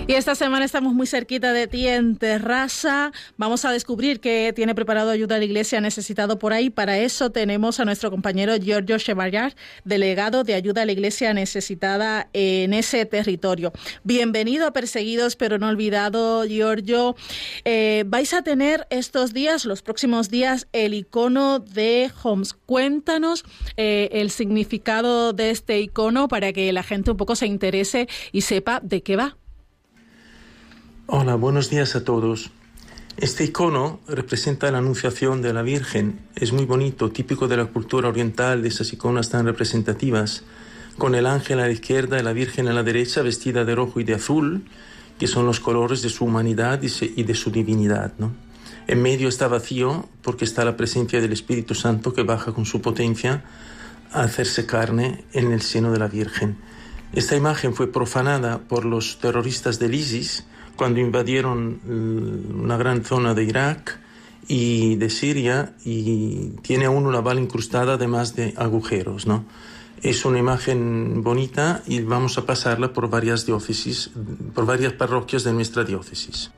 Y 0.09 0.15
esta 0.15 0.35
semana 0.35 0.65
estamos 0.65 0.95
muy 0.95 1.07
cerquita 1.07 1.53
de 1.53 1.67
ti 1.67 1.87
en 1.87 2.17
Terraza. 2.17 3.13
Vamos 3.37 3.67
a 3.67 3.73
descubrir 3.73 4.21
qué 4.21 4.55
tiene 4.57 4.75
preparado 4.75 5.11
ayuda 5.11 5.35
a 5.35 5.39
la 5.39 5.45
iglesia 5.45 5.83
necesitado 5.83 6.39
por 6.39 6.55
ahí. 6.55 6.71
Para 6.71 6.99
eso 6.99 7.29
tenemos 7.29 7.79
a 7.79 7.85
nuestro 7.85 8.11
compañero 8.11 8.57
Giorgio 8.57 8.97
Chevallar, 8.97 9.55
delegado 9.85 10.45
de 10.45 10.55
ayuda 10.55 10.81
a 10.81 10.87
la 10.87 10.93
iglesia 10.93 11.35
necesitada 11.35 12.31
en 12.33 12.73
ese 12.73 13.05
territorio. 13.05 13.71
Bienvenido 14.03 14.67
a 14.67 14.73
Perseguidos 14.73 15.37
pero 15.37 15.59
no 15.59 15.69
olvidado, 15.69 16.43
Giorgio. 16.47 17.15
Eh, 17.67 18.05
vais 18.07 18.33
a 18.33 18.41
tener 18.41 18.87
estos 18.89 19.35
días, 19.35 19.67
los 19.67 19.83
próximos 19.83 20.31
días, 20.31 20.69
el 20.73 20.95
icono 20.95 21.59
de 21.59 22.11
Homs. 22.23 22.55
Cuéntanos 22.55 23.45
eh, 23.77 24.09
el 24.13 24.31
significado 24.31 25.35
de 25.35 25.51
este 25.51 25.83
icono 25.83 26.29
para 26.29 26.55
que 26.55 26.73
la 26.73 26.83
gente 26.83 27.11
un 27.11 27.19
poco 27.19 27.37
se 27.37 27.47
interese 27.47 28.09
y 28.33 28.41
sepa 28.41 28.81
de 28.83 29.03
qué 29.03 29.15
va. 29.15 29.37
Hola, 31.11 31.37
buenos 31.37 31.71
días 31.71 31.97
a 31.97 32.05
todos. 32.05 32.51
Este 33.17 33.43
icono 33.45 33.99
representa 34.07 34.71
la 34.71 34.77
anunciación 34.77 35.41
de 35.41 35.55
la 35.55 35.63
Virgen. 35.63 36.21
Es 36.37 36.53
muy 36.53 36.67
bonito, 36.67 37.11
típico 37.11 37.49
de 37.49 37.57
la 37.57 37.65
cultura 37.65 38.11
oriental, 38.11 38.61
de 38.61 38.69
esas 38.69 38.93
iconas 38.93 39.31
tan 39.31 39.47
representativas, 39.47 40.43
con 40.99 41.15
el 41.15 41.25
ángel 41.25 41.61
a 41.61 41.63
la 41.63 41.73
izquierda 41.73 42.21
y 42.21 42.23
la 42.23 42.35
Virgen 42.35 42.69
a 42.69 42.75
la 42.75 42.83
derecha, 42.83 43.23
vestida 43.23 43.65
de 43.65 43.75
rojo 43.75 44.01
y 44.01 44.05
de 44.05 44.17
azul, 44.17 44.67
que 45.19 45.27
son 45.27 45.47
los 45.47 45.61
colores 45.61 46.03
de 46.03 46.11
su 46.11 46.27
humanidad 46.27 46.83
y 46.83 47.23
de 47.23 47.35
su 47.35 47.51
divinidad. 47.51 48.13
¿no? 48.19 48.35
En 48.87 49.01
medio 49.01 49.31
está 49.31 49.49
vacío 49.49 50.07
porque 50.21 50.45
está 50.45 50.63
la 50.67 50.77
presencia 50.77 51.23
del 51.23 51.33
Espíritu 51.33 51.75
Santo 51.75 52.13
que 52.13 52.23
baja 52.23 52.53
con 52.53 52.67
su 52.67 52.83
potencia 52.83 53.45
a 54.13 54.25
hacerse 54.25 54.67
carne 54.67 55.25
en 55.33 55.53
el 55.53 55.63
seno 55.63 55.91
de 55.91 56.01
la 56.01 56.09
Virgen. 56.09 56.59
Esta 57.15 57.35
imagen 57.35 57.73
fue 57.73 57.91
profanada 57.91 58.59
por 58.59 58.85
los 58.85 59.21
terroristas 59.21 59.79
del 59.79 59.95
ISIS 59.95 60.45
cuando 60.79 61.01
invadieron 61.01 61.81
una 62.55 62.76
gran 62.76 63.05
zona 63.05 63.35
de 63.35 63.45
Irak 63.45 63.99
y 64.47 64.95
de 64.95 65.11
Siria 65.11 65.74
y 65.85 66.53
tiene 66.62 66.87
aún 66.87 67.05
una 67.05 67.20
bala 67.20 67.41
incrustada 67.41 67.95
además 67.95 68.37
de 68.37 68.55
agujeros, 68.57 69.26
¿no? 69.26 69.45
Es 70.01 70.24
una 70.24 70.39
imagen 70.39 71.24
bonita 71.24 71.83
y 71.87 72.01
vamos 72.01 72.39
a 72.39 72.47
pasarla 72.47 72.93
por 72.93 73.11
varias 73.11 73.45
diócesis, 73.45 74.11
por 74.55 74.64
varias 74.64 74.93
parroquias 74.93 75.43
de 75.43 75.53
nuestra 75.53 75.83
diócesis. 75.83 76.53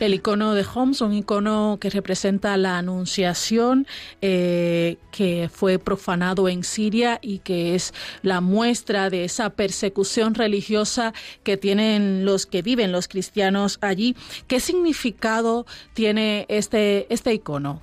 El 0.00 0.14
icono 0.14 0.54
de 0.54 0.64
Homs, 0.74 1.00
un 1.00 1.12
icono 1.12 1.78
que 1.80 1.90
representa 1.90 2.56
la 2.56 2.78
anunciación 2.78 3.86
eh, 4.20 4.96
que 5.10 5.50
fue 5.52 5.78
profanado 5.78 6.48
en 6.48 6.64
Siria 6.64 7.18
y 7.22 7.38
que 7.38 7.74
es 7.74 7.94
la 8.22 8.40
muestra 8.40 9.10
de 9.10 9.24
esa 9.24 9.50
persecución 9.50 10.34
religiosa 10.34 11.12
que 11.42 11.56
tienen 11.56 12.24
los 12.24 12.46
que 12.46 12.62
viven 12.62 12.92
los 12.92 13.08
cristianos 13.08 13.78
allí. 13.80 14.16
¿Qué 14.46 14.60
significado 14.60 15.66
tiene 15.94 16.46
este, 16.48 17.12
este 17.12 17.34
icono? 17.34 17.80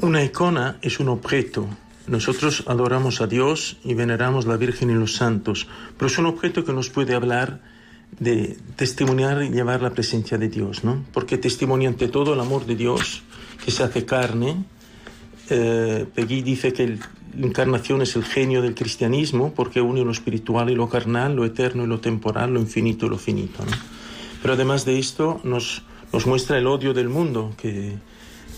Una 0.00 0.22
icona 0.22 0.78
es 0.82 1.00
un 1.00 1.08
objeto. 1.08 1.68
Nosotros 2.06 2.64
adoramos 2.66 3.20
a 3.20 3.26
Dios 3.26 3.78
y 3.84 3.94
veneramos 3.94 4.46
la 4.46 4.56
Virgen 4.56 4.90
y 4.90 4.94
los 4.94 5.16
santos, 5.16 5.66
pero 5.96 6.06
es 6.06 6.16
un 6.18 6.26
objeto 6.26 6.64
que 6.64 6.72
nos 6.72 6.88
puede 6.88 7.14
hablar 7.14 7.60
de 8.20 8.56
testimoniar 8.76 9.42
y 9.42 9.50
llevar 9.50 9.82
la 9.82 9.90
presencia 9.90 10.38
de 10.38 10.48
Dios, 10.48 10.84
¿no? 10.84 11.04
Porque 11.12 11.38
testimonia 11.38 11.88
ante 11.88 12.08
todo 12.08 12.34
el 12.34 12.40
amor 12.40 12.66
de 12.66 12.76
Dios 12.76 13.22
que 13.64 13.70
se 13.70 13.82
hace 13.82 14.04
carne. 14.04 14.64
Eh, 15.50 16.06
dice 16.26 16.72
que 16.72 16.98
la 17.38 17.46
encarnación 17.46 18.02
es 18.02 18.16
el 18.16 18.24
genio 18.24 18.60
del 18.60 18.74
cristianismo 18.74 19.52
porque 19.54 19.80
une 19.80 20.04
lo 20.04 20.10
espiritual 20.10 20.70
y 20.70 20.74
lo 20.74 20.88
carnal, 20.88 21.36
lo 21.36 21.44
eterno 21.44 21.84
y 21.84 21.86
lo 21.86 22.00
temporal, 22.00 22.52
lo 22.52 22.60
infinito 22.60 23.06
y 23.06 23.08
lo 23.08 23.18
finito. 23.18 23.64
Pero 24.42 24.54
además 24.54 24.84
de 24.84 24.98
esto 24.98 25.40
nos, 25.44 25.82
nos 26.12 26.26
muestra 26.26 26.58
el 26.58 26.66
odio 26.66 26.94
del 26.94 27.08
mundo, 27.08 27.52
que, 27.56 27.96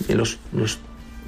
los 0.09 0.39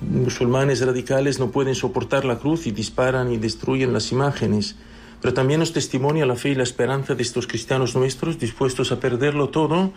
musulmanes 0.01 0.85
radicales 0.85 1.39
no 1.39 1.51
pueden 1.51 1.75
soportar 1.75 2.25
la 2.25 2.39
cruz 2.39 2.67
y 2.67 2.71
disparan 2.71 3.31
y 3.31 3.37
destruyen 3.37 3.93
las 3.93 4.11
imágenes 4.11 4.77
pero 5.23 5.33
también 5.33 5.61
nos 5.61 5.73
testimonia 5.73 6.27
la 6.27 6.35
fe 6.35 6.51
y 6.51 6.55
la 6.57 6.65
esperanza 6.65 7.15
de 7.15 7.23
estos 7.23 7.47
cristianos 7.47 7.95
nuestros 7.95 8.41
dispuestos 8.41 8.91
a 8.91 8.99
perderlo 8.99 9.49
todo 9.49 9.93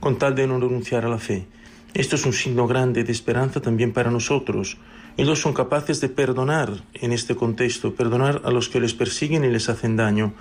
con 0.00 0.18
tal 0.18 0.34
de 0.34 0.46
no 0.46 0.58
renunciar 0.58 1.04
a 1.04 1.10
la 1.10 1.18
fe. 1.18 1.46
Esto 1.92 2.16
es 2.16 2.24
un 2.24 2.32
signo 2.32 2.66
grande 2.66 3.04
de 3.04 3.12
esperanza 3.12 3.60
también 3.60 3.92
para 3.92 4.10
nosotros. 4.10 4.78
Ellos 5.18 5.38
son 5.38 5.52
capaces 5.52 6.00
de 6.00 6.08
perdonar 6.08 6.72
en 6.94 7.12
este 7.12 7.36
contexto, 7.36 7.94
perdonar 7.94 8.40
a 8.44 8.50
los 8.50 8.70
que 8.70 8.80
les 8.80 8.94
persiguen 8.94 9.44
y 9.44 9.50
les 9.50 9.68
hacen 9.68 9.96
daño. 9.96 10.32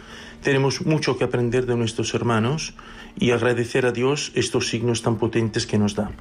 Tenemos 0.42 0.86
mucho 0.86 1.18
que 1.18 1.26
aprender 1.26 1.66
de 1.66 1.76
nuestros 1.76 2.14
hermanos 2.14 2.76
y 3.18 3.32
agradecer 3.32 3.86
a 3.86 3.92
Dios 3.92 4.32
estos 4.36 4.70
signos 4.70 5.02
tan 5.02 5.18
potentes 5.18 5.66
que 5.66 5.78
nos 5.78 5.96
da. 5.96 6.12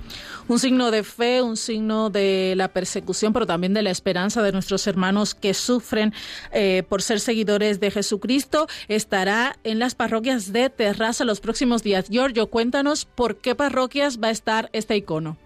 Un 0.49 0.59
signo 0.59 0.91
de 0.91 1.03
fe, 1.05 1.43
un 1.43 1.57
signo 1.57 2.11
de 2.11 2.55
la 2.57 2.69
persecución, 2.69 3.33
pero 3.33 3.47
también 3.47 3.75
de 3.75 3.83
la 3.83 3.91
esperanza 3.91 4.43
de 4.43 4.53
nuestros 4.53 4.87
hermanos 4.87 5.35
que 5.35 5.55
sufren 5.55 6.15
eh, 6.53 6.83
por 6.89 7.03
ser 7.03 7.21
seguidores 7.21 7.81
de 7.81 7.91
Jesucristo, 7.91 8.67
estará 8.89 9.59
en 9.65 9.79
las 9.79 9.95
parroquias 9.95 10.53
de 10.53 10.71
Terraza 10.71 11.25
los 11.25 11.41
próximos 11.41 11.83
días. 11.83 12.07
Giorgio, 12.09 12.49
cuéntanos 12.49 13.05
por 13.05 13.37
qué 13.37 13.55
parroquias 13.55 14.19
va 14.23 14.29
a 14.29 14.33
estar 14.33 14.71
este 14.73 14.97
icono. 14.97 15.37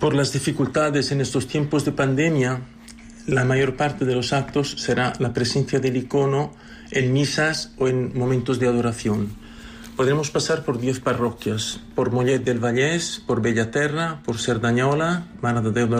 Por 0.00 0.14
las 0.14 0.32
dificultades 0.32 1.10
en 1.10 1.20
estos 1.20 1.48
tiempos 1.48 1.84
de 1.84 1.92
pandemia, 1.92 2.62
la 3.26 3.44
mayor 3.44 3.76
parte 3.76 4.04
de 4.04 4.14
los 4.14 4.32
actos 4.32 4.76
será 4.78 5.12
la 5.18 5.34
presencia 5.34 5.80
del 5.80 5.96
icono 5.96 6.52
en 6.90 7.12
misas 7.12 7.72
o 7.78 7.88
en 7.88 8.16
momentos 8.16 8.58
de 8.58 8.68
adoración. 8.68 9.47
Podremos 9.98 10.30
pasar 10.30 10.62
por 10.62 10.78
10 10.78 11.00
parroquias, 11.00 11.80
por 11.96 12.12
Mollet 12.12 12.44
del 12.44 12.60
Vallès, 12.60 13.20
por 13.26 13.42
Bellaterra, 13.42 14.22
por 14.24 14.38
Cerdañola, 14.38 15.26
Mare 15.42 15.60
de 15.60 15.72
Déu 15.72 15.90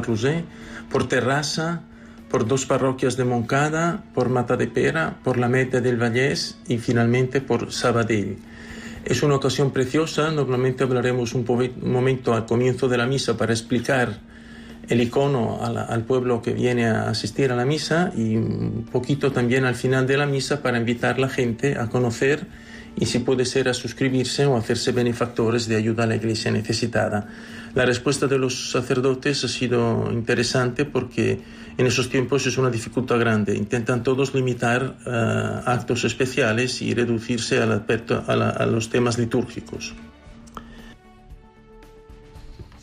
por 0.88 1.09
Terrassa, 1.09 1.82
por 2.30 2.46
dos 2.46 2.64
parroquias 2.64 3.16
de 3.16 3.24
Moncada, 3.24 4.05
por 4.14 4.28
Mata 4.28 4.57
de 4.57 4.68
Pera, 4.68 5.18
por 5.24 5.36
la 5.36 5.49
Meta 5.49 5.80
del 5.80 5.96
Vallès 5.96 6.61
y 6.68 6.78
finalmente 6.78 7.40
por 7.40 7.72
Sabadell. 7.72 8.38
Es 9.05 9.24
una 9.24 9.34
ocasión 9.34 9.72
preciosa, 9.72 10.30
normalmente 10.30 10.84
hablaremos 10.84 11.34
un 11.34 11.44
momento 11.82 12.34
al 12.34 12.46
comienzo 12.46 12.86
de 12.86 12.99
la 12.99 13.07
misa 13.07 13.36
para 13.36 13.53
explicar 13.53 14.20
el 14.89 15.01
icono 15.01 15.61
al, 15.62 15.76
al, 15.76 16.05
pueblo 16.05 16.41
que 16.41 16.53
viene 16.53 16.86
a 16.86 17.11
asistir 17.11 17.53
a 17.53 17.57
la 17.57 17.64
misa 17.64 18.12
y 18.16 18.36
un 18.36 18.86
poquito 18.91 19.32
también 19.32 19.64
al 19.64 19.74
final 19.74 20.07
de 20.07 20.16
la 20.16 20.26
misa 20.26 20.62
para 20.62 20.78
invitar 20.78 21.16
a 21.16 21.20
la 21.20 21.28
gente 21.28 21.76
a 21.78 21.89
conocer 21.89 22.47
y 22.97 23.07
si 23.07 23.20
puede 23.20 23.45
ser 23.45 23.68
a 23.68 23.74
suscribirse 23.74 24.47
o 24.47 24.57
hacerse 24.57 24.93
benefactores 24.93 25.68
de 25.68 25.76
ayuda 25.76 26.05
a 26.05 26.07
la 26.07 26.16
iglesia 26.16 26.51
necesitada. 26.51 27.28
La 27.74 27.84
respuesta 27.84 28.26
de 28.26 28.39
los 28.39 28.70
sacerdotes 28.70 29.45
ha 29.45 29.49
sido 29.49 30.11
interesante 30.11 30.84
porque 30.84 31.41
en 31.76 31.86
esos 31.86 32.09
tiempos 32.09 32.47
es 32.47 32.59
una 32.59 32.70
dificultad 32.70 33.20
grande. 33.20 33.55
Intentan 33.55 34.03
todos 34.03 34.34
limitar 34.34 34.97
uh, 35.07 35.68
actos 35.68 36.05
especiales 36.05 36.82
y 36.82 36.95
reducirse 36.95 37.59
a, 37.62 37.66
la, 37.66 37.84
a, 38.26 38.32
a 38.32 38.66
los 38.66 38.91
temas 38.91 39.18
litúrgicos. 39.18 39.95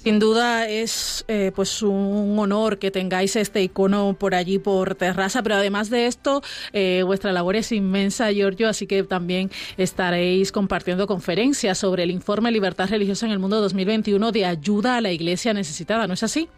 Sin 0.05 0.19
duda 0.19 0.69
es 0.69 1.25
eh, 1.27 1.51
pues 1.55 1.81
un 1.81 2.37
honor 2.37 2.77
que 2.77 2.91
tengáis 2.91 3.35
este 3.35 3.63
icono 3.63 4.15
por 4.19 4.35
allí 4.35 4.59
por 4.59 4.93
terraza, 4.93 5.41
pero 5.41 5.55
además 5.55 5.89
de 5.89 6.05
esto, 6.05 6.43
eh, 6.73 7.01
vuestra 7.03 7.33
labor 7.33 7.55
es 7.55 7.71
inmensa, 7.71 8.31
Giorgio, 8.31 8.69
así 8.69 8.85
que 8.85 9.01
también 9.01 9.49
estaréis 9.77 10.51
compartiendo 10.51 11.07
conferencias 11.07 11.79
sobre 11.79 12.03
el 12.03 12.11
informe 12.11 12.51
Libertad 12.51 12.87
Religiosa 12.87 13.25
en 13.25 13.31
el 13.31 13.39
Mundo 13.39 13.59
2021 13.61 14.31
de 14.31 14.45
ayuda 14.45 14.97
a 14.97 15.01
la 15.01 15.11
Iglesia 15.11 15.55
necesitada, 15.55 16.05
¿no 16.05 16.13
es 16.13 16.21
así? 16.21 16.49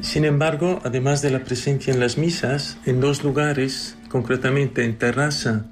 Sin 0.00 0.24
embargo, 0.24 0.78
además 0.84 1.22
de 1.22 1.30
la 1.30 1.40
presencia 1.40 1.92
en 1.92 1.98
las 1.98 2.16
misas, 2.16 2.78
en 2.86 3.00
dos 3.00 3.24
lugares, 3.24 3.96
concretamente 4.08 4.84
en 4.84 4.96
Terraza, 4.96 5.66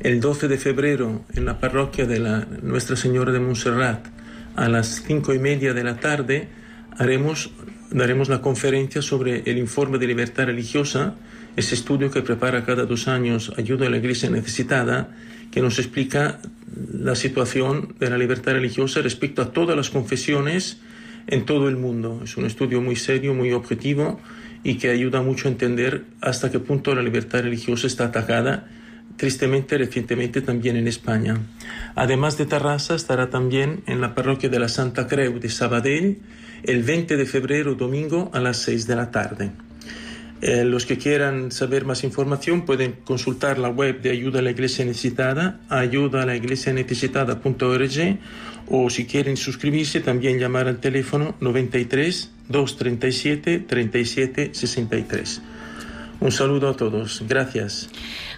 el 0.00 0.20
12 0.20 0.48
de 0.48 0.58
febrero 0.58 1.24
en 1.32 1.44
la 1.44 1.60
parroquia 1.60 2.06
de 2.06 2.18
la 2.18 2.44
Nuestra 2.60 2.96
Señora 2.96 3.30
de 3.30 3.38
Montserrat, 3.38 4.18
a 4.56 4.68
las 4.68 5.02
cinco 5.06 5.34
y 5.34 5.38
media 5.38 5.74
de 5.74 5.84
la 5.84 5.96
tarde 5.96 6.48
daremos 6.98 8.28
la 8.28 8.40
conferencia 8.40 9.02
sobre 9.02 9.42
el 9.46 9.58
informe 9.58 9.98
de 9.98 10.06
libertad 10.06 10.46
religiosa, 10.46 11.14
ese 11.56 11.74
estudio 11.74 12.10
que 12.10 12.22
prepara 12.22 12.64
cada 12.64 12.84
dos 12.84 13.08
años 13.08 13.52
Ayuda 13.56 13.86
a 13.86 13.90
la 13.90 13.96
Iglesia 13.96 14.30
Necesitada, 14.30 15.08
que 15.50 15.60
nos 15.60 15.78
explica 15.78 16.40
la 16.92 17.14
situación 17.14 17.94
de 17.98 18.10
la 18.10 18.18
libertad 18.18 18.52
religiosa 18.52 19.02
respecto 19.02 19.42
a 19.42 19.52
todas 19.52 19.76
las 19.76 19.90
confesiones 19.90 20.80
en 21.26 21.44
todo 21.44 21.68
el 21.68 21.76
mundo. 21.76 22.20
Es 22.24 22.36
un 22.36 22.46
estudio 22.46 22.80
muy 22.80 22.96
serio, 22.96 23.34
muy 23.34 23.52
objetivo 23.52 24.20
y 24.62 24.74
que 24.74 24.90
ayuda 24.90 25.22
mucho 25.22 25.48
a 25.48 25.50
entender 25.50 26.04
hasta 26.20 26.50
qué 26.50 26.58
punto 26.58 26.94
la 26.94 27.02
libertad 27.02 27.42
religiosa 27.42 27.86
está 27.86 28.06
atacada 28.06 28.68
tristemente 29.16 29.78
recientemente 29.78 30.40
también 30.40 30.76
en 30.76 30.88
España. 30.88 31.38
Además 31.94 32.38
de 32.38 32.46
Tarrasa, 32.46 32.94
estará 32.94 33.30
también 33.30 33.82
en 33.86 34.00
la 34.00 34.14
parroquia 34.14 34.48
de 34.48 34.58
la 34.58 34.68
Santa 34.68 35.06
Creu 35.06 35.38
de 35.38 35.48
Sabadell 35.48 36.18
el 36.62 36.82
20 36.82 37.16
de 37.16 37.26
febrero, 37.26 37.74
domingo, 37.74 38.30
a 38.34 38.40
las 38.40 38.58
6 38.58 38.86
de 38.86 38.96
la 38.96 39.10
tarde. 39.10 39.50
Eh, 40.42 40.64
los 40.64 40.86
que 40.86 40.96
quieran 40.96 41.52
saber 41.52 41.84
más 41.84 42.02
información 42.02 42.64
pueden 42.64 42.92
consultar 43.04 43.58
la 43.58 43.68
web 43.68 44.00
de 44.00 44.08
Ayuda 44.10 44.38
a 44.38 44.42
la 44.42 44.52
Iglesia 44.52 44.86
Necesitada, 44.86 45.60
ayudaalaiglesianecesitada.org 45.68 48.18
o 48.68 48.88
si 48.88 49.04
quieren 49.04 49.36
suscribirse 49.36 50.00
también 50.00 50.38
llamar 50.38 50.66
al 50.66 50.78
teléfono 50.78 51.34
93 51.40 52.30
237 52.48 53.58
37 53.58 54.54
63. 54.54 55.42
Un 56.20 56.30
saludo 56.30 56.68
a 56.68 56.76
todos. 56.76 57.22
Gracias. 57.26 57.88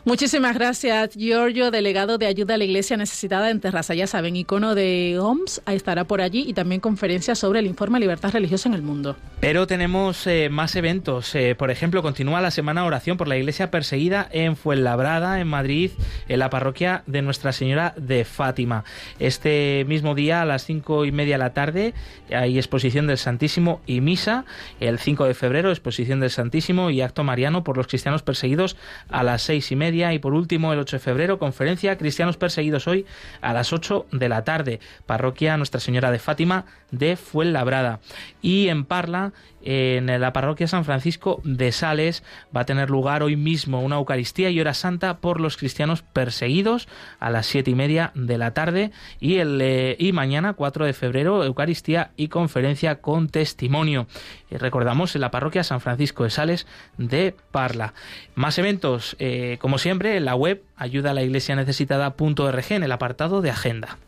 Muchísimas 0.05 0.57
gracias, 0.57 1.11
Giorgio, 1.17 1.71
delegado 1.71 2.19
de 2.19 2.27
ayuda 2.27 2.55
a 2.55 2.59
la 2.59 2.65
Iglesia 2.65 2.97
Necesitada 2.97 3.51
en 3.51 3.61
Terraza. 3.61 3.95
Ya 3.95 4.09
saben, 4.09 4.35
icono 4.35 4.75
de 4.75 5.17
OMS 5.21 5.63
estará 5.67 6.05
por 6.05 6.21
allí 6.21 6.45
y 6.45 6.55
también 6.55 6.81
conferencias 6.81 7.39
sobre 7.39 7.61
el 7.61 7.67
informe 7.67 8.01
Libertad 8.01 8.33
Religiosa 8.33 8.69
en 8.69 8.75
el 8.75 8.83
Mundo. 8.83 9.17
Pero 9.39 9.69
tenemos 9.69 10.27
eh, 10.27 10.49
más 10.51 10.75
eventos. 10.75 11.33
Eh, 11.37 11.55
por 11.57 11.71
ejemplo, 11.71 12.03
continúa 12.03 12.41
la 12.41 12.51
semana 12.51 12.81
de 12.81 12.89
oración 12.89 13.17
por 13.17 13.29
la 13.29 13.37
Iglesia 13.37 13.71
perseguida 13.71 14.29
en 14.33 14.57
Fuenlabrada, 14.57 15.39
en 15.39 15.47
Madrid, 15.47 15.93
en 16.29 16.41
la 16.41 16.51
parroquia 16.51 17.05
de 17.07 17.23
Nuestra 17.23 17.53
Señora 17.53 17.95
de 17.97 18.25
Fátima. 18.25 18.83
Este 19.21 19.85
mismo 19.87 20.17
día, 20.17 20.43
a 20.43 20.45
las 20.45 20.65
cinco 20.65 21.05
y 21.05 21.13
media 21.13 21.35
de 21.35 21.45
la 21.45 21.55
tarde, 21.55 21.95
hay 22.35 22.59
exposición 22.59 23.07
del 23.07 23.19
Santísimo 23.19 23.81
y 23.87 24.01
misa. 24.01 24.47
El 24.81 24.99
5 24.99 25.27
de 25.27 25.35
febrero, 25.35 25.71
exposición 25.71 26.19
del 26.19 26.31
Santísimo 26.31 26.91
y 26.91 27.03
acto 27.03 27.23
mariano 27.23 27.63
por 27.63 27.72
los 27.77 27.89
cristianos 27.89 28.23
perseguidos 28.23 28.77
a 29.11 29.23
las 29.23 29.43
seis 29.43 29.71
y 29.71 29.77
media. 29.77 29.83
Media 29.83 30.13
y 30.13 30.21
por 30.21 30.33
último 30.33 30.73
el 30.73 30.79
8 30.79 30.95
de 30.95 31.01
febrero 31.01 31.41
conferencia 31.41 31.99
Cristianos 31.99 32.37
Perseguidos 32.37 32.87
hoy 32.87 33.05
a 33.41 33.53
las 33.53 33.73
8 33.73 34.07
de 34.13 34.29
la 34.29 34.45
tarde, 34.45 34.79
parroquia 35.07 35.57
Nuestra 35.57 35.81
Señora 35.81 36.13
de 36.13 36.21
Fátima 36.21 36.67
de 36.93 37.17
Fuenlabrada. 37.17 37.99
Y 38.41 38.69
en 38.69 38.85
Parla 38.85 39.33
en 39.65 40.07
la 40.21 40.33
parroquia 40.33 40.67
San 40.67 40.85
Francisco 40.85 41.41
de 41.45 41.73
Sales 41.73 42.23
va 42.55 42.63
a 42.63 42.67
tener 42.67 42.91
lugar 42.91 43.23
hoy 43.23 43.37
mismo 43.37 43.81
una 43.81 43.97
Eucaristía 43.97 44.51
y 44.51 44.61
hora 44.61 44.75
santa 44.75 45.19
por 45.19 45.41
los 45.41 45.57
cristianos 45.57 46.03
perseguidos 46.03 46.89
a 47.21 47.31
las 47.31 47.47
siete 47.47 47.71
y 47.71 47.75
media 47.75 48.11
de 48.15 48.39
la 48.39 48.55
tarde 48.55 48.91
y, 49.21 49.37
el, 49.37 49.61
eh, 49.61 49.97
y 49.99 50.13
mañana 50.13 50.55
4 50.55 50.87
de 50.87 50.93
febrero 50.93 51.45
Eucaristía 51.45 52.11
y 52.17 52.29
conferencia 52.29 53.01
con 53.01 53.29
testimonio. 53.29 54.07
Y 54.51 54.57
recordamos 54.57 55.15
en 55.15 55.21
la 55.21 55.31
parroquia 55.31 55.65
San 55.65 55.81
Francisco 55.81 56.25
de 56.25 56.31
Sales 56.31 56.67
de 56.99 57.35
Parla. 57.51 57.95
Más 58.35 58.59
eventos, 58.59 59.17
eh, 59.19 59.59
como 59.61 59.79
siempre, 59.79 60.17
en 60.17 60.25
la 60.25 60.35
web 60.35 60.63
ayuda 60.77 61.13
a 61.13 61.15
la 61.15 61.23
iglesia 61.23 61.57
necesitada.org 61.57 62.65
en 62.71 62.83
el 62.83 62.93
apartado 62.93 63.43
de 63.43 63.51
agenda. 63.51 63.99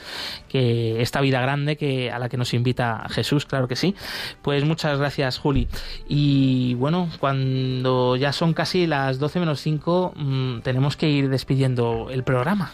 que 0.49 1.01
esta 1.03 1.21
vida 1.21 1.41
grande 1.41 1.77
que 1.77 2.11
a 2.11 2.19
la 2.19 2.29
que 2.29 2.37
nos 2.37 2.55
invita 2.55 3.07
Jesús, 3.11 3.47
claro 3.47 3.69
que 3.69 3.77
sí. 3.77 3.95
Pues 4.43 4.65
muchas 4.65 4.99
gracias, 4.99 5.39
Juli. 5.39 5.69
Y 6.09 6.75
bueno, 6.75 7.09
cuando 7.21 8.17
ya 8.17 8.33
son 8.33 8.55
casi 8.55 8.87
las 8.87 9.19
12 9.19 9.41
menos 9.41 9.61
5, 9.61 10.15
mm, 10.17 10.61
tenemos 10.61 10.97
que 10.97 11.09
ir 11.09 11.29
despidiendo 11.29 12.09
el 12.11 12.25
programa. 12.25 12.73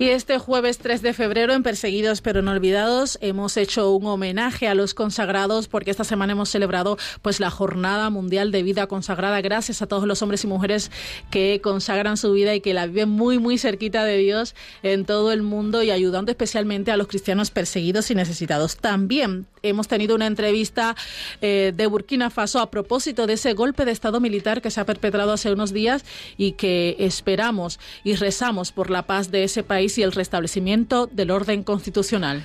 Y 0.00 0.10
este 0.10 0.38
jueves 0.38 0.78
3 0.78 1.02
de 1.02 1.12
febrero, 1.12 1.54
en 1.54 1.64
Perseguidos 1.64 2.20
pero 2.20 2.40
no 2.40 2.52
olvidados, 2.52 3.18
hemos 3.20 3.56
hecho 3.56 3.90
un 3.90 4.06
homenaje 4.06 4.68
a 4.68 4.76
los 4.76 4.94
consagrados 4.94 5.66
porque 5.66 5.90
esta 5.90 6.04
semana 6.04 6.34
hemos 6.34 6.50
celebrado 6.50 6.96
pues 7.20 7.40
la 7.40 7.50
Jornada 7.50 8.08
Mundial 8.08 8.52
de 8.52 8.62
Vida 8.62 8.86
Consagrada. 8.86 9.40
Gracias 9.40 9.82
a 9.82 9.88
todos 9.88 10.04
los 10.04 10.22
hombres 10.22 10.44
y 10.44 10.46
mujeres 10.46 10.92
que 11.32 11.60
consagran 11.60 12.16
su 12.16 12.30
vida 12.30 12.54
y 12.54 12.60
que 12.60 12.74
la 12.74 12.86
viven 12.86 13.08
muy, 13.08 13.40
muy 13.40 13.58
cerquita 13.58 14.04
de 14.04 14.18
Dios 14.18 14.54
en 14.84 15.04
todo 15.04 15.32
el 15.32 15.42
mundo 15.42 15.82
y 15.82 15.90
ayudando 15.90 16.30
especialmente 16.30 16.92
a 16.92 16.96
los 16.96 17.08
cristianos 17.08 17.50
perseguidos 17.50 18.12
y 18.12 18.14
necesitados. 18.14 18.76
También 18.76 19.48
hemos 19.62 19.88
tenido 19.88 20.14
una 20.14 20.28
entrevista 20.28 20.94
eh, 21.40 21.72
de 21.76 21.86
Burkina 21.88 22.30
Faso 22.30 22.60
a 22.60 22.70
propósito 22.70 23.26
de 23.26 23.32
ese 23.32 23.52
golpe 23.54 23.84
de 23.84 23.90
Estado 23.90 24.20
militar 24.20 24.62
que 24.62 24.70
se 24.70 24.80
ha 24.80 24.86
perpetrado 24.86 25.32
hace 25.32 25.50
unos 25.50 25.72
días 25.72 26.04
y 26.36 26.52
que 26.52 26.94
esperamos 27.00 27.80
y 28.04 28.14
rezamos 28.14 28.70
por 28.70 28.90
la 28.90 29.02
paz 29.02 29.32
de 29.32 29.42
ese 29.42 29.64
país 29.64 29.87
y 29.96 30.02
el 30.02 30.12
restablecimiento 30.12 31.06
del 31.06 31.30
orden 31.30 31.62
constitucional. 31.62 32.42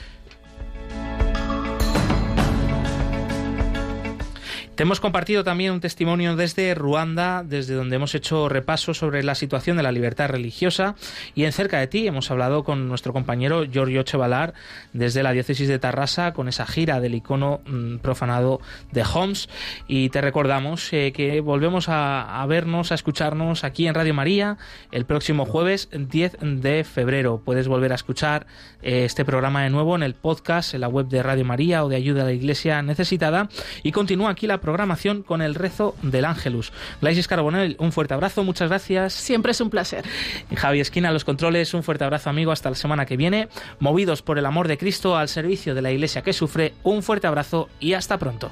Te 4.76 4.82
hemos 4.82 5.00
compartido 5.00 5.44
también 5.44 5.72
un 5.72 5.82
testimonio 5.82 6.36
desde 6.36 6.74
Ruanda, 6.74 7.44
desde 7.44 7.76
donde 7.76 7.96
hemos 7.98 8.16
hecho 8.16 8.50
repaso 8.50 8.96
sobre 8.96 9.22
la 9.22 9.36
situación 9.36 9.78
de 9.78 9.84
la 9.84 9.92
libertad 9.92 10.30
religiosa. 10.30 10.96
Y 11.36 11.44
en 11.44 11.52
cerca 11.52 11.78
de 11.78 11.86
ti 11.86 12.08
hemos 12.08 12.32
hablado 12.32 12.64
con 12.64 12.88
nuestro 12.88 13.14
compañero 13.14 13.66
Giorgio 13.66 14.02
Chevalar 14.02 14.56
desde 14.92 15.22
la 15.22 15.32
diócesis 15.32 15.68
de 15.68 15.78
Tarrasa 15.78 16.34
con 16.34 16.48
esa 16.48 16.66
gira 16.66 17.00
del 17.00 17.14
icono 17.14 17.62
mm, 17.68 17.98
profanado 17.98 18.62
de 18.92 19.04
Homs. 19.04 19.48
Y 19.88 20.10
te 20.10 20.22
recordamos 20.22 20.92
eh, 20.92 21.12
que 21.14 21.40
volvemos 21.42 21.86
a, 21.88 22.44
vernos, 22.50 22.92
a 22.92 22.96
escucharnos 22.96 23.64
aquí 23.64 23.86
en 23.86 23.94
Radio 23.94 24.16
María 24.16 24.58
el 24.92 25.06
próximo 25.06 25.46
jueves 25.46 25.88
10 25.92 26.38
de 26.42 26.84
febrero. 26.84 27.44
Puedes 27.46 27.68
volver 27.68 27.92
a 27.92 27.96
escuchar 27.96 28.48
eh, 28.82 29.06
este 29.06 29.24
programa 29.24 29.62
de 29.62 29.70
nuevo 29.70 29.96
en 29.96 30.02
el 30.02 30.16
podcast, 30.16 30.74
en 30.74 30.82
la 30.82 30.88
web 30.88 31.10
de 31.10 31.22
Radio 31.22 31.46
María 31.46 31.86
o 31.86 31.90
de 31.90 31.96
Ayuda 31.96 32.24
a 32.24 32.26
la 32.26 32.34
Iglesia 32.34 32.82
Necesitada. 32.82 33.50
Y 33.84 33.92
continúa 33.92 34.32
aquí 34.32 34.48
la 34.48 34.62
programación 34.64 35.22
con 35.22 35.43
el 35.43 35.53
rezo 35.53 35.95
del 36.01 36.26
Ángelus. 36.26 36.74
Laisis 37.01 37.28
Carbonell, 37.28 37.76
un 37.78 37.91
fuerte 37.91 38.16
abrazo, 38.16 38.43
muchas 38.43 38.70
gracias. 38.70 39.14
Siempre 39.14 39.51
es 39.51 39.61
un 39.61 39.70
placer. 39.70 40.05
Y 40.49 40.55
Javi 40.55 40.80
Esquina, 40.80 41.11
los 41.11 41.26
controles, 41.26 41.76
un 41.76 41.84
fuerte 41.84 42.05
abrazo 42.05 42.32
amigo, 42.32 42.51
hasta 42.51 42.70
la 42.70 42.76
semana 42.76 43.05
que 43.05 43.18
viene. 43.18 43.49
Movidos 43.80 44.24
por 44.24 44.39
el 44.39 44.45
amor 44.47 44.68
de 44.68 44.78
Cristo 44.80 45.16
al 45.18 45.30
servicio 45.30 45.76
de 45.76 45.82
la 45.84 45.91
Iglesia 45.91 46.24
que 46.24 46.34
sufre, 46.34 46.74
un 46.82 47.03
fuerte 47.03 47.28
abrazo 47.28 47.70
y 47.80 47.93
hasta 47.93 48.18
pronto. 48.18 48.49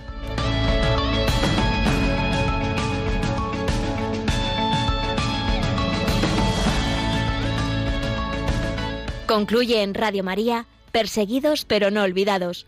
Concluye 9.26 9.82
en 9.82 9.94
Radio 9.94 10.26
María, 10.26 10.66
Perseguidos 10.92 11.64
pero 11.64 11.90
no 11.90 12.04
olvidados 12.04 12.68